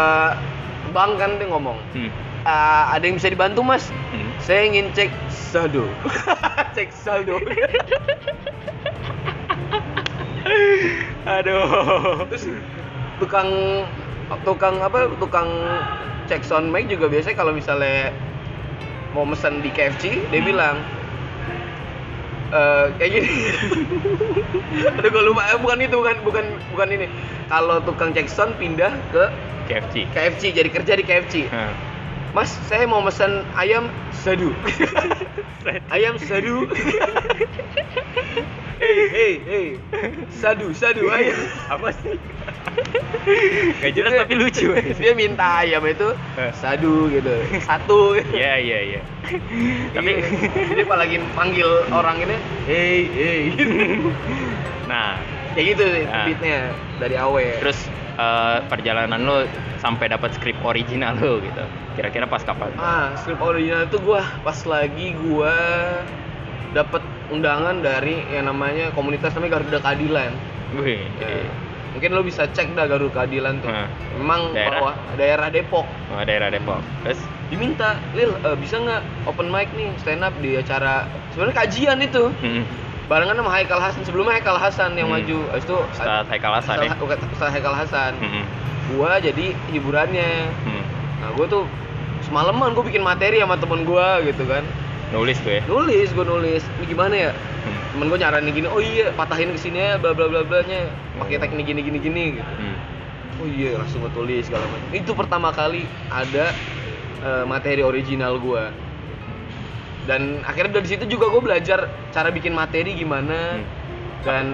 bank 0.92 1.18
kan 1.18 1.36
dia 1.36 1.50
ngomong 1.50 1.74
Hmm. 1.92 2.14
"Ah, 2.44 2.94
ada 2.94 3.02
yang 3.02 3.18
bisa 3.18 3.28
dibantu 3.28 3.60
mas 3.60 3.90
Hmm. 4.14 4.30
Saya 4.38 4.62
ingin 4.64 4.94
cek 4.94 5.10
saldo. 5.28 5.90
cek 6.78 6.94
saldo. 6.94 7.42
Aduh. 11.26 12.26
Terus 12.30 12.46
tukang 13.18 13.50
tukang 14.44 14.76
apa? 14.80 15.10
Tukang 15.18 15.50
cek 16.26 16.42
sound 16.42 16.70
mic 16.70 16.86
juga 16.86 17.06
biasanya 17.06 17.38
kalau 17.38 17.54
misalnya 17.54 18.10
mau 19.14 19.24
mesen 19.24 19.62
di 19.62 19.70
KFC, 19.70 20.22
dia 20.28 20.42
Hmm. 20.42 20.48
bilang 20.48 20.76
eh 22.52 22.86
kayak 22.96 23.12
gini. 23.12 23.30
Aduh 24.98 25.10
gue 25.10 25.24
lupa, 25.24 25.42
Eh, 25.50 25.58
bukan 25.58 25.78
itu 25.82 25.96
bukan 25.96 26.16
bukan 26.22 26.46
bukan 26.72 26.88
ini. 26.92 27.08
Kalau 27.48 27.82
tukang 27.82 28.12
cek 28.12 28.28
sound 28.28 28.54
pindah 28.58 28.94
ke 29.10 29.24
KFC. 29.66 30.06
KFC, 30.14 30.54
jadi 30.54 30.70
kerja 30.70 30.94
di 30.94 31.04
KFC. 31.04 31.50
Nah. 31.50 31.74
Mas, 32.36 32.52
saya 32.68 32.84
mau 32.84 33.00
pesan 33.00 33.48
ayam 33.56 33.88
sadu. 34.12 34.52
ayam 35.96 36.20
sadu. 36.20 36.68
Hei, 38.76 39.00
hei, 39.08 39.34
hei. 39.42 39.68
Sadu, 40.30 40.72
sadu 40.72 41.08
ayam. 41.16 41.38
Apa 41.70 41.90
sih? 41.96 42.16
Gak 43.80 43.92
jelas 43.96 44.12
Dia- 44.12 44.22
tapi 44.22 44.34
lucu. 44.36 44.68
Dia 45.02 45.14
minta 45.14 45.64
ayam 45.64 45.82
itu 45.84 46.12
Eh. 46.36 46.52
sadu 46.54 47.08
gitu. 47.08 47.32
Satu. 47.62 48.20
Iya 48.20 48.54
iya 48.58 48.80
iya. 48.86 49.02
Tapi 49.92 50.12
jadi 50.70 50.84
pas 50.84 51.00
lagi 51.00 51.18
panggil 51.34 51.66
orang 51.90 52.20
ini, 52.22 52.36
hei, 52.66 53.00
hei. 53.08 53.42
nah 54.92 55.18
Kayak 55.56 55.66
gitu 55.72 55.84
Nah. 56.04 56.26
beatnya 56.28 56.58
dari 57.00 57.16
awe. 57.16 57.46
terus 57.58 57.80
eh, 58.16 58.58
perjalanan 58.68 59.24
lo 59.24 59.48
sampai 59.80 60.12
dapat 60.12 60.36
skrip 60.36 60.60
original 60.62 61.16
lo 61.16 61.40
gitu. 61.40 61.64
Kira-kira 61.96 62.28
pas 62.28 62.44
kapan? 62.44 62.76
Ah, 62.76 63.16
skrip 63.16 63.40
original 63.40 63.88
itu 63.88 63.96
gua 64.00 64.20
pas 64.44 64.60
lagi 64.68 65.16
gua 65.18 65.56
dapat 66.72 67.00
undangan 67.28 67.80
dari 67.80 68.22
yang 68.28 68.46
namanya 68.46 68.92
komunitas 68.92 69.34
namanya 69.34 69.58
Garuda 69.58 69.80
Keadilan. 69.80 70.32
Wih. 70.76 71.02
Ya, 71.18 71.46
mungkin 71.92 72.10
lo 72.12 72.22
bisa 72.22 72.46
cek 72.46 72.74
dah 72.74 72.86
Garuda 72.86 73.14
Keadilan 73.16 73.60
tuh. 73.60 73.68
Nah. 73.68 73.88
Memang 74.16 74.52
Daerah? 74.52 74.72
bawah 74.76 74.94
daerah 75.16 75.48
Depok. 75.50 75.86
Oh, 76.10 76.22
daerah 76.22 76.50
Depok. 76.50 76.80
Terus 77.04 77.20
Diminta, 77.46 77.94
Lil, 78.12 78.34
eh, 78.36 78.58
bisa 78.58 78.76
nggak 78.76 79.02
open 79.26 79.48
mic 79.48 79.70
nih 79.72 79.94
stand 79.98 80.22
up 80.22 80.34
di 80.40 80.56
acara 80.56 81.06
sebenarnya 81.30 81.56
kajian 81.60 81.98
itu. 82.00 82.34
hmm, 82.34 82.64
Barengan 83.06 83.38
sama 83.38 83.52
Haikal 83.52 83.78
Hasan. 83.78 84.02
Sebelumnya 84.02 84.34
Haikal 84.34 84.58
Hasan 84.58 84.94
yang 84.94 85.06
Hmm. 85.08 85.22
maju. 85.22 85.38
Habis 85.52 85.62
itu 85.64 85.78
Ustadz 85.78 86.26
Haikal 86.26 86.54
Hasan 86.54 86.76
ya. 86.80 86.90
setelah 87.30 87.52
Haikal 87.52 87.76
Hasan. 87.76 88.12
Hmm, 88.18 88.44
Gua 88.88 89.18
jadi 89.18 89.54
hiburannya. 89.70 90.32
hmm. 90.62 90.84
Nah, 91.16 91.30
gue 91.32 91.46
tuh 91.48 91.64
semalaman 92.22 92.74
gue 92.74 92.82
bikin 92.84 93.02
materi 93.02 93.38
sama 93.38 93.56
temen 93.56 93.82
gue 93.82 94.08
gitu 94.26 94.46
kan. 94.46 94.66
Nulis 95.16 95.40
gue. 95.40 95.64
Nulis, 95.66 96.12
gue 96.12 96.26
nulis. 96.28 96.64
Ini 96.76 96.86
gimana 96.86 97.16
ya? 97.16 97.32
Hmm. 97.32 97.80
Temen 97.96 98.06
gue 98.12 98.20
nyaranin 98.20 98.52
gini, 98.52 98.68
oh 98.68 98.84
iya 98.84 99.16
patahin 99.16 99.56
ke 99.56 99.60
sini 99.62 99.80
ya, 99.80 99.96
bla 99.96 100.12
bla 100.12 100.28
bla 100.28 100.44
bla 100.44 100.60
nya, 100.62 100.92
pakai 101.16 101.40
teknik 101.40 101.64
gini 101.64 101.80
gini 101.80 101.98
gini 101.98 102.24
gitu. 102.36 102.52
Hmm. 102.60 102.76
Oh 103.40 103.48
iya, 103.48 103.80
langsung 103.80 104.04
gue 104.04 104.12
tulis 104.12 104.44
segala 104.44 104.68
macam. 104.68 104.92
Itu 104.92 105.16
pertama 105.16 105.50
kali 105.50 105.88
ada 106.12 106.52
eh, 107.24 107.44
materi 107.48 107.80
original 107.80 108.36
gue. 108.38 108.64
Dan 110.06 110.44
akhirnya 110.44 110.78
dari 110.78 110.88
situ 110.92 111.08
juga 111.08 111.32
gue 111.32 111.42
belajar 111.42 111.88
cara 112.12 112.30
bikin 112.30 112.52
materi 112.52 112.92
gimana 112.92 113.56
Hmm. 113.56 113.66
dan 114.28 114.46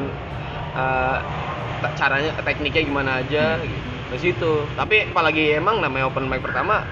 ta- 1.82 1.96
caranya 1.98 2.32
tekniknya 2.40 2.86
gimana 2.86 3.12
aja 3.20 3.58
Hmm. 3.58 3.66
gitu. 3.66 3.80
Dari 4.12 4.22
situ. 4.22 4.52
Tapi 4.78 5.10
apalagi 5.10 5.58
emang 5.58 5.82
namanya 5.82 6.06
open 6.08 6.30
mic 6.30 6.40
pertama 6.40 6.86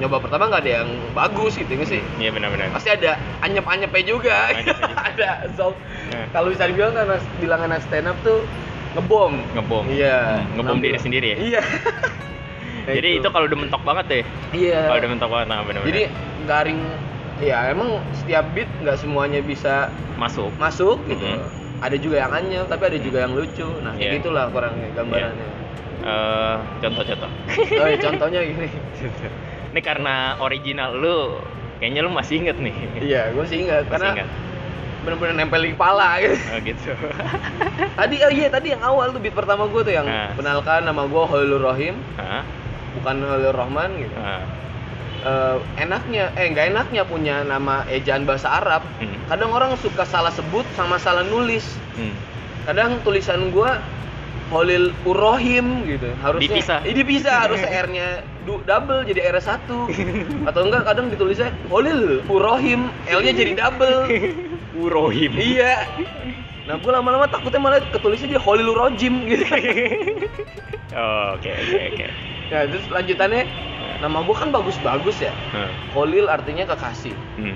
nyoba 0.00 0.16
pertama 0.18 0.48
nggak 0.48 0.62
ada 0.64 0.72
yang 0.80 0.88
bagus 1.12 1.52
gitu 1.54 1.68
nggak 1.70 1.90
sih? 1.90 2.00
Iya 2.16 2.32
benar-benar. 2.32 2.72
pasti 2.72 2.88
ada 2.88 3.14
anyep-anyepnya 3.40 4.02
juga 4.02 4.48
Anyep-anyep 4.50 4.80
juga. 4.90 4.96
ada 5.06 5.30
so 5.52 5.76
Nah. 6.10 6.26
kalau 6.32 6.48
bisa 6.48 6.64
dibilang 6.64 6.90
kan 6.90 7.06
bilang 7.36 7.60
anak 7.62 7.84
stand 7.84 8.08
up 8.08 8.16
tuh 8.20 8.42
ngebom 8.90 9.38
Ngebom. 9.54 9.84
iya 9.86 10.40
Hmm, 10.42 10.56
ngebom 10.56 10.80
diri 10.80 10.98
sendiri 10.98 11.26
ya? 11.30 11.38
iya 11.38 11.62
Jadi 12.90 13.22
itu 13.22 13.28
kalau 13.28 13.46
udah 13.46 13.58
mentok 13.60 13.82
banget 13.84 14.04
deh. 14.08 14.24
iya 14.50 14.88
Kalau 14.88 14.98
udah 14.98 15.10
mentok 15.10 15.28
banget 15.30 15.46
nah 15.46 15.58
benar-benar. 15.62 15.86
jadi 15.86 16.02
garing 16.42 16.80
ya 17.38 17.70
emang 17.70 17.90
setiap 18.12 18.44
beat 18.50 18.66
nggak 18.80 18.96
semuanya 18.96 19.40
bisa 19.40 19.92
masuk. 20.16 20.50
masuk 20.56 20.98
gitu 21.06 21.22
Mhm. 21.22 21.40
ada 21.80 21.96
juga 21.96 22.16
yang 22.18 22.32
anyep 22.34 22.64
tapi 22.66 22.82
ada 22.86 22.98
juga 22.98 23.18
yang 23.20 23.32
lucu 23.32 23.68
nah 23.80 23.92
Iya. 23.92 24.00
kayak 24.02 24.12
gitulah 24.18 24.44
kurangnya 24.48 24.88
gambarannya 24.92 25.48
Eh, 26.00 26.56
contoh-contoh. 26.80 27.28
oh, 27.76 27.84
ya, 27.84 27.96
contohnya 28.00 28.40
gini 28.42 28.68
Ini 29.70 29.80
karena 29.80 30.14
original 30.36 30.90
lu 30.92 31.38
kayaknya 31.78 32.00
lu 32.02 32.10
masih 32.10 32.44
inget 32.44 32.56
nih. 32.56 32.74
iya 33.00 33.30
gue 33.30 33.44
sih 33.44 33.62
ingat 33.62 33.86
Masih 33.86 33.92
karena 33.92 34.08
ingat. 34.16 34.28
bener-bener 35.00 35.34
nempel 35.34 35.62
di 35.62 35.72
kepala 35.72 36.20
gitu 36.20 36.36
Oh 36.36 36.60
gitu. 36.60 36.92
tadi 37.98 38.16
oh 38.20 38.30
iya 38.30 38.48
tadi 38.48 38.68
yang 38.68 38.82
awal 38.82 39.08
tuh 39.10 39.18
beat 39.18 39.32
pertama 39.32 39.64
gue 39.64 39.80
tuh 39.80 39.94
yang 39.94 40.04
Nah. 40.04 40.36
kenalkan 40.36 40.84
nama 40.84 41.02
gue 41.02 41.22
Holul 41.24 41.56
Rohim 41.58 41.96
Hah? 42.14 42.44
bukan 42.92 43.16
Holul 43.22 43.54
Rahman 43.54 43.90
gitu 43.96 44.12
Hah. 44.14 44.44
Eh, 45.20 45.56
enaknya 45.78 46.32
eh 46.34 46.48
nggak 46.48 46.66
enaknya 46.70 47.02
punya 47.04 47.40
nama 47.42 47.84
ejaan 47.86 48.24
bahasa 48.24 48.50
Arab 48.50 48.84
Hmm. 48.98 49.16
kadang 49.26 49.48
orang 49.50 49.72
suka 49.76 50.02
salah 50.02 50.28
sebut 50.30 50.66
sama 50.74 50.96
salah 50.96 51.22
nulis 51.22 51.64
Hmm. 51.94 52.12
kadang 52.64 53.00
tulisan 53.00 53.48
gue 53.48 53.70
Holil 54.50 54.90
Urohim 55.02 55.86
gitu 55.86 56.10
harusnya 56.18 56.50
Dipisah. 56.50 56.78
Eh, 56.82 56.92
dipisah 56.92 57.36
harus 57.46 57.62
R-nya 57.62 58.26
double 58.44 59.06
jadi 59.06 59.30
R1 59.32 59.70
atau 60.50 60.60
enggak 60.60 60.82
kadang 60.84 61.06
ditulisnya 61.06 61.54
Holil 61.66 62.18
Urohim 62.26 62.90
L-nya 63.06 63.30
jadi 63.32 63.54
double 63.54 64.10
Urohim. 64.76 65.32
iya 65.34 65.86
nah 66.66 66.76
gue 66.76 66.86
lama-lama 66.86 67.26
takutnya 67.26 67.58
malah 67.58 67.78
ketulisnya 67.84 68.26
dia 68.28 68.40
Holil 68.40 68.68
Urojim 68.68 69.26
gitu 69.26 69.42
Oke 71.30 71.50
oke 71.50 71.78
oke. 71.88 72.06
nah 72.48 72.66
terus 72.66 72.84
lanjutannya 72.88 73.46
nama 74.00 74.18
gue 74.20 74.34
kan 74.34 74.50
bagus-bagus 74.50 75.18
ya 75.20 75.30
Hah. 75.52 75.70
Holil 75.92 76.26
artinya 76.26 76.66
kekasih 76.66 77.14
Hmm. 77.36 77.54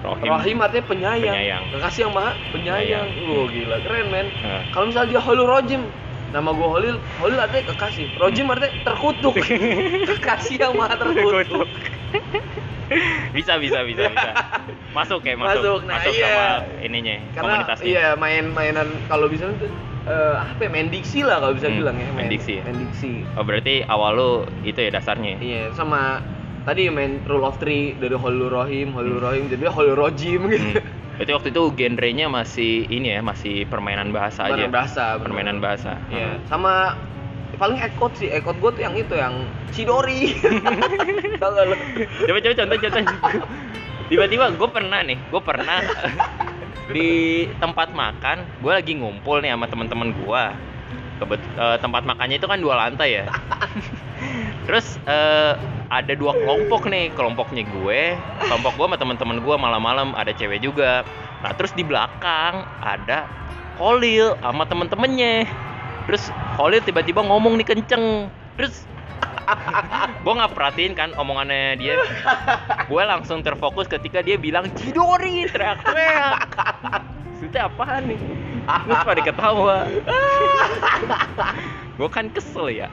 Rohim. 0.00 0.28
Rahim 0.32 0.58
artinya 0.58 0.84
penyayang. 0.86 1.34
Penyayang. 1.36 1.62
Kekasih 1.70 2.00
yang 2.02 2.12
maha 2.12 2.32
penyayang. 2.50 3.08
Wah 3.28 3.46
gila 3.46 3.76
keren 3.84 4.06
men. 4.08 4.26
Hah. 4.40 4.62
Kalau 4.72 4.84
misalnya 4.88 5.08
dia 5.10 5.20
Holil 5.20 5.44
Rojim, 5.44 5.82
nama 6.30 6.50
gua 6.50 6.68
Holil, 6.72 6.96
Holil 7.20 7.36
artinya 7.36 7.68
kekasih. 7.70 8.06
Rojim 8.16 8.46
artinya 8.48 8.72
terkutuk. 8.82 9.34
kekasih 10.10 10.56
yang 10.56 10.72
maha 10.72 10.96
terkutuk. 10.96 11.68
bisa 13.30 13.54
bisa 13.62 13.86
bisa 13.86 14.02
bisa. 14.10 14.30
Masuk 14.96 15.22
kayak 15.22 15.38
masuk. 15.38 15.62
Masuk, 15.62 15.78
nah 15.86 15.94
masuk 16.02 16.10
iya. 16.10 16.26
sama 16.26 16.46
ininya 16.82 17.14
Karena 17.30 17.42
komunitasnya. 17.62 17.86
iya 17.86 18.06
main-mainan 18.18 18.88
kalau 19.06 19.30
bisa 19.30 19.46
tuh 19.54 19.70
eh, 20.10 20.34
apa 20.34 20.66
ya, 20.66 20.70
main 20.74 20.90
diksi 20.90 21.22
lah 21.22 21.38
kalau 21.38 21.54
bisa 21.54 21.70
Hmm, 21.70 21.78
bilang 21.78 21.94
ya. 21.94 22.10
main 22.10 22.26
diksi 22.26 22.58
ya? 22.58 22.62
Main 22.66 22.78
diksi. 22.82 23.22
Oh 23.38 23.46
berarti 23.46 23.86
awal 23.86 24.18
lu 24.18 24.30
itu 24.66 24.82
ya 24.82 24.90
dasarnya. 24.90 25.38
Iya, 25.38 25.70
sama 25.78 26.18
tadi 26.64 26.92
main 26.92 27.24
rule 27.24 27.46
of 27.46 27.56
three 27.56 27.96
dari 27.96 28.16
Holil 28.16 28.52
Rohim, 28.52 28.92
Holil 28.92 29.18
Rohim 29.20 29.48
jadi 29.48 29.70
Holil 29.70 29.96
Rojim 29.96 30.50
gitu. 30.50 30.80
Hmm. 30.80 30.98
Berarti 31.20 31.32
waktu 31.36 31.48
itu 31.52 31.62
genrenya 31.76 32.26
masih 32.32 32.88
ini 32.88 33.12
ya, 33.12 33.20
masih 33.20 33.68
permainan 33.68 34.08
bahasa 34.08 34.48
aja. 34.48 34.56
Permainan 34.56 34.72
bahasa, 34.72 35.04
bener. 35.20 35.24
Permainan 35.28 35.56
bahasa. 35.60 35.92
Iya, 36.08 36.40
sama 36.48 36.96
paling 37.60 37.76
ekot 37.76 38.16
sih, 38.16 38.32
ekot 38.32 38.56
gue 38.56 38.70
tuh 38.72 38.82
yang 38.88 38.96
itu 38.96 39.14
yang 39.20 39.44
Sidori. 39.68 40.32
Tahu 41.44 41.50
gak 41.52 41.66
lo? 41.68 41.76
Coba 42.24 42.38
coba 42.40 42.54
contoh 42.56 42.76
contoh. 42.80 43.04
Tiba-tiba 44.08 44.44
gue 44.56 44.68
pernah 44.72 45.00
nih, 45.04 45.18
gue 45.28 45.42
pernah 45.44 45.78
di 46.96 47.10
tempat 47.60 47.92
makan, 47.92 48.64
gue 48.64 48.72
lagi 48.72 48.92
ngumpul 48.96 49.44
nih 49.44 49.52
sama 49.52 49.68
teman-teman 49.68 50.16
gue. 50.16 50.44
Kebet 51.20 51.42
eh, 51.60 51.76
tempat 51.84 52.02
makannya 52.08 52.40
itu 52.40 52.48
kan 52.48 52.58
dua 52.64 52.74
lantai 52.80 53.20
ya. 53.20 53.28
Terus 54.70 55.02
eh, 55.10 55.58
ada 55.90 56.12
dua 56.14 56.30
kelompok 56.30 56.86
nih, 56.86 57.10
kelompoknya 57.18 57.66
gue, 57.66 58.14
kelompok 58.46 58.78
gue 58.78 58.86
sama 58.86 58.98
teman-teman 59.02 59.42
gue 59.42 59.56
malam-malam 59.58 60.14
ada 60.14 60.30
cewek 60.30 60.62
juga. 60.62 61.02
Nah 61.42 61.50
terus 61.58 61.74
di 61.74 61.82
belakang 61.82 62.62
ada 62.78 63.26
Holil 63.82 64.38
sama 64.38 64.62
temen-temennya. 64.70 65.50
Terus 66.06 66.30
Holil 66.54 66.78
tiba-tiba 66.86 67.18
ngomong 67.26 67.58
nih 67.58 67.66
kenceng. 67.66 68.30
Terus 68.54 68.86
gue 70.22 70.32
nggak 70.38 70.54
perhatiin 70.54 70.94
kan 70.94 71.10
omongannya 71.18 71.74
dia 71.74 71.98
gue 72.86 73.02
langsung 73.02 73.42
terfokus 73.42 73.90
ketika 73.90 74.22
dia 74.22 74.38
bilang 74.38 74.70
Cidori 74.78 75.50
teriak-teriak 75.50 76.46
itu 77.42 77.58
apaan 77.58 78.14
nih 78.14 78.20
terus 78.62 79.00
pada 79.02 79.22
ketawa 79.22 79.76
gue 81.92 82.08
kan 82.08 82.26
kesel 82.28 82.70
ya 82.70 82.88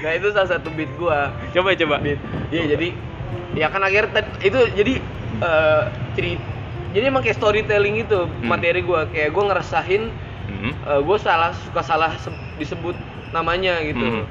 nah 0.00 0.10
itu 0.10 0.28
salah 0.30 0.50
satu 0.50 0.68
beat 0.70 0.88
gue. 0.90 1.18
coba 1.52 1.68
coba 1.74 1.96
Beat. 2.00 2.20
Iya 2.48 2.64
jadi 2.70 2.88
ya 3.52 3.66
kan 3.68 3.80
akhirnya 3.80 4.10
itu 4.40 4.60
jadi 4.72 4.94
eh 5.36 5.82
cerita 6.12 6.44
jadi 6.90 7.04
emang 7.06 7.20
kayak 7.20 7.36
storytelling 7.36 7.98
itu 7.98 8.24
Hmm. 8.24 8.46
materi 8.46 8.80
gue 8.80 9.00
kayak 9.10 9.30
gue 9.30 9.44
ngerasain 9.44 10.02
Hmm. 10.44 10.72
gue 11.02 11.18
salah 11.18 11.52
suka 11.58 11.80
salah 11.80 12.12
se- 12.16 12.32
disebut 12.56 12.92
namanya 13.30 13.80
gitu. 13.82 14.00
Hmm. 14.00 14.24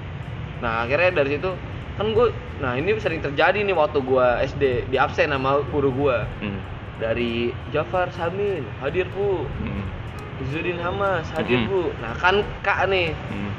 Nah 0.60 0.86
akhirnya 0.86 1.12
dari 1.14 1.38
situ 1.38 1.50
kan 1.94 2.10
gue 2.10 2.34
nah 2.58 2.74
ini 2.74 2.98
sering 2.98 3.20
terjadi 3.20 3.60
nih 3.60 3.74
waktu 3.74 4.00
gue 4.00 4.28
SD 4.48 4.64
di 4.88 4.98
absen 4.98 5.30
sama 5.30 5.62
guru 5.68 5.92
gue 5.92 6.18
Hmm. 6.40 6.62
dari 6.98 7.52
Jafar 7.70 8.10
Samin 8.10 8.66
hadir 8.80 9.06
bu 9.12 9.46
Hmm. 9.60 9.86
Izzuddin 10.36 10.78
Hamas 10.78 11.30
hadir 11.30 11.62
Mhm. 11.62 11.68
bu 11.68 11.82
nah 11.98 12.14
kan 12.14 12.36
kak 12.60 12.90
nih 12.90 13.14
Hmm. 13.30 13.52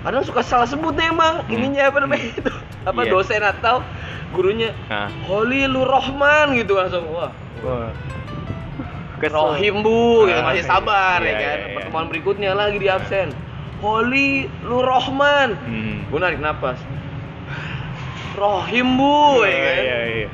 kadang 0.00 0.22
suka 0.22 0.40
salah 0.40 0.64
sebut 0.64 0.92
nih 0.92 1.10
emang 1.10 1.42
Hmm. 1.42 1.52
ininya 1.52 1.88
apa 1.88 1.98
namanya 2.00 2.24
itu 2.30 2.52
apa 2.88 3.00
Iya. 3.02 3.10
dosen 3.10 3.42
atau 3.42 3.84
gurunya 4.30 4.72
Nah. 4.86 5.08
Holilur 5.24 5.84
Rahman 5.86 6.56
gitu 6.56 6.74
langsung 6.74 7.04
wah 7.08 7.30
Wah. 7.60 7.92
Rohim 9.24 9.80
bu 9.80 10.28
gitu 10.28 10.36
Ah, 10.36 10.52
masih 10.52 10.60
sabar 10.62 11.16
iya, 11.18 11.24
ya 11.24 11.34
kan 11.34 11.40
iya, 11.40 11.52
iya. 11.62 11.74
pertemuan 11.74 12.06
berikutnya 12.08 12.50
lagi 12.52 12.76
di 12.76 12.88
absen 12.88 13.32
Holilur 13.80 14.84
Rahman 14.84 15.56
Hmm. 15.58 16.04
gue 16.04 16.18
narik 16.18 16.40
napas 16.40 16.76
Rohim 18.34 18.96
bu 18.96 19.40
Oh, 19.40 19.44
ya 19.44 19.54
kan? 19.54 19.76
iya 19.78 19.98
iya 20.04 20.28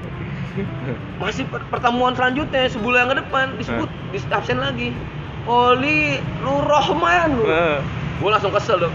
masih 1.17 1.47
per- 1.47 1.63
pertemuan 1.71 2.11
selanjutnya 2.11 2.67
sebulan 2.67 3.07
yang 3.07 3.11
ke 3.13 3.17
depan 3.23 3.47
disebut 3.55 3.87
di 4.11 4.19
absen 4.27 4.59
lagi 4.59 4.91
Oli 5.51 6.15
lu 6.41 6.55
Rohman 6.63 7.35
lu. 7.35 7.45
Eh, 7.45 7.79
gue 8.23 8.31
langsung 8.31 8.55
kesel 8.55 8.79
dong 8.79 8.95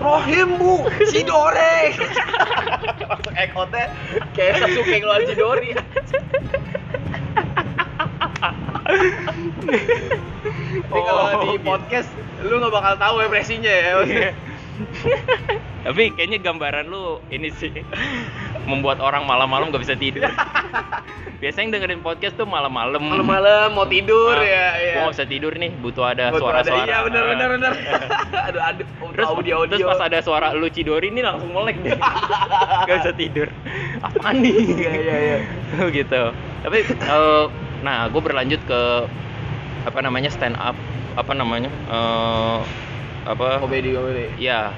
Rohim 0.00 0.56
bu. 0.56 0.84
Sidore. 1.12 1.92
Langsung 3.04 3.34
ekotnya 3.36 3.92
kayak 4.32 4.60
Sasuke 4.60 4.96
keluar 4.96 5.20
Sidori. 5.24 5.76
Ini 10.90 11.00
kalau 11.00 11.22
Oh, 11.30 11.42
di 11.44 11.48
gitu. 11.54 11.64
podcast 11.64 12.08
lu 12.42 12.56
nggak 12.56 12.72
bakal 12.72 12.94
tahu 12.96 13.14
ekspresinya 13.22 13.68
ya. 13.70 13.92
Iya. 14.02 14.30
Tapi 15.84 16.02
kayaknya 16.16 16.38
gambaran 16.40 16.88
lu 16.88 17.20
ini 17.28 17.52
sih 17.52 17.68
membuat 18.62 18.98
orang 18.98 19.24
malam-malam 19.24 19.68
gak 19.68 19.80
bisa 19.80 19.94
tidur. 19.94 20.24
Biasanya 21.40 21.64
yang 21.64 21.72
dengerin 21.74 22.00
podcast 22.00 22.36
tuh 22.36 22.44
malam-malam. 22.44 23.00
malam-malam 23.00 23.72
mau 23.72 23.88
tidur 23.88 24.28
Ah, 24.30 24.44
ya 24.44 24.66
ya 24.76 24.92
Gua 24.92 25.02
gak 25.08 25.14
bisa 25.14 25.24
tidur 25.24 25.52
nih, 25.54 25.72
butuh 25.74 26.04
ada 26.06 26.28
suara-suara. 26.30 26.84
iya 26.84 27.00
benar 27.00 27.24
benar 27.26 27.48
benar 27.50 27.72
aduh 28.48 28.62
aduh 28.62 28.86
Terus, 29.10 29.26
audio 29.26 29.54
audio 29.58 29.74
terus 29.74 29.88
pas 29.88 30.00
ada 30.04 30.18
suara 30.20 30.52
lu 30.52 30.68
Cidori 30.68 31.08
ini 31.08 31.20
langsung 31.20 31.48
melek 31.50 31.80
deh. 31.80 31.96
gak 32.84 32.96
bisa 33.00 33.12
tidur. 33.16 33.48
Apaan 34.00 34.36
nih? 34.38 34.52
Iya, 34.52 34.92
iya, 34.92 35.16
iya. 35.18 35.38
gitu. 35.98 36.22
Tapi 36.60 36.78
eh, 36.84 37.44
nah, 37.80 38.04
gue 38.06 38.20
berlanjut 38.20 38.60
ke 38.62 38.80
apa 39.80 39.98
namanya 39.98 40.28
stand 40.28 40.60
up 40.60 40.76
apa 41.10 41.32
namanya 41.32 41.72
eh 41.88 42.58
apa 43.22 43.60
komedi 43.60 43.92
komedi 43.92 44.28
ya 44.36 44.72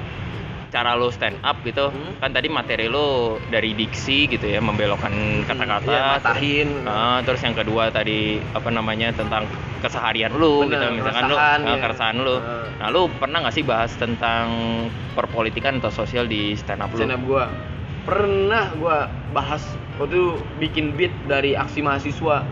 cara 0.73 0.97
lo 0.97 1.13
stand 1.13 1.37
up 1.45 1.61
gitu 1.61 1.93
Hmm. 1.93 2.17
kan 2.17 2.33
tadi 2.33 2.49
materi 2.49 2.89
lo 2.89 3.05
dari 3.45 3.77
diksi 3.77 4.25
gitu 4.27 4.49
ya 4.49 4.59
membelokkan 4.59 5.13
kata-kata 5.45 5.85
Iya, 5.85 6.03
matahin. 6.17 6.69
Ah, 6.89 7.21
terus 7.21 7.45
yang 7.45 7.53
kedua 7.53 7.93
tadi 7.93 8.41
apa 8.41 8.73
namanya 8.73 9.13
tentang 9.13 9.45
keseharian 9.85 10.33
Bener, 10.33 10.73
gitu 10.73 10.87
misalkan 10.97 11.29
ah, 11.37 11.61
ya. 11.61 11.77
keresahan 11.77 12.17
lu 12.17 12.41
Ah. 12.41 12.65
nah 12.81 12.89
lu 12.89 13.13
pernah 13.13 13.45
nggak 13.45 13.53
sih 13.53 13.63
bahas 13.63 13.93
tentang 13.95 14.49
perpolitikan 15.13 15.77
atau 15.77 15.93
sosial 15.93 16.25
di 16.25 16.57
stand 16.57 16.81
up 16.81 16.89
lu 16.91 17.05
stand 17.05 17.13
up 17.13 17.21
gua 17.23 17.53
pernah 18.03 18.73
gua 18.75 18.97
bahas 19.31 19.61
waktu 19.95 20.17
itu 20.17 20.25
bikin 20.57 20.97
beat 20.97 21.13
dari 21.29 21.53
aksi 21.53 21.85
mahasiswa 21.85 22.49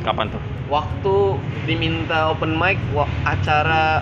kapan 0.00 0.30
tuh 0.30 0.40
waktu 0.66 1.16
diminta 1.64 2.30
open 2.30 2.54
mic 2.54 2.78
acara 3.24 4.00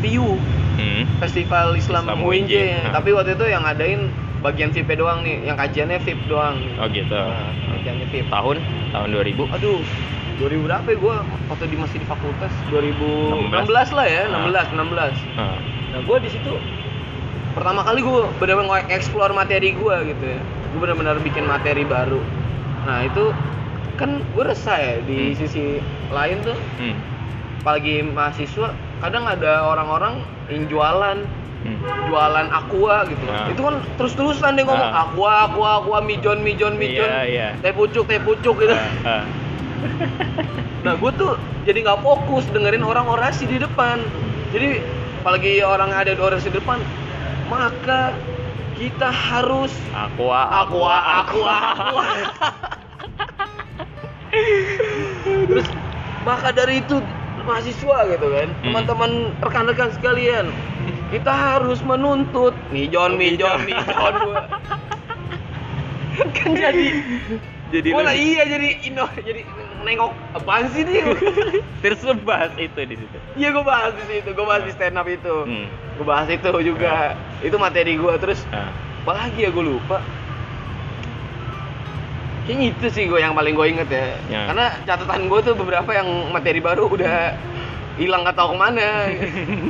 view 0.00 0.38
hmm. 0.80 1.04
festival 1.20 1.76
Islam, 1.76 2.04
Islam 2.08 2.20
UNJ 2.24 2.52
UNJ. 2.52 2.54
Nah. 2.88 2.92
tapi 2.96 3.10
waktu 3.12 3.36
itu 3.36 3.44
yang 3.46 3.62
ngadain 3.64 4.00
bagian 4.40 4.72
VIP 4.72 4.96
doang 4.96 5.20
nih 5.20 5.44
yang 5.44 5.56
kajiannya 5.60 6.00
VIP 6.00 6.20
doang 6.24 6.56
oh 6.80 6.88
gitu 6.88 7.12
nah, 7.12 7.52
kajiannya 7.76 8.06
VIP 8.08 8.26
tahun 8.32 8.56
tahun 8.90 9.08
2000 9.12 9.56
aduh 9.60 9.80
2000 10.40 10.64
berapa 10.64 10.86
ya 10.88 10.96
gua 10.96 11.14
waktu 11.52 11.68
di 11.68 11.76
masih 11.76 12.00
di 12.00 12.06
fakultas 12.08 12.48
2016 12.72 13.52
lah 13.92 14.06
ya 14.08 14.24
16 14.32 14.72
16 14.72 15.36
Ah. 15.36 15.60
Nah, 15.90 16.00
gue 16.06 16.16
di 16.22 16.30
situ 16.30 16.54
pertama 17.50 17.82
kali 17.82 17.98
gue 18.00 18.22
benar-benar 18.38 18.86
explore 18.88 19.34
materi 19.34 19.74
gue 19.74 19.96
gitu 20.06 20.24
ya. 20.24 20.38
Gue 20.70 20.80
benar-benar 20.86 21.18
bikin 21.18 21.44
materi 21.44 21.82
baru. 21.82 22.22
Nah 22.86 23.02
itu 23.04 23.34
kan 23.98 24.22
gue 24.32 24.44
resah 24.46 24.78
ya 24.78 24.94
di 25.02 25.34
Hmm. 25.34 25.36
sisi 25.36 25.64
lain 26.08 26.40
tuh, 26.40 26.54
Hmm. 26.78 26.94
apalagi 27.60 28.06
mahasiswa, 28.06 28.70
kadang 29.00 29.24
ada 29.24 29.64
orang-orang 29.66 30.20
yang 30.48 30.64
jualan 30.68 31.18
Hmm. 31.60 31.76
jualan 32.08 32.48
aqua 32.48 33.04
gitu 33.04 33.20
Nah. 33.20 33.52
itu 33.52 33.60
kan 33.60 33.84
terus-terusan 34.00 34.56
dia 34.56 34.64
ngomong 34.64 34.80
Nah. 34.80 35.04
aqua 35.04 35.44
aqua 35.44 35.70
aqua 35.76 35.98
mijon 36.00 36.40
mijon 36.40 36.80
mijon 36.80 37.04
Iya, 37.04 37.20
iya. 37.28 37.48
teh 37.60 37.68
pucuk 37.68 38.08
teh 38.08 38.16
pucuk 38.16 38.64
gitu 38.64 38.72
Ah, 38.72 39.20
ah. 39.20 39.22
Nah 40.88 40.96
gue 40.96 41.12
tuh 41.20 41.36
jadi 41.68 41.84
nggak 41.84 42.00
fokus 42.00 42.48
dengerin 42.48 42.80
orang 42.80 43.04
orasi 43.04 43.44
di 43.44 43.60
depan. 43.60 44.00
Jadi 44.56 44.80
apalagi 45.20 45.60
orang 45.60 45.92
ada 45.92 46.16
di 46.16 46.20
orasi 46.20 46.48
di 46.48 46.56
depan, 46.56 46.80
maka 47.52 48.16
kita 48.72 49.12
harus 49.12 49.68
aqua 49.92 50.64
aqua 50.64 50.96
aqua 51.20 51.56
aqua. 51.76 52.06
Terus 55.44 55.68
maka 56.24 56.48
dari 56.52 56.80
itu 56.80 57.04
mahasiswa 57.42 57.98
gitu 58.08 58.26
kan, 58.28 58.48
Hmm. 58.50 58.62
teman-teman 58.64 59.10
rekan-rekan 59.38 59.90
sekalian, 59.92 60.46
kita 61.08 61.28
harus 61.30 61.80
menuntut 61.80 62.52
mijon 62.68 63.14
mijon 63.14 63.58
mijon 63.62 64.14
gua. 64.20 64.42
kan 66.36 66.50
jadi 66.52 66.86
jadi 67.70 67.88
lah 67.94 68.12
iya 68.12 68.42
jadi 68.44 68.68
ino 68.84 69.06
jadi 69.16 69.40
nengok 69.80 70.12
apaan 70.34 70.68
sih 70.68 70.84
dia 70.84 71.06
terus 71.82 72.02
lu 72.02 72.12
bahas 72.20 72.52
itu 72.54 72.76
di 72.76 72.92
situ 72.94 73.16
iya 73.34 73.48
gue 73.48 73.64
bahas 73.64 73.96
di 73.96 74.04
situ 74.06 74.28
gue 74.28 74.44
bahas 74.44 74.60
di 74.60 74.72
stand 74.74 74.94
up 74.94 75.08
itu 75.08 75.34
Hmm. 75.40 75.64
gue 75.96 76.04
bahas 76.04 76.28
itu 76.28 76.44
juga 76.60 77.14
itu 77.40 77.56
materi 77.56 77.96
gue 77.96 78.14
terus 78.18 78.44
Ah. 78.50 78.68
apalagi 79.00 79.40
ya 79.40 79.50
gue 79.50 79.64
lupa 79.64 80.04
kayaknya 82.50 82.74
itu 82.74 82.86
sih 82.90 83.06
gue 83.06 83.22
yang 83.22 83.38
paling 83.38 83.54
gue 83.54 83.66
inget 83.70 83.86
ya. 83.86 84.06
Ya. 84.26 84.50
karena 84.50 84.74
catatan 84.82 85.30
gue 85.30 85.38
tuh 85.38 85.54
beberapa 85.54 85.86
yang 85.94 86.34
materi 86.34 86.58
baru 86.58 86.90
udah 86.90 87.30
hilang 87.94 88.26
gak 88.26 88.34
tau 88.34 88.50
ke 88.50 88.58
mana 88.58 89.06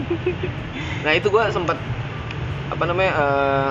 nah 1.04 1.12
itu 1.12 1.28
gue 1.28 1.44
sempet 1.52 1.76
apa 2.72 2.84
namanya 2.88 3.12
eh, 3.20 3.70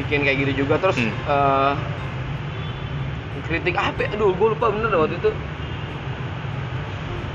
bikin 0.00 0.24
kayak 0.24 0.48
gitu 0.48 0.64
juga 0.64 0.80
terus 0.80 0.96
Hmm. 0.96 1.12
eh, 1.12 1.72
kritik 3.44 3.76
apa 3.76 4.00
ya? 4.00 4.16
aduh 4.16 4.32
gue 4.32 4.48
lupa 4.56 4.72
bener 4.72 4.96
waktu 4.96 5.20
itu 5.20 5.28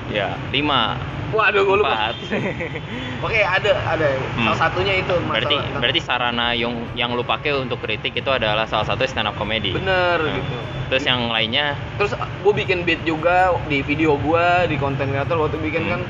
ya 0.10 0.36
lima. 0.50 0.98
Waduh 1.34 1.66
gue 1.66 1.78
lupa. 1.82 2.14
Oke 3.26 3.42
ada 3.42 3.72
ada. 3.90 4.06
Hmm. 4.38 4.54
salah 4.54 4.60
satunya 4.70 5.02
itu 5.02 5.14
masalah 5.24 5.34
berarti 5.42 5.56
berarti 5.82 6.00
sarana 6.00 6.48
yang 6.54 6.74
yang 6.94 7.10
lu 7.12 7.26
pakai 7.26 7.58
untuk 7.58 7.82
kritik 7.82 8.14
itu 8.14 8.30
adalah 8.30 8.70
salah 8.70 8.86
satu 8.86 9.02
stand 9.06 9.26
up 9.26 9.36
comedy. 9.36 9.74
Bener 9.74 10.22
Hmm. 10.22 10.36
gitu. 10.38 10.56
Terus 10.94 11.04
yang 11.10 11.34
lainnya? 11.34 11.74
Terus 11.98 12.14
gue 12.14 12.54
bikin 12.54 12.86
beat 12.86 13.02
juga 13.02 13.50
di 13.66 13.82
video 13.82 14.14
gue 14.16 14.46
di 14.70 14.78
konten 14.78 15.10
kreator 15.10 15.42
waktu 15.42 15.58
bikin 15.58 15.84
Hmm. 15.84 15.92
kan 15.92 16.02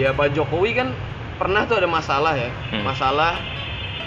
ya 0.00 0.16
Pak 0.16 0.32
Jokowi 0.32 0.72
kan 0.72 0.88
pernah 1.36 1.68
tuh 1.68 1.76
ada 1.76 1.88
masalah 1.90 2.32
ya. 2.32 2.48
Hmm. 2.72 2.88
masalah 2.88 3.36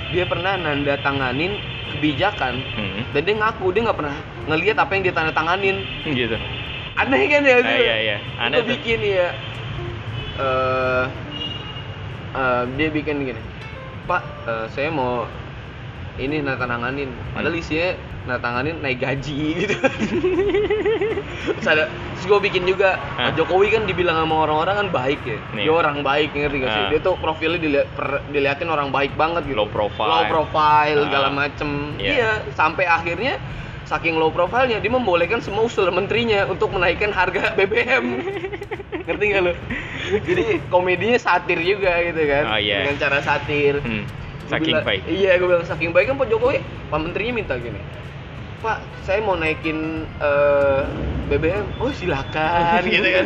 dia 0.09 0.25
pernah 0.25 0.53
nanda 0.55 0.97
tanganin 1.01 1.57
kebijakan 1.91 2.61
hmm, 2.61 3.01
dan 3.13 3.21
dia 3.23 3.35
ngaku 3.35 3.73
dia 3.73 3.81
nggak 3.83 3.97
pernah 3.97 4.15
ngelihat 4.45 4.77
apa 4.77 4.91
yang 4.93 5.03
dia 5.03 5.13
tanda 5.13 5.33
tanganin 5.33 5.81
gitu 6.05 6.37
aneh 6.95 7.21
kan 7.27 7.41
ya 7.43 7.55
Ah, 7.57 7.75
iya, 7.75 7.95
iya. 8.01 8.17
Aneh 8.39 8.63
bikin 8.63 8.99
ya. 9.01 9.29
Eh 10.35 11.03
eh, 12.33 12.63
dia 12.75 12.87
bikin 12.89 13.15
gini. 13.21 13.41
Pak 14.05 14.21
eh, 14.45 14.65
saya 14.69 14.89
mau 14.89 15.27
ini 16.15 16.39
nanda 16.39 16.63
tanganin 16.63 17.11
padahal 17.31 17.51
Hmm. 17.51 17.59
isinya 17.59 17.89
nanda 18.25 18.39
tanganin 18.39 18.75
naik 18.79 18.99
gaji 18.99 19.35
gitu. 19.57 19.75
Terus 21.45 21.67
ada 21.67 21.85
terus 22.15 22.25
gue 22.25 22.39
bikin 22.41 22.63
juga. 22.65 22.95
Jokowi 23.35 23.69
kan 23.69 23.83
dibilang 23.83 24.17
sama 24.17 24.47
orang-orang 24.47 24.75
kan 24.77 24.89
baik 24.89 25.19
ya. 25.21 25.37
Nih. 25.51 25.67
dia 25.67 25.73
orang 25.73 26.01
baik 26.01 26.31
ngerti 26.31 26.57
gak 26.57 26.71
sih? 26.71 26.83
Dia 26.89 26.99
tuh 27.01 27.15
profilnya 27.15 27.59
dilihat 27.59 27.87
per- 27.93 28.23
diliatin 28.25 28.65
orang 28.65 28.89
baik 28.89 29.13
banget 29.13 29.45
gitu. 29.45 29.53
Low 29.55 29.67
profile. 29.67 30.09
low 30.09 30.23
profile 30.25 30.97
segala 31.05 31.29
macem. 31.29 31.69
Iya. 31.97 32.09
iya 32.09 32.29
sampai 32.49 32.87
akhirnya 32.87 33.37
saking 33.85 34.15
low 34.15 34.29
profilnya 34.29 34.77
dia 34.77 34.89
membolehkan 34.89 35.39
semua 35.39 35.63
usul 35.63 35.85
menterinya 35.87 36.45
untuk 36.45 36.69
menaikkan 36.69 37.09
harga 37.09 37.53
BBM 37.57 38.05
ngerti 39.03 39.23
gak 39.27 39.41
lo 39.43 39.53
jadi 40.19 40.43
komedinya 40.67 41.17
satir 41.17 41.59
juga 41.59 41.93
gitu 42.03 42.21
kan 42.23 42.43
Oh, 42.47 42.57
iya. 42.57 42.81
dengan 42.81 42.97
cara 42.99 43.19
satir. 43.19 43.77
Hmm, 43.79 44.03
saking 44.47 44.73
bilang- 44.73 44.83
baik. 44.83 45.01
iya 45.07 45.31
gue 45.35 45.47
bilang 45.47 45.63
saking 45.63 45.89
baik 45.89 46.09
kan 46.09 46.17
Pak 46.17 46.27
Jokowi 46.27 46.59
Pak 46.87 46.99
Menterinya 46.99 47.33
minta 47.35 47.55
gini 47.55 47.77
Pak 48.57 48.77
saya 49.01 49.21
mau 49.21 49.33
naikin 49.35 49.77
eh, 50.17 50.81
BBM 51.27 51.65
oh 51.77 51.89
silakan 51.91 52.81
gitu 52.87 53.05
kan. 53.05 53.25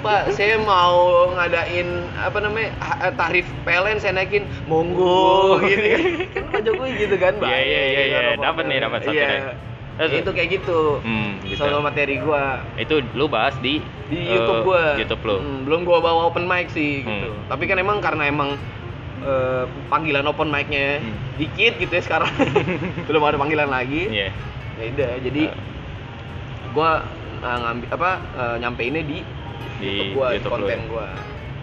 Pak 0.00 0.32
saya 0.32 0.56
mau 0.56 0.96
ngadain 1.30 1.88
apa 2.16 2.38
namanya 2.38 2.72
ha- 2.78 3.12
tarif 3.14 3.44
PLN 3.62 3.96
saya 3.96 4.12
naikin. 4.14 4.48
Monggo 4.64 5.60
gitu 5.62 5.84
kan. 5.86 6.02
Kan 6.30 6.44
Pak 6.50 6.60
Jokowi 6.62 6.92
gitu 6.98 7.16
kan 7.16 7.36
Iya, 7.38 7.58
iya, 7.58 7.80
iya, 7.82 8.02
iya. 8.02 8.18
Baik, 8.30 8.40
Dapat 8.40 8.64
nih, 8.66 8.78
dapat 8.78 9.00
satu 9.02 9.12
iya 9.14 9.28
itu 10.00 10.30
kayak 10.32 10.48
gitu 10.54 10.80
hmm, 10.98 11.44
gitu 11.44 11.60
soal 11.60 11.80
materi 11.80 12.16
gua 12.16 12.64
itu 12.74 13.04
lu 13.12 13.28
bahas 13.28 13.52
di 13.58 13.84
di 14.08 14.16
eh, 14.18 14.32
YouTube 14.32 14.64
gua. 14.64 14.96
YouTube 14.96 15.22
lu 15.22 15.36
Hmm, 15.36 15.58
belum 15.62 15.80
gua 15.84 15.98
bawa 16.00 16.20
open 16.26 16.44
mic 16.44 16.68
sih 16.68 17.04
gitu. 17.04 17.28
Hmm. 17.28 17.44
Tapi 17.46 17.64
kan 17.64 17.76
emang 17.76 18.00
karena 18.00 18.24
emang 18.24 18.56
eh, 19.20 19.64
panggilan 19.86 20.24
open 20.24 20.48
mic-nya 20.48 20.98
Hmm. 20.98 21.16
dikit 21.36 21.76
gitu 21.76 21.92
ya 21.92 22.02
sekarang. 22.02 22.32
belum 23.08 23.20
ada 23.20 23.36
panggilan 23.36 23.68
lagi. 23.68 24.08
Iya. 24.08 24.28
Ya 24.74 24.84
udah, 24.88 25.12
jadi 25.20 25.42
Eh. 25.46 25.54
gua 26.70 27.04
eh, 27.38 27.58
ngambil 27.60 27.88
apa 27.90 28.10
eh, 28.34 28.56
nyampeinnya 28.58 29.02
di, 29.02 29.18
Di 29.76 29.88
YouTube 29.90 30.16
gua, 30.16 30.26
YouTube 30.32 30.50
lu 30.50 30.56
konten 30.64 30.78
ya. 30.78 30.88
gua. 30.88 31.08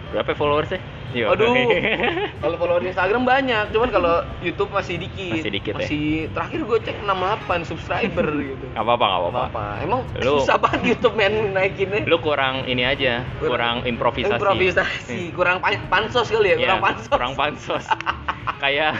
berapa 0.08 0.30
followersnya 0.32 0.80
Yo. 1.10 1.32
Aduh. 1.32 1.56
Kalau 2.42 2.56
follower 2.56 2.80
di 2.80 2.88
Instagram 2.88 3.24
banyak, 3.24 3.72
cuman 3.72 3.88
kalau 3.88 4.14
YouTube 4.38 4.68
masih 4.68 5.00
dikit. 5.00 5.34
Masih 5.34 5.50
dikit 5.50 5.72
ya? 5.74 5.78
Masih 5.80 6.04
terakhir 6.30 6.60
gue 6.62 6.78
cek 6.80 6.96
68 7.00 7.64
subscriber 7.64 8.28
gitu. 8.52 8.64
Gak 8.68 8.84
apa-apa, 8.84 9.04
gak 9.04 9.16
Apa 9.16 9.24
apa-apa. 9.26 9.42
apa? 9.48 9.64
Emang 9.80 10.00
Lu- 10.18 10.38
susah 10.38 10.56
banget 10.56 10.80
YouTube 10.86 11.16
men 11.16 11.34
naikinnya. 11.50 12.04
Lu 12.04 12.16
kurang 12.18 12.62
ini 12.64 12.84
aja, 12.84 13.24
kurang 13.38 13.82
improvisasi. 13.82 14.36
Improvisasi, 14.36 15.20
kurang 15.32 15.58
pan- 15.58 15.80
pansos 15.88 16.28
kali 16.28 16.52
ya, 16.52 16.56
Iya, 16.56 16.60
kurang 16.62 16.80
pansos. 16.82 17.08
kurang 17.08 17.32
pansos. 17.34 17.84
kayak 18.62 18.92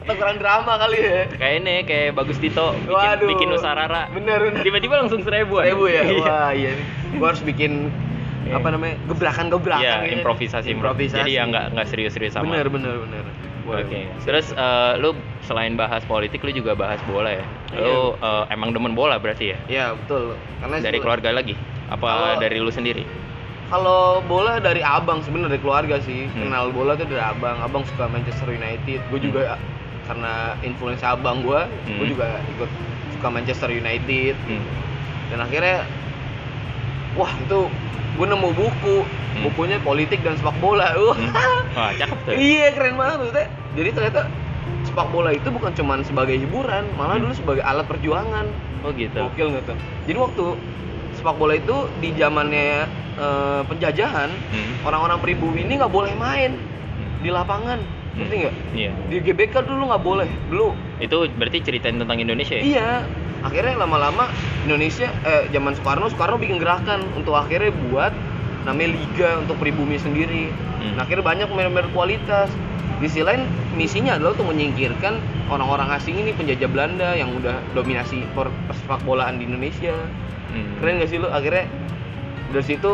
Atau 0.00 0.14
kurang 0.16 0.36
drama 0.36 0.72
kali 0.78 0.98
ya. 0.98 1.22
kayak 1.30 1.54
ini 1.60 1.74
kayak 1.84 2.10
Bagus 2.12 2.38
Tito 2.38 2.72
bikin 2.80 2.90
Waduh. 2.90 3.28
bikin 3.28 3.46
Nusarara. 3.48 4.02
Bener 4.10 4.38
bener. 4.42 4.62
Tiba-tiba 4.62 4.94
langsung 4.98 5.20
seribuan. 5.20 5.62
Seribu 5.62 5.84
ya. 5.86 6.02
Iya. 6.02 6.22
Wah 6.22 6.50
iya. 6.50 6.72
Gua 7.14 7.30
harus 7.30 7.40
bikin 7.40 7.92
Iya. 8.42 8.54
apa 8.56 8.68
namanya 8.68 8.94
gebrakan-gebrakan. 9.06 9.82
Iya, 9.82 9.94
kayaknya. 9.96 10.14
improvisasi, 10.16 10.66
improvisasi. 10.70 11.18
Jadi 11.18 11.32
ya 11.32 11.42
nggak 11.44 11.64
nggak 11.72 11.86
serius-serius 11.88 12.34
sama. 12.34 12.52
Bener 12.52 12.68
bener 12.68 12.94
bener. 13.00 13.24
Oke. 13.66 13.82
Boleh. 13.82 14.06
Terus 14.22 14.46
eh, 14.50 14.92
lu 14.96 15.10
selain 15.42 15.74
bahas 15.74 16.04
politik, 16.04 16.38
lu 16.40 16.52
juga 16.52 16.72
bahas 16.72 17.02
bola 17.04 17.32
ya? 17.32 17.44
Lu 17.74 18.14
eh, 18.14 18.44
emang 18.50 18.70
demen 18.70 18.94
bola 18.94 19.18
berarti 19.18 19.50
ya? 19.50 19.58
Iya 19.66 19.86
betul. 19.96 20.38
Karena 20.60 20.76
Dari 20.78 20.98
keluarga 20.98 21.30
lagi? 21.32 21.54
Apa 21.86 22.06
Kalau- 22.06 22.38
dari 22.38 22.56
lu 22.56 22.70
sendiri? 22.70 23.02
Kalau 23.66 24.22
bola 24.22 24.62
dari 24.62 24.78
abang 24.78 25.18
sebenarnya 25.20 25.58
dari 25.58 25.62
keluarga 25.62 25.96
sih. 25.98 26.30
Hmm. 26.30 26.46
Kenal 26.46 26.70
bola 26.70 26.94
tuh 26.94 27.02
dari 27.04 27.18
abang. 27.18 27.58
Abang 27.58 27.82
suka 27.82 28.06
Manchester 28.06 28.46
United. 28.46 29.02
Gue 29.10 29.18
juga 29.18 29.58
karena 30.06 30.54
influence 30.62 31.02
abang 31.02 31.42
gue, 31.42 31.66
gue 31.90 31.98
Hmm. 31.98 32.06
juga 32.06 32.38
ikut 32.46 32.70
suka 33.10 33.26
Manchester 33.26 33.74
United. 33.74 34.38
Hmm. 34.46 34.62
Dan 35.26 35.42
akhirnya, 35.42 35.82
wah 37.16 37.32
itu 37.34 37.60
gue 38.16 38.26
nemu 38.26 38.50
buku, 38.50 38.96
Hmm. 39.04 39.44
bukunya 39.44 39.76
politik 39.78 40.20
dan 40.22 40.32
sepak 40.34 40.56
bola. 40.56 40.88
Wah, 40.96 41.12
Hmm. 41.12 41.32
Wah, 41.74 41.92
cakep 41.92 42.18
tuh. 42.22 42.32
iya 42.32 42.72
keren 42.72 42.96
banget 42.96 43.16
tuh. 43.18 43.30
Teh. 43.30 43.46
Jadi 43.74 43.88
ternyata 43.92 44.20
sepak 44.82 45.08
bola 45.10 45.30
itu 45.30 45.48
bukan 45.50 45.72
cuman 45.74 46.00
sebagai 46.00 46.32
hiburan, 46.34 46.88
malah 46.94 47.16
Hmm. 47.16 47.28
dulu 47.28 47.32
sebagai 47.34 47.60
alat 47.60 47.84
perjuangan. 47.84 48.48
Oh 48.80 48.92
gitu. 48.92 49.20
Gokil 49.28 49.60
tuh? 49.60 49.76
Jadi 50.06 50.16
waktu 50.16 50.44
sepak 51.12 51.36
bola 51.36 51.52
itu 51.54 51.76
di 51.98 52.12
zamannya 52.14 52.88
eh, 53.16 53.62
penjajahan, 53.64 54.28
Hmm. 54.28 54.72
orang-orang 54.82 55.16
pribumi 55.18 55.64
ini 55.64 55.76
nggak 55.76 55.88
boleh 55.88 56.12
main 56.12 56.52
di 57.18 57.28
lapangan, 57.28 57.80
ngerti 58.12 58.34
nggak? 58.38 58.54
Iya. 58.72 58.90
Di 59.08 59.16
GBK 59.22 59.64
dulu 59.64 59.88
nggak 59.88 60.04
boleh, 60.04 60.28
dulu. 60.46 60.76
Itu 60.96 61.24
berarti 61.30 61.60
ceritain 61.60 61.96
tentang 61.96 62.20
Indonesia 62.20 62.56
ya? 62.56 62.62
Iya. 62.62 62.90
Akhirnya 63.46 63.78
lama-lama 63.78 64.26
Indonesia, 64.66 65.06
eh 65.22 65.46
zaman 65.54 65.78
Soekarno, 65.78 66.10
Soekarno 66.10 66.36
bikin 66.42 66.58
gerakan 66.58 67.06
untuk 67.14 67.38
akhirnya 67.38 67.70
buat 67.88 68.10
namanya 68.66 68.98
liga 68.98 69.28
untuk 69.38 69.56
pribumi 69.62 69.96
sendiri. 69.96 70.50
Hmm. 70.50 70.98
Nah, 70.98 71.06
akhirnya 71.06 71.22
banyak 71.22 71.46
pemain-pemain 71.46 71.86
berkualitas. 71.86 72.50
Di 72.98 73.12
sisi 73.12 73.22
lain 73.22 73.44
misinya 73.76 74.16
adalah 74.16 74.34
untuk 74.34 74.50
menyingkirkan 74.56 75.20
orang-orang 75.52 75.92
asing 75.94 76.16
ini 76.16 76.32
penjajah 76.32 76.66
Belanda 76.66 77.12
yang 77.12 77.28
udah 77.36 77.60
dominasi 77.76 78.24
per 78.32 78.48
persepak 78.66 79.04
bolaan 79.04 79.36
di 79.36 79.44
Indonesia 79.44 79.92
Hmm. 80.46 80.78
keren 80.78 81.02
gak 81.02 81.10
sih 81.10 81.18
lu 81.18 81.28
akhirnya 81.28 81.66
dari 82.54 82.64
situ 82.64 82.90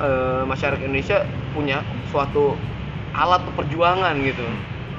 eh, 0.00 0.42
masyarakat 0.42 0.82
Indonesia 0.82 1.22
punya 1.54 1.84
suatu 2.10 2.56
alat 3.14 3.44
perjuangan 3.54 4.18
gitu 4.24 4.42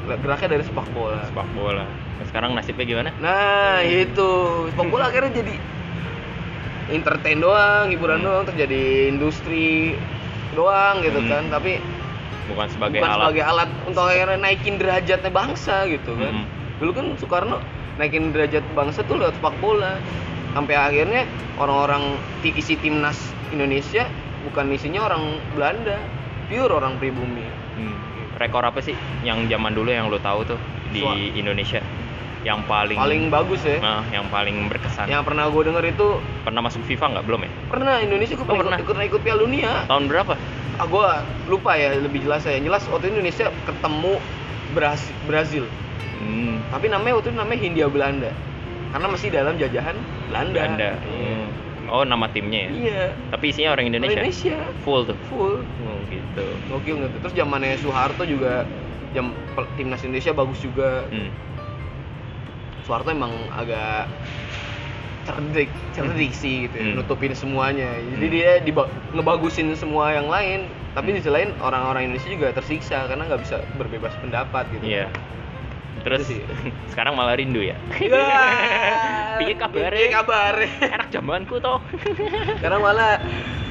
geraknya 0.06 0.50
dari 0.52 0.64
sepak 0.64 0.88
bola 0.92 1.22
Sepak 1.26 1.48
bola. 1.52 1.86
Nah, 1.86 2.26
sekarang 2.26 2.54
nasibnya 2.54 2.86
gimana? 2.86 3.10
nah 3.18 3.82
itu 3.82 4.30
sepak 4.70 4.88
bola 4.88 5.10
akhirnya 5.10 5.34
jadi 5.36 5.54
entertain 6.86 7.40
doang 7.40 7.90
hiburan 7.90 8.22
Hmm. 8.22 8.28
doang 8.30 8.46
terjadi 8.46 8.82
industri 9.10 9.98
doang 10.54 11.02
gitu 11.02 11.18
Hmm. 11.18 11.30
kan 11.30 11.44
tapi 11.50 11.82
Bukan 12.46 12.68
sebagai 12.70 13.02
bukan 13.02 13.10
alat. 13.10 13.24
sebagai 13.26 13.44
alat 13.44 13.70
untuk 13.84 14.04
akhirnya 14.06 14.38
naikin 14.38 14.76
derajatnya 14.78 15.32
bangsa 15.34 15.90
gitu 15.90 16.14
kan 16.14 16.34
Hmm. 16.36 16.48
dulu 16.78 16.92
kan 16.94 17.06
Soekarno 17.18 17.58
naikin 17.98 18.30
derajat 18.30 18.62
bangsa 18.72 19.02
tuh 19.02 19.18
lewat 19.18 19.34
sepak 19.34 19.56
bola 19.58 19.98
sampai 20.54 20.76
akhirnya 20.78 21.26
orang-orang 21.58 22.16
isi 22.46 22.78
timnas 22.78 23.18
Indonesia 23.50 24.06
bukan 24.46 24.70
isinya 24.70 25.04
orang 25.04 25.24
Belanda 25.52 25.98
pure 26.46 26.70
orang 26.70 27.02
pribumi 27.02 27.50
Hmm. 27.76 27.98
Rekor 28.36 28.64
apa 28.64 28.84
sih 28.84 28.92
yang 29.24 29.48
zaman 29.48 29.72
dulu 29.72 29.90
yang 29.90 30.12
lu 30.12 30.20
tahu 30.20 30.44
tuh 30.44 30.60
di 30.92 31.00
Wah. 31.00 31.16
Indonesia? 31.16 31.80
Yang 32.46 32.60
paling 32.70 32.94
paling 32.96 33.24
bagus 33.34 33.66
ya 33.66 33.82
Nah, 33.82 34.06
yang 34.08 34.30
paling 34.30 34.70
berkesan. 34.70 35.08
yang 35.08 35.26
pernah 35.26 35.50
gue 35.50 35.62
denger 35.66 35.84
itu 35.90 36.08
Pernah 36.46 36.62
masuk 36.62 36.84
FIFA 36.84 37.06
nggak? 37.10 37.26
Belum 37.26 37.42
ya? 37.42 37.52
pernah 37.68 37.96
Indonesia 37.98 38.34
ikut, 38.36 38.46
Oh, 38.46 38.54
pernah. 38.54 38.78
ikut, 38.78 38.94
ikut 38.94 39.22
Piala 39.22 39.42
Dunia 39.42 39.72
Tahun 39.88 40.06
berapa? 40.06 40.34
ah 40.76 40.86
gue 40.86 41.08
lupa 41.48 41.74
ya 41.74 41.96
lebih 41.96 42.22
jelas 42.22 42.44
ya 42.44 42.54
Yang 42.54 42.66
jelas 42.70 42.84
waktu 42.92 43.06
Indonesia 43.10 43.46
ketemu 43.64 44.14
Brazil, 44.72 45.16
Brazil 45.24 45.66
Hmm. 46.16 46.64
tapi 46.72 46.88
namanya 46.88 47.20
waktu 47.20 47.28
itu 47.28 47.38
namanya 47.38 47.60
Hindia 47.60 47.88
Belanda 47.88 48.32
karena 48.88 49.08
masih 49.12 49.28
dalam 49.28 49.60
jajahan 49.60 49.96
Belanda 50.32 50.56
Belanda. 50.56 50.90
Iya. 51.04 51.28
Hmm. 51.36 51.48
Oh, 51.88 52.04
nama 52.04 52.26
timnya 52.28 52.66
ya? 52.66 52.72
Iya. 52.72 53.04
Tapi 53.30 53.46
isinya 53.50 53.74
orang 53.74 53.86
Indonesia. 53.88 54.18
Indonesia. 54.18 54.58
Full 54.82 55.02
tuh. 55.06 55.18
Full. 55.28 55.54
Oh, 55.62 55.98
gitu. 56.10 56.46
Gokil 56.68 56.96
nggak 56.98 57.12
tuh? 57.14 57.20
Terus 57.26 57.34
zamannya 57.36 57.78
Soeharto 57.78 58.24
juga 58.24 58.66
jam 59.14 59.32
timnas 59.76 60.02
Indonesia 60.02 60.32
bagus 60.32 60.60
juga. 60.60 61.06
Hmm. 61.08 61.30
Soeharto 62.84 63.10
emang 63.10 63.34
agak 63.52 64.06
cerdik, 65.26 65.70
cerdik 65.90 66.32
sih 66.32 66.70
gitu, 66.70 66.76
ya, 66.76 66.86
Hmm. 66.86 67.02
nutupin 67.02 67.34
semuanya. 67.34 67.98
Jadi 68.14 68.26
Hmm. 68.26 68.36
dia 68.36 68.52
diba- 68.62 68.90
ngebagusin 69.12 69.74
semua 69.74 70.14
yang 70.14 70.30
lain. 70.30 70.70
Tapi 70.94 71.12
di 71.12 71.20
sisi 71.20 71.28
lain 71.28 71.52
orang-orang 71.60 72.08
Indonesia 72.08 72.30
juga 72.30 72.54
tersiksa 72.54 73.04
karena 73.06 73.26
nggak 73.26 73.42
bisa 73.42 73.60
berbebas 73.76 74.14
pendapat 74.22 74.70
gitu. 74.72 74.86
Iya. 74.86 75.10
Terus 76.06 76.30
sekarang 76.94 77.18
malah 77.18 77.34
rindu 77.34 77.60
ya. 77.60 77.74
Ya, 77.98 78.30
Piye 79.42 79.58
kabare? 79.58 79.98
piye 79.98 80.08
kabare? 80.08 80.68
Enak 80.80 81.10
zamanku 81.10 81.58
toh. 81.58 81.82
Karena 82.62 82.78
malah 82.78 83.18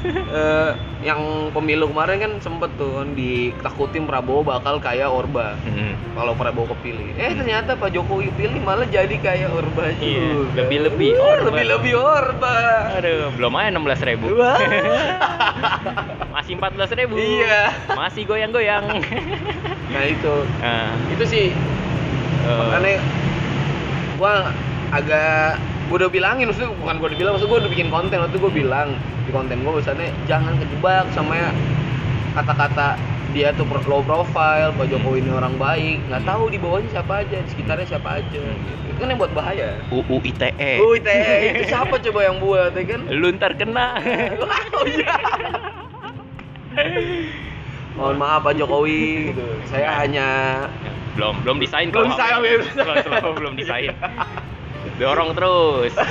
eh, 0.05 0.71
yang 1.01 1.21
pemilu 1.49 1.89
kemarin 1.89 2.19
kan 2.19 2.33
sempet 2.37 2.75
tuh 2.75 2.99
kan 2.99 3.15
ditakutin 3.15 4.05
Prabowo 4.05 4.43
bakal 4.43 4.77
kayak 4.77 5.09
Orba 5.09 5.55
Hmm. 5.65 5.95
kalau 6.13 6.35
Prabowo 6.35 6.75
kepilih. 6.75 7.15
Eh 7.15 7.33
ternyata 7.33 7.75
Pak 7.75 7.89
Jokowi 7.91 8.29
pilih 8.35 8.61
malah 8.61 8.85
jadi 8.85 9.15
kayak 9.15 9.49
Orba 9.49 9.95
Iya, 9.95 10.21
juga. 10.37 10.59
lebih-lebih 10.61 11.11
Wah, 11.15 11.25
Orba. 11.31 11.47
Lebih-lebih 11.49 11.95
Orba. 11.95 12.57
Aduh, 12.95 13.31
belum 13.33 13.53
aja 13.55 13.69
16 13.71 14.03
ribu. 14.05 14.27
Wah. 14.35 14.59
Masih 16.35 16.53
14 16.55 16.93
ribu. 16.95 17.15
Iya. 17.15 17.73
Masih 17.89 18.23
goyang-goyang. 18.25 18.85
Nah 19.87 20.05
itu, 20.05 20.35
nah, 20.59 20.91
itu 21.09 21.25
sih 21.25 21.47
eh, 22.45 22.57
makanya 22.71 22.99
gua 24.19 24.33
agak 24.95 25.59
gue 25.85 25.97
udah 26.01 26.11
bilangin 26.11 26.49
maksudnya 26.49 26.73
bukan 26.81 26.95
gue 26.97 27.09
udah 27.13 27.19
bilang 27.21 27.33
maksud 27.37 27.49
gue 27.51 27.59
udah 27.61 27.71
bikin 27.71 27.89
konten 27.93 28.17
waktu 28.17 28.37
gue 28.41 28.53
bilang 28.53 28.89
di 29.29 29.31
konten 29.37 29.61
gue 29.61 29.73
misalnya 29.77 30.09
jangan 30.25 30.57
kejebak 30.57 31.05
sama 31.13 31.53
kata-kata 32.33 32.97
dia 33.35 33.51
tuh 33.59 33.67
low 33.91 34.01
profile 34.07 34.71
Pak 34.79 34.87
Jokowi 34.89 35.27
ini 35.27 35.31
orang 35.35 35.59
baik 35.59 35.99
nggak 36.07 36.23
tahu 36.23 36.55
di 36.55 36.59
bawahnya 36.63 36.89
siapa 36.95 37.27
aja 37.27 37.37
di 37.43 37.49
sekitarnya 37.51 37.87
siapa 37.91 38.23
aja 38.23 38.43
gitu. 38.47 38.85
itu 38.95 38.99
kan 39.03 39.07
yang 39.11 39.19
buat 39.19 39.33
bahaya 39.35 39.75
UU 39.91 40.23
ITE. 40.23 40.73
oh 40.79 40.95
itu 40.95 41.11
itu 41.51 41.63
siapa 41.67 41.99
coba 41.99 42.21
yang 42.23 42.39
buat 42.39 42.71
ya 42.79 42.85
kan 42.87 43.01
Lu 43.11 43.35
ntar 43.35 43.59
kena. 43.59 43.99
oh 44.79 44.87
iya 44.87 45.15
mohon 47.99 48.17
maaf 48.19 48.47
Pak 48.47 48.55
Jokowi 48.55 49.35
gitu 49.35 49.47
saya 49.67 49.99
hanya 49.99 50.27
belum 51.15 51.35
belum 51.43 51.57
desain 51.59 51.89
Belum 51.89 52.11
desain, 52.11 52.35
belum. 52.39 53.35
belum 53.35 53.55
desain. 53.55 53.91
Dorong 54.95 55.31
terus. 55.33 55.93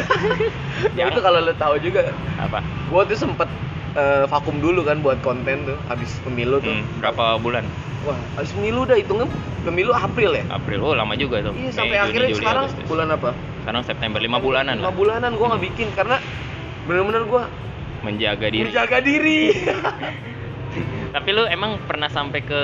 Ya 0.97 1.05
itu 1.05 1.21
kalau 1.21 1.39
lo 1.39 1.53
tahu 1.53 1.77
juga 1.79 2.09
apa? 2.35 2.59
gue 2.59 3.01
tuh 3.07 3.17
sempet 3.19 3.45
eh, 3.93 4.25
vakum 4.25 4.57
dulu 4.57 4.81
kan 4.81 4.99
buat 4.99 5.21
konten 5.21 5.63
tuh 5.63 5.77
habis 5.85 6.17
pemilu 6.21 6.57
tuh. 6.59 6.73
Hmm, 6.73 6.83
berapa 6.97 7.37
bulan? 7.37 7.63
Wah 8.03 8.17
habis 8.35 8.51
pemilu 8.51 8.83
udah 8.83 8.95
hitungnya 8.95 9.29
pemilu 9.61 9.91
April 9.91 10.33
ya? 10.33 10.43
April 10.49 10.81
oh 10.81 10.93
lama 10.93 11.13
juga 11.13 11.39
tuh. 11.41 11.53
Iya 11.53 11.69
Mei, 11.69 11.71
sampai 11.71 11.95
Juni, 11.95 12.03
akhirnya 12.03 12.29
Juli, 12.29 12.39
sekarang 12.41 12.65
Agustus. 12.67 12.87
bulan 12.89 13.07
apa? 13.09 13.29
Sekarang 13.61 13.81
September 13.85 14.19
lima 14.19 14.37
bulanan 14.37 14.75
lima 14.75 14.91
bulanan 14.91 15.31
gue 15.31 15.45
nggak 15.45 15.61
Hmm. 15.61 15.69
bikin 15.71 15.87
karena 15.93 16.17
bener-bener 16.83 17.23
gue 17.23 17.43
menjaga 18.01 18.47
diri. 18.49 18.65
Menjaga 18.65 18.97
diri. 18.99 19.39
Tapi 21.15 21.29
lu 21.29 21.45
emang 21.45 21.77
pernah 21.85 22.09
sampai 22.09 22.41
ke 22.41 22.61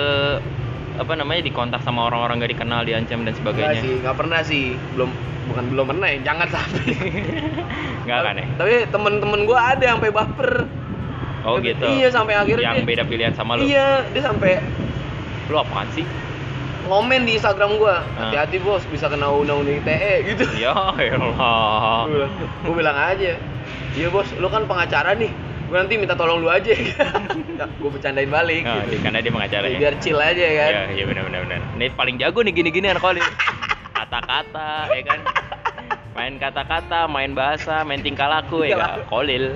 apa 0.99 1.15
namanya 1.15 1.41
dikontak 1.41 1.79
sama 1.79 2.05
orang-orang 2.05 2.43
gak 2.43 2.51
dikenal 2.53 2.83
diancam 2.83 3.23
dan 3.23 3.31
sebagainya? 3.33 3.79
sih 3.79 3.93
nggak 4.03 4.15
pernah 4.15 4.39
sih. 4.43 4.75
Belum 4.93 5.09
bukan 5.47 5.63
belum 5.71 5.85
pernah 5.87 6.07
ya 6.07 6.17
jangan 6.21 6.47
sampai. 6.51 6.83
Nggak 8.05 8.19
kan 8.21 8.33
ya? 8.35 8.45
Tapi 8.53 8.73
temen-temen 8.91 9.39
gue 9.43 9.57
ada 9.57 9.81
yang 9.81 9.97
sampai 9.97 10.11
baper. 10.11 10.51
Oh 11.39 11.55
gitu? 11.57 11.87
iya 11.87 12.11
sampai 12.11 12.35
akhirnya 12.35 12.75
yang 12.75 12.83
dia- 12.83 12.89
beda 12.89 13.03
pilihan 13.07 13.31
sama 13.31 13.55
lu? 13.55 13.63
Iya 13.63 14.03
dia 14.11 14.21
sampai 14.21 14.59
lu 15.47 15.55
apaan 15.55 15.87
sih? 15.89 16.03
Ngomen 16.85 17.23
di 17.23 17.37
Instagram 17.37 17.77
gue 17.77 17.95
Ah. 17.95 18.03
hati-hati 18.19 18.59
bos 18.59 18.83
bisa 18.85 19.07
kena 19.07 19.29
undang-undang 19.29 19.79
ITE 19.79 20.13
gitu. 20.27 20.43
Ya 20.59 20.75
elah 20.91 22.05
gue 22.59 22.73
bilang 22.75 22.97
aja. 22.97 23.39
Iya 23.95 24.07
bos 24.11 24.27
lu 24.35 24.47
kan 24.47 24.67
pengacara 24.67 25.15
nih 25.15 25.31
gue 25.69 25.77
nanti 25.77 25.93
minta 25.95 26.13
tolong 26.13 26.37
lu 26.37 26.47
aja 26.47 26.71
gue 27.79 27.89
bercandain 27.89 28.27
balik 28.27 28.61
Oh, 28.63 28.79
gitu. 28.83 28.99
karena 28.99 29.17
dia 29.19 29.29
pengacara 29.29 29.65
ya. 29.67 29.77
biar 29.77 29.93
chill 29.99 30.17
aja 30.17 30.45
kan 30.57 30.71
Iya, 30.71 30.81
iya 30.91 31.03
benar 31.05 31.21
benar 31.23 31.39
benar. 31.45 31.59
Ini 31.75 31.85
paling 31.93 32.15
jago 32.17 32.39
nih 32.41 32.51
gini-gini 32.51 32.85
anak 32.87 32.99
Kolil. 32.99 33.23
Kata-kata, 33.91 34.89
ya 34.89 35.01
kan? 35.05 35.19
Main 36.11 36.33
kata-kata, 36.35 37.05
main 37.05 37.31
bahasa, 37.31 37.83
main 37.83 37.99
tingkah 37.99 38.25
laku 38.25 38.63
ya, 38.63 38.75
kan? 38.75 39.05
Kolil. 39.05 39.55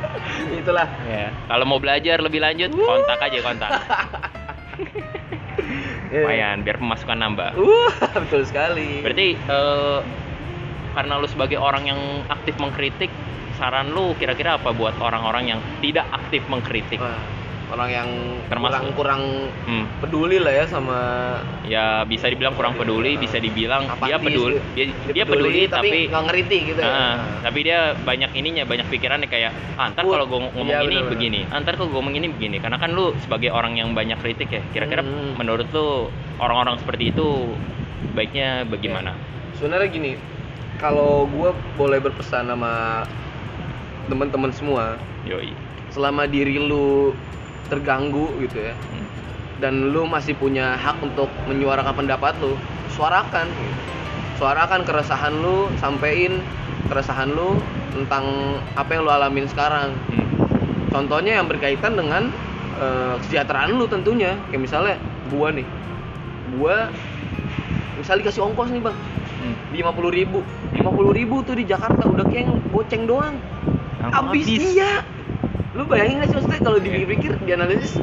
itulah 0.54 0.84
ya. 1.04 1.30
Kalau 1.48 1.64
mau 1.64 1.78
belajar 1.78 2.18
lebih 2.18 2.38
lanjut, 2.38 2.68
kontak 2.70 3.18
aja 3.18 3.38
kontak. 3.40 3.70
Lumayan, 6.12 6.60
biar 6.62 6.76
pemasukan 6.76 7.16
nambah. 7.16 7.56
uh 7.56 7.90
betul 8.20 8.44
sekali 8.44 9.00
Berarti 9.00 9.34
eh, 9.34 9.98
karena 10.94 11.18
lu 11.18 11.26
sebagai 11.26 11.58
orang 11.58 11.84
yang 11.84 12.00
aktif 12.26 12.54
mengkritik, 12.56 13.10
saran 13.54 13.90
lu 13.90 14.14
kira-kira 14.14 14.56
apa 14.56 14.70
buat 14.70 14.94
orang-orang 14.96 15.44
yang 15.48 15.60
tidak 15.82 16.06
aktif 16.08 16.46
mengkritik? 16.46 16.96
Wah, 16.96 17.18
orang 17.66 17.88
yang 17.90 18.08
Termasuk- 18.46 18.70
kurang 18.70 18.86
kurang 18.94 19.22
Hmm. 19.64 19.84
peduli 19.98 20.38
lah 20.38 20.52
ya 20.52 20.64
sama 20.64 20.98
Ya 21.64 22.04
bisa 22.04 22.28
dibilang 22.28 22.52
kurang 22.52 22.76
peduli, 22.76 23.16
bisa 23.16 23.40
dibilang 23.40 23.88
dia 23.88 24.14
Apatis 24.14 24.20
peduli, 24.22 24.54
gitu. 24.54 24.74
dia, 24.76 24.84
dia 25.10 25.24
peduli, 25.24 25.62
tapi 25.66 25.98
nggak 26.06 26.24
ngerti 26.28 26.56
gitu 26.68 26.78
ya 26.78 26.86
Ah, 26.86 27.14
tapi 27.40 27.58
dia 27.64 27.78
banyak 27.96 28.30
ininya, 28.36 28.62
banyak 28.62 28.86
pikirannya 28.86 29.26
kayak 29.26 29.50
ah, 29.74 29.88
ntar 29.90 30.04
Uh, 30.04 30.12
kalau 30.12 30.26
gue 30.28 30.38
ngomong 30.52 30.68
iya, 30.68 30.84
ini 30.84 30.96
begini, 31.08 31.40
ah, 31.48 31.58
ntar 31.58 31.74
kalau 31.74 31.88
gue 31.88 31.98
ngomong 31.98 32.14
ini 32.14 32.28
begini. 32.30 32.56
Karena 32.60 32.76
kan 32.76 32.92
lu 32.92 33.16
sebagai 33.18 33.48
orang 33.48 33.74
yang 33.74 33.90
banyak 33.90 34.20
kritik 34.20 34.52
ya, 34.52 34.62
kira-kira 34.70 35.00
Hmm. 35.00 35.34
menurut 35.34 35.66
lu 35.72 36.12
orang-orang 36.36 36.76
seperti 36.78 37.10
itu 37.10 37.56
baiknya 38.12 38.62
bagaimana? 38.64 39.16
sebenarnya 39.54 39.86
gini 39.88 40.12
kalau 40.84 41.24
gue 41.32 41.48
boleh 41.80 41.96
berpesan 41.96 42.52
sama 42.52 43.08
teman-teman 44.12 44.52
semua 44.52 45.00
Yoi. 45.24 45.56
selama 45.88 46.28
diri 46.28 46.60
lu 46.60 47.16
terganggu 47.72 48.28
gitu 48.44 48.68
ya 48.68 48.76
Hmm. 48.76 49.08
dan 49.64 49.96
lu 49.96 50.04
masih 50.04 50.36
punya 50.36 50.76
hak 50.76 51.00
untuk 51.00 51.32
menyuarakan 51.48 52.04
pendapat 52.04 52.36
lu 52.44 52.52
suarakan 52.92 53.48
gitu. 53.48 53.80
suarakan 54.36 54.84
keresahan 54.84 55.32
lu 55.40 55.72
sampein 55.80 56.44
keresahan 56.92 57.32
lu 57.32 57.56
tentang 57.96 58.60
apa 58.76 58.90
yang 58.92 59.08
lu 59.08 59.12
alamin 59.16 59.48
sekarang 59.48 59.96
Hmm. 60.12 60.28
contohnya 60.92 61.40
yang 61.40 61.48
berkaitan 61.48 61.96
dengan 61.96 62.28
eh, 62.76 63.14
kesejahteraan 63.24 63.72
lu 63.72 63.88
tentunya 63.88 64.36
kayak 64.52 64.60
misalnya 64.68 65.00
gua 65.32 65.48
nih 65.48 65.64
gua 66.60 66.92
misalnya 67.96 68.28
dikasih 68.28 68.44
ongkos 68.44 68.68
nih 68.68 68.84
bang. 68.84 68.98
Lima 69.70 69.90
puluh 69.90 70.10
ribu. 70.10 70.40
Lima 70.70 70.88
puluh 70.88 71.12
ribu 71.12 71.40
tuh 71.40 71.54
di 71.54 71.64
Jakarta 71.64 72.04
udah 72.04 72.24
kayak 72.24 72.44
goceng 72.68 73.04
doang. 73.04 73.36
Habis. 74.00 74.46
iya. 74.46 75.00
Lu 75.72 75.84
bayangin 75.84 76.18
gak 76.18 76.28
sih 76.28 76.36
maksudnya 76.36 76.60
kalau 76.60 76.78
Iya. 76.78 76.84
dipikir-pikir 76.86 77.30
dianalisis 77.42 77.98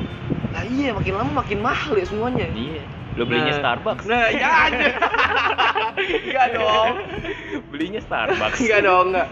lah 0.52 0.68
iya 0.68 0.92
makin 0.92 1.16
lama 1.16 1.32
makin 1.38 1.60
mahal 1.60 1.94
ya 1.94 2.04
semuanya. 2.04 2.48
Iya. 2.50 2.84
Lu 3.14 3.24
belinya 3.24 3.50
Nah, 3.50 3.60
Starbucks. 3.62 4.04
nah 4.04 4.28
ya 4.36 4.50
aja 4.66 4.88
enggak 5.96 6.48
dong. 6.54 6.94
Belinya 7.70 8.02
Starbucks. 8.02 8.58
enggak 8.60 8.82
dong 8.84 9.06
enggak 9.12 9.28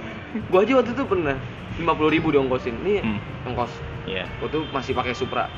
gua 0.48 0.62
aja 0.62 0.74
waktu 0.76 0.92
itu 0.94 1.04
pernah 1.04 1.36
lima 1.76 1.94
puluh 1.94 2.10
ribu 2.10 2.28
diongkosin 2.30 2.76
nih 2.80 3.02
Hmm. 3.02 3.20
ongkos. 3.46 3.72
Iya. 4.06 4.24
gua 4.40 4.48
tuh 4.48 4.64
masih 4.70 4.96
pakai 4.96 5.12
Supra 5.12 5.52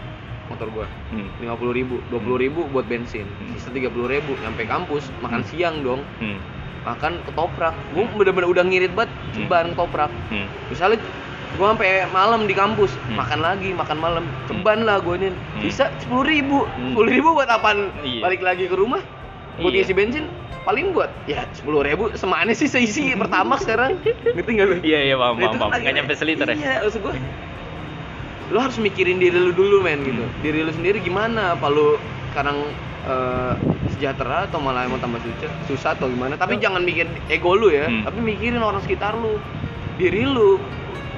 motor 0.51 0.67
gua 0.69 0.87
Hmm. 1.09 1.27
lima 1.37 1.55
puluh 1.55 1.71
ribu 1.71 2.03
dua 2.05 2.19
puluh 2.19 2.37
ribu 2.37 2.67
buat 2.67 2.85
bensin 2.85 3.23
Hmm. 3.31 3.49
sisa 3.49 3.71
tiga 3.71 3.87
puluh 3.87 4.05
ribu 4.05 4.35
nyampe 4.37 4.63
kampus 4.65 5.07
makan 5.17 5.39
Hmm. 5.39 5.49
siang 5.49 5.75
dong 5.81 6.03
Hmm. 6.17 6.37
makan 6.83 7.23
ketoprak 7.23 7.73
gua 7.89 8.05
bener-bener 8.11 8.47
udah 8.49 8.63
ngirit 8.63 8.91
banget 8.91 9.09
Hmm. 9.09 9.31
ceban 9.33 9.65
ketoprak 9.71 10.11
Hmm. 10.27 10.47
misalnya 10.67 10.99
gua 11.53 11.71
sampai 11.71 11.87
malam 12.09 12.43
di 12.43 12.53
kampus 12.53 12.91
Hmm. 13.01 13.15
makan 13.15 13.39
lagi 13.39 13.69
makan 13.71 13.97
malam 13.97 14.23
ceban 14.45 14.79
lah 14.81 14.99
gua 14.99 15.15
ini 15.15 15.31
Hmm. 15.31 15.61
bisa 15.61 15.87
sepuluh 15.97 16.25
ribu 16.25 16.67
Hmm. 16.67 16.91
sepuluh 16.91 17.09
ribu 17.09 17.29
buat 17.33 17.47
apaan 17.47 17.89
Iya. 18.01 18.21
balik 18.21 18.41
lagi 18.41 18.65
ke 18.65 18.75
rumah 18.75 18.99
buat 19.57 19.71
Iya. 19.71 19.83
isi 19.83 19.93
bensin 19.93 20.25
paling 20.61 20.93
buat 20.93 21.09
ya 21.25 21.41
sepuluh 21.51 21.81
ribu 21.81 22.13
semana 22.13 22.49
sih 22.51 22.65
seisi 22.65 23.11
pertama 23.15 23.57
sekarang 23.57 23.97
ngerti 24.35 24.51
nggak 24.51 24.67
lu 24.67 24.75
Iya 24.79 24.99
iya 25.03 25.15
paham 25.17 25.35
Nah, 25.35 25.49
paham 25.51 25.69
Nggak 25.75 25.93
nyampe 25.95 26.13
seliter 26.13 26.45
ya. 26.45 26.55
iya 26.55 26.73
maksud 26.81 27.01
lu 28.51 28.59
harus 28.59 28.77
mikirin 28.77 29.15
diri 29.15 29.33
lu 29.33 29.51
dulu 29.51 29.79
men 29.79 30.03
gitu 30.03 30.21
Hmm. 30.21 30.35
diri 30.37 30.59
lu 30.61 30.69
sendiri 30.69 30.99
gimana 30.99 31.55
apa 31.55 31.67
lu 31.67 31.95
sekarang 32.29 32.57
eh, 33.01 33.53
sejahtera 33.89 34.45
atau 34.45 34.59
malah 34.59 34.85
emang 34.85 34.99
tambah 34.99 35.17
susah 35.17 35.49
susah 35.65 35.89
atau 35.95 36.05
gimana 36.05 36.35
tapi 36.35 36.53
Oh. 36.53 36.61
jangan 36.61 36.83
mikir 36.83 37.07
ego 37.27 37.55
lu 37.55 37.71
ya 37.71 37.87
Hmm. 37.87 38.03
tapi 38.03 38.19
mikirin 38.21 38.59
orang 38.59 38.77
sekitar 38.79 39.15
lu 39.15 39.39
diri 39.95 40.21
lu 40.21 40.59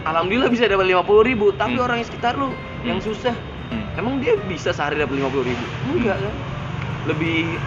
alhamdulillah 0.04 0.48
bisa 0.48 0.64
dapat 0.66 0.86
lima 0.86 1.02
puluh 1.02 1.26
ribu 1.26 1.52
tapi 1.52 1.76
Hmm. 1.76 1.84
orang 1.84 2.00
yang 2.00 2.08
sekitar 2.08 2.34
lu 2.34 2.54
yang 2.84 2.98
Hmm. 2.98 3.08
susah 3.10 3.36
Hmm. 3.68 3.84
emang 3.96 4.14
dia 4.20 4.38
bisa 4.46 4.70
sehari 4.70 4.96
dapat 4.96 5.18
lima 5.18 5.28
puluh 5.28 5.44
ribu 5.44 5.66
enggak 5.92 6.18
kan 6.18 6.34
lebih 7.06 7.58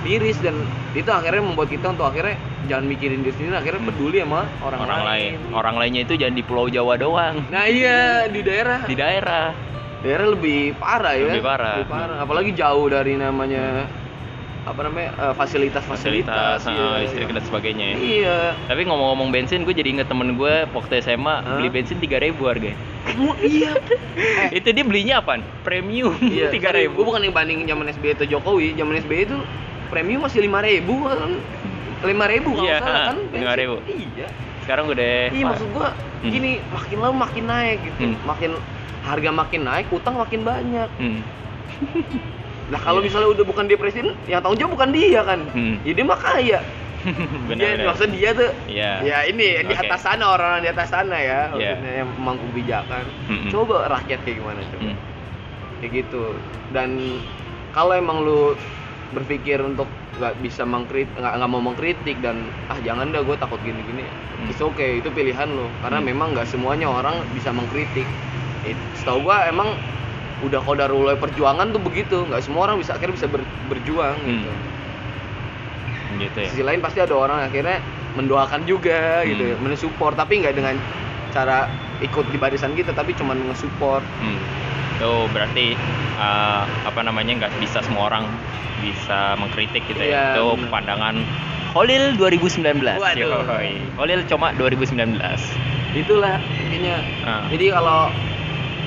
miris 0.00 0.38
dan 0.38 0.56
itu 0.90 1.06
akhirnya 1.06 1.42
membuat 1.42 1.68
kita 1.68 1.86
untuk 1.88 2.04
akhirnya 2.04 2.34
jangan 2.64 2.84
mikirin 2.84 3.20
diri 3.20 3.32
sendiri 3.32 3.54
akhirnya 3.54 3.82
peduli 3.84 4.18
sama 4.18 4.42
orang, 4.60 4.80
Orang, 4.80 5.00
lain. 5.04 5.30
Orang 5.50 5.74
lainnya 5.76 6.02
itu 6.02 6.14
jangan 6.14 6.34
di 6.34 6.42
Pulau 6.42 6.66
Jawa 6.66 6.94
doang. 6.96 7.44
nah 7.48 7.64
iya 7.64 8.24
di 8.26 8.40
daerah 8.40 8.80
Di 8.82 8.94
daerah. 8.94 9.52
daerah 10.00 10.26
lebih 10.28 10.72
parah 10.74 11.12
ya 11.12 11.28
Lebih 11.30 11.44
parah. 11.44 11.74
Lebih 11.76 11.88
parah. 11.88 12.16
apalagi 12.18 12.50
jauh 12.52 12.86
dari 12.86 13.14
namanya 13.14 13.84
apa 14.60 14.76
namanya 14.82 15.08
eh, 15.14 15.34
fasilitas-fasilitas 15.34 16.60
Fasilitas, 16.60 16.68
ah, 16.68 17.00
listrik 17.00 17.28
dan 17.30 17.42
sebagainya 17.42 17.84
ya. 17.86 17.96
iya 17.96 18.38
Tapi 18.66 18.84
ngomong-ngomong 18.84 19.28
bensin, 19.30 19.64
gue 19.64 19.72
jadi 19.72 19.88
inget 19.90 20.04
temen 20.06 20.36
gue 20.36 20.68
waktu 20.70 21.00
SMA 21.00 21.16
Hah? 21.38 21.56
beli 21.56 21.68
bensin 21.70 21.96
3000 21.96 22.36
harganya. 22.38 22.76
Kamu 23.02 23.40
iya 23.40 23.72
eh, 24.44 24.52
Itu 24.52 24.68
dia 24.70 24.84
belinya 24.84 25.14
apaan? 25.18 25.40
Premium 25.60 26.12
iya 26.20 26.52
3000. 26.52 26.92
gue 26.92 27.00
bukan 27.02 27.20
yang 27.20 27.32
banding 27.32 27.64
zaman 27.64 27.88
SBY 27.90 28.10
atau 28.14 28.26
Jokowi 28.28 28.72
zaman 28.74 29.00
SBY 29.00 29.20
itu 29.26 29.38
premium 29.90 30.22
masih 30.22 30.40
lima 30.40 30.62
ribu 30.62 31.04
kan 31.04 31.36
lima 32.00 32.24
ribu 32.24 32.54
kalau 32.54 32.64
nggak 32.64 32.80
salah 32.80 33.02
kan 33.10 33.16
lima 33.36 33.52
ribu. 33.54 33.76
iya 33.84 34.28
Sekarang 34.62 34.86
udah 34.86 35.12
iya 35.28 35.44
maksud 35.44 35.68
gua 35.70 35.90
Hmm. 36.20 36.28
gini 36.28 36.60
makin 36.68 37.00
lama 37.00 37.16
makin 37.18 37.44
naik 37.44 37.78
gitu 37.80 38.00
Hmm. 38.06 38.20
makin 38.22 38.52
harga 39.00 39.30
makin 39.32 39.60
naik 39.64 39.88
utang 39.88 40.14
makin 40.14 40.40
banyak 40.42 40.88
Hmm. 40.96 41.20
Nah 42.70 42.78
kalau 42.78 43.00
misalnya 43.00 43.26
udah 43.26 43.42
bukan 43.42 43.66
dia 43.66 43.74
presiden, 43.74 44.14
yang 44.24 44.38
tanggung 44.38 44.54
jawab 44.56 44.78
bukan 44.78 44.94
dia 44.94 45.26
kan. 45.26 45.42
Hmm. 45.50 45.82
Ya 45.82 45.90
dia 45.90 46.06
mah 46.06 46.14
kaya. 46.16 46.60
benar 47.50 47.72
dia, 47.72 47.82
maksud 47.82 48.08
dia 48.12 48.30
tuh 48.30 48.52
Iya. 48.68 48.90
ya 49.02 49.18
ini 49.24 49.58
di 49.58 49.72
Oke. 49.72 49.82
atas 49.82 50.00
sana 50.00 50.24
orang 50.28 50.60
di 50.60 50.68
atas 50.68 50.86
sana 50.86 51.16
ya, 51.16 51.50
maksudnya 51.50 51.92
yang 51.96 52.08
pemangku 52.14 52.44
kebijakan. 52.52 53.04
Mm-mm. 53.26 53.48
Coba 53.48 53.90
rakyat 53.90 54.22
kayak 54.22 54.36
gimana 54.38 54.60
coba. 54.62 54.82
Hmm. 54.86 54.96
Kayak 55.80 55.90
gitu. 55.98 56.24
Dan 56.70 56.90
kalau 57.72 57.96
emang 57.96 58.20
lu 58.20 58.54
berpikir 59.10 59.58
untuk 59.60 59.90
nggak 60.12 60.38
bisa 60.38 60.62
mengkritik 60.62 61.10
nggak 61.12 61.34
nggak 61.34 61.50
mau 61.50 61.58
mengkritik 61.60 62.16
dan 62.18 62.36
ah 62.66 62.78
jangan 62.78 63.10
dah 63.10 63.22
gue 63.22 63.36
takut 63.36 63.58
gini 63.60 63.82
gini 63.82 64.04
Hmm. 64.06 64.48
itu 64.48 64.62
oke 64.62 64.80
itu 64.80 65.08
pilihan 65.10 65.50
lo 65.50 65.66
karena 65.80 65.98
Hmm. 65.98 66.08
memang 66.08 66.28
nggak 66.32 66.46
semuanya 66.46 66.86
orang 66.88 67.26
bisa 67.30 67.50
mengkritik 67.50 68.06
It, 68.60 68.76
setahu 68.94 69.24
gua 69.24 69.48
emang 69.48 69.72
udah 70.40 70.60
kodarullah 70.60 71.16
perjuangan 71.16 71.72
tuh 71.72 71.80
begitu 71.80 72.24
nggak 72.24 72.40
semua 72.40 72.64
orang 72.64 72.76
bisa 72.76 72.92
akhirnya 72.92 73.16
bisa 73.16 73.26
ber- 73.26 73.44
berjuang 73.66 74.16
gitu 74.20 74.50
Hmm. 74.50 74.68
Gitu 76.18 76.36
ya. 76.36 76.48
sisi 76.48 76.60
lain 76.60 76.80
pasti 76.80 76.98
ada 76.98 77.14
orang 77.14 77.40
akhirnya 77.40 77.78
mendoakan 78.12 78.66
juga 78.66 79.24
gitu 79.24 79.42
ya 79.44 79.56
Hmm. 79.56 79.64
mensupport 79.64 80.14
tapi 80.14 80.38
nggak 80.38 80.52
dengan 80.52 80.76
cara 81.30 81.70
ikut 82.00 82.26
di 82.26 82.36
barisan 82.36 82.74
kita 82.74 82.90
tapi 82.92 83.12
cuma 83.12 83.32
nge-support 83.32 84.02
Hmm. 84.18 84.38
Tuh 85.00 85.24
berarti 85.32 85.72
uh, 86.16 86.62
apa 86.84 87.00
namanya 87.00 87.32
nggak 87.40 87.52
bisa 87.56 87.80
semua 87.80 88.06
orang 88.06 88.28
bisa 88.78 89.34
mengkritik 89.36 89.84
gitu 89.86 89.98
ya. 89.98 90.08
Iya, 90.08 90.24
Itu 90.36 90.46
benar. 90.54 90.70
pandangan 90.70 91.16
Holil 91.70 92.14
2019. 92.14 92.82
Waduh. 92.98 93.46
Holil 93.96 94.20
cuma 94.26 94.52
2019. 94.54 95.16
itulah 95.90 96.38
intinya 96.62 97.02
Ah. 97.22 97.42
jadi 97.50 97.74
kalau 97.74 98.14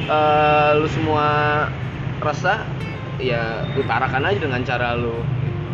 eh, 0.03 0.71
lu 0.73 0.87
semua 0.87 1.27
resah 2.19 2.63
ya 3.19 3.67
utarakan 3.75 4.23
aja 4.23 4.39
dengan 4.39 4.63
cara 4.63 4.95
lu 4.95 5.11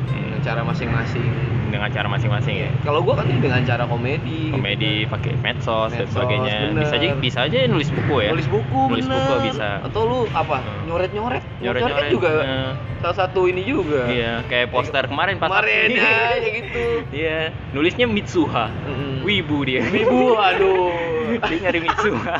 dengan 0.10 0.38
Hmm. 0.38 0.42
cara 0.42 0.62
masing-masing 0.64 1.30
Dengan 1.70 1.88
cara 1.88 2.08
masing-masing 2.08 2.56
ya. 2.60 2.70
kalau 2.82 3.00
gua 3.00 3.14
kan 3.16 3.30
dengan 3.32 3.62
cara 3.62 3.86
komedi 3.86 4.50
Komedi 4.50 5.06
pakai 5.06 5.38
medsos, 5.38 5.90
dan 5.90 6.02
Medsos, 6.02 6.12
sebagainya. 6.12 6.56
bener. 6.68 6.82
Bisa 6.82 6.96
aja 6.96 7.08
bisa 7.16 7.40
aja 7.46 7.58
nulis 7.66 7.90
buku 7.90 8.16
ya. 8.20 8.30
nulis 8.30 8.48
buku 8.48 8.82
Nulis 8.90 9.06
bener. 9.06 9.22
buku 9.22 9.36
bisa. 9.48 9.70
atau 9.82 10.02
lu 10.04 10.20
apa 10.32 10.58
Hmm. 10.60 10.82
nyoret 10.86 11.12
nyoret 11.12 11.44
Nyoret-nyoret 11.60 12.08
juga 12.10 12.30
salah 13.00 13.16
satu 13.18 13.46
ini 13.46 13.64
juga 13.64 14.08
Iya, 14.08 14.44
kayak 14.46 14.68
poster 14.70 15.06
kemarin 15.06 15.38
pas 15.38 15.48
kemarin 15.48 15.88
ya 15.90 16.04
kayak 16.36 16.54
gitu 16.58 16.86
Iya, 17.10 17.40
nulisnya 17.72 18.06
Mitsuha. 18.06 18.66
Mm. 18.86 19.16
Wibu 19.22 19.58
dia. 19.64 19.82
Wibu, 19.84 20.36
aduh. 20.36 20.92
dia 21.48 21.58
nyari 21.62 21.80
Mitsuha. 21.82 22.34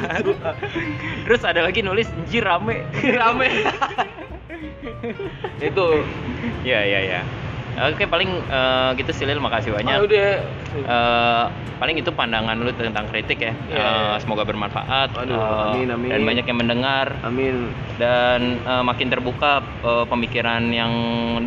Terus 1.26 1.42
ada 1.44 1.62
lagi 1.62 1.80
nulis 1.80 2.10
Anjir 2.12 2.44
rame. 2.44 2.84
rame 2.94 3.50
itu 5.60 5.88
Ya, 6.62 6.80
ya, 6.82 7.00
ya. 7.02 7.22
Oke, 7.80 8.04
paling 8.06 8.28
eh, 8.44 8.90
gitu 9.00 9.12
sih 9.16 9.24
Lil, 9.24 9.40
makasih 9.40 9.72
banyak. 9.72 9.96
Ah, 9.96 10.04
udah. 10.04 10.30
Eh, 10.76 11.44
paling 11.80 11.96
itu 11.96 12.12
pandangan 12.12 12.60
lu 12.60 12.72
tentang 12.76 13.08
kritik 13.08 13.40
ya. 13.40 13.54
Iya, 13.72 13.80
Eh, 13.80 13.80
iya. 13.80 14.16
semoga 14.20 14.44
bermanfaat. 14.44 15.16
Aduh, 15.16 15.32
eh, 15.32 15.68
amin, 15.72 15.88
amin. 15.96 16.10
Dan 16.12 16.22
banyak 16.28 16.46
yang 16.46 16.60
mendengar 16.60 17.08
Amin. 17.24 17.72
dan 17.96 18.60
eh, 18.60 18.84
makin 18.84 19.08
terbuka 19.08 19.64
eh, 19.64 20.06
pemikiran 20.12 20.68
yang 20.76 20.92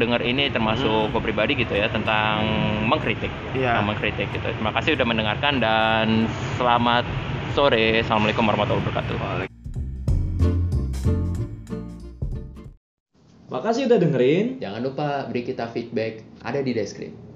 dengar 0.01 0.25
ini 0.25 0.49
termasuk 0.49 1.13
gue 1.13 1.21
pribadi 1.21 1.53
gitu 1.61 1.77
ya 1.77 1.93
tentang 1.93 2.43
mengkritik. 2.89 3.29
Hmm. 3.29 3.61
Iya. 3.61 3.77
Tentang 3.77 3.89
mengkritik 3.93 4.27
gitu. 4.33 4.47
Terima 4.49 4.73
kasih 4.73 4.97
udah 4.97 5.07
mendengarkan 5.07 5.61
dan 5.61 6.25
selamat 6.57 7.05
sore. 7.53 8.01
Assalamualaikum 8.01 8.49
warahmatullahi 8.49 8.81
wabarakatuh. 8.89 9.52
Makasih 13.53 13.85
udah 13.85 14.01
dengerin. 14.01 14.65
Jangan 14.65 14.81
lupa 14.81 15.29
beri 15.29 15.45
kita 15.45 15.69
feedback 15.69 16.25
ada 16.41 16.65
di 16.65 16.73
deskripsi. 16.73 17.32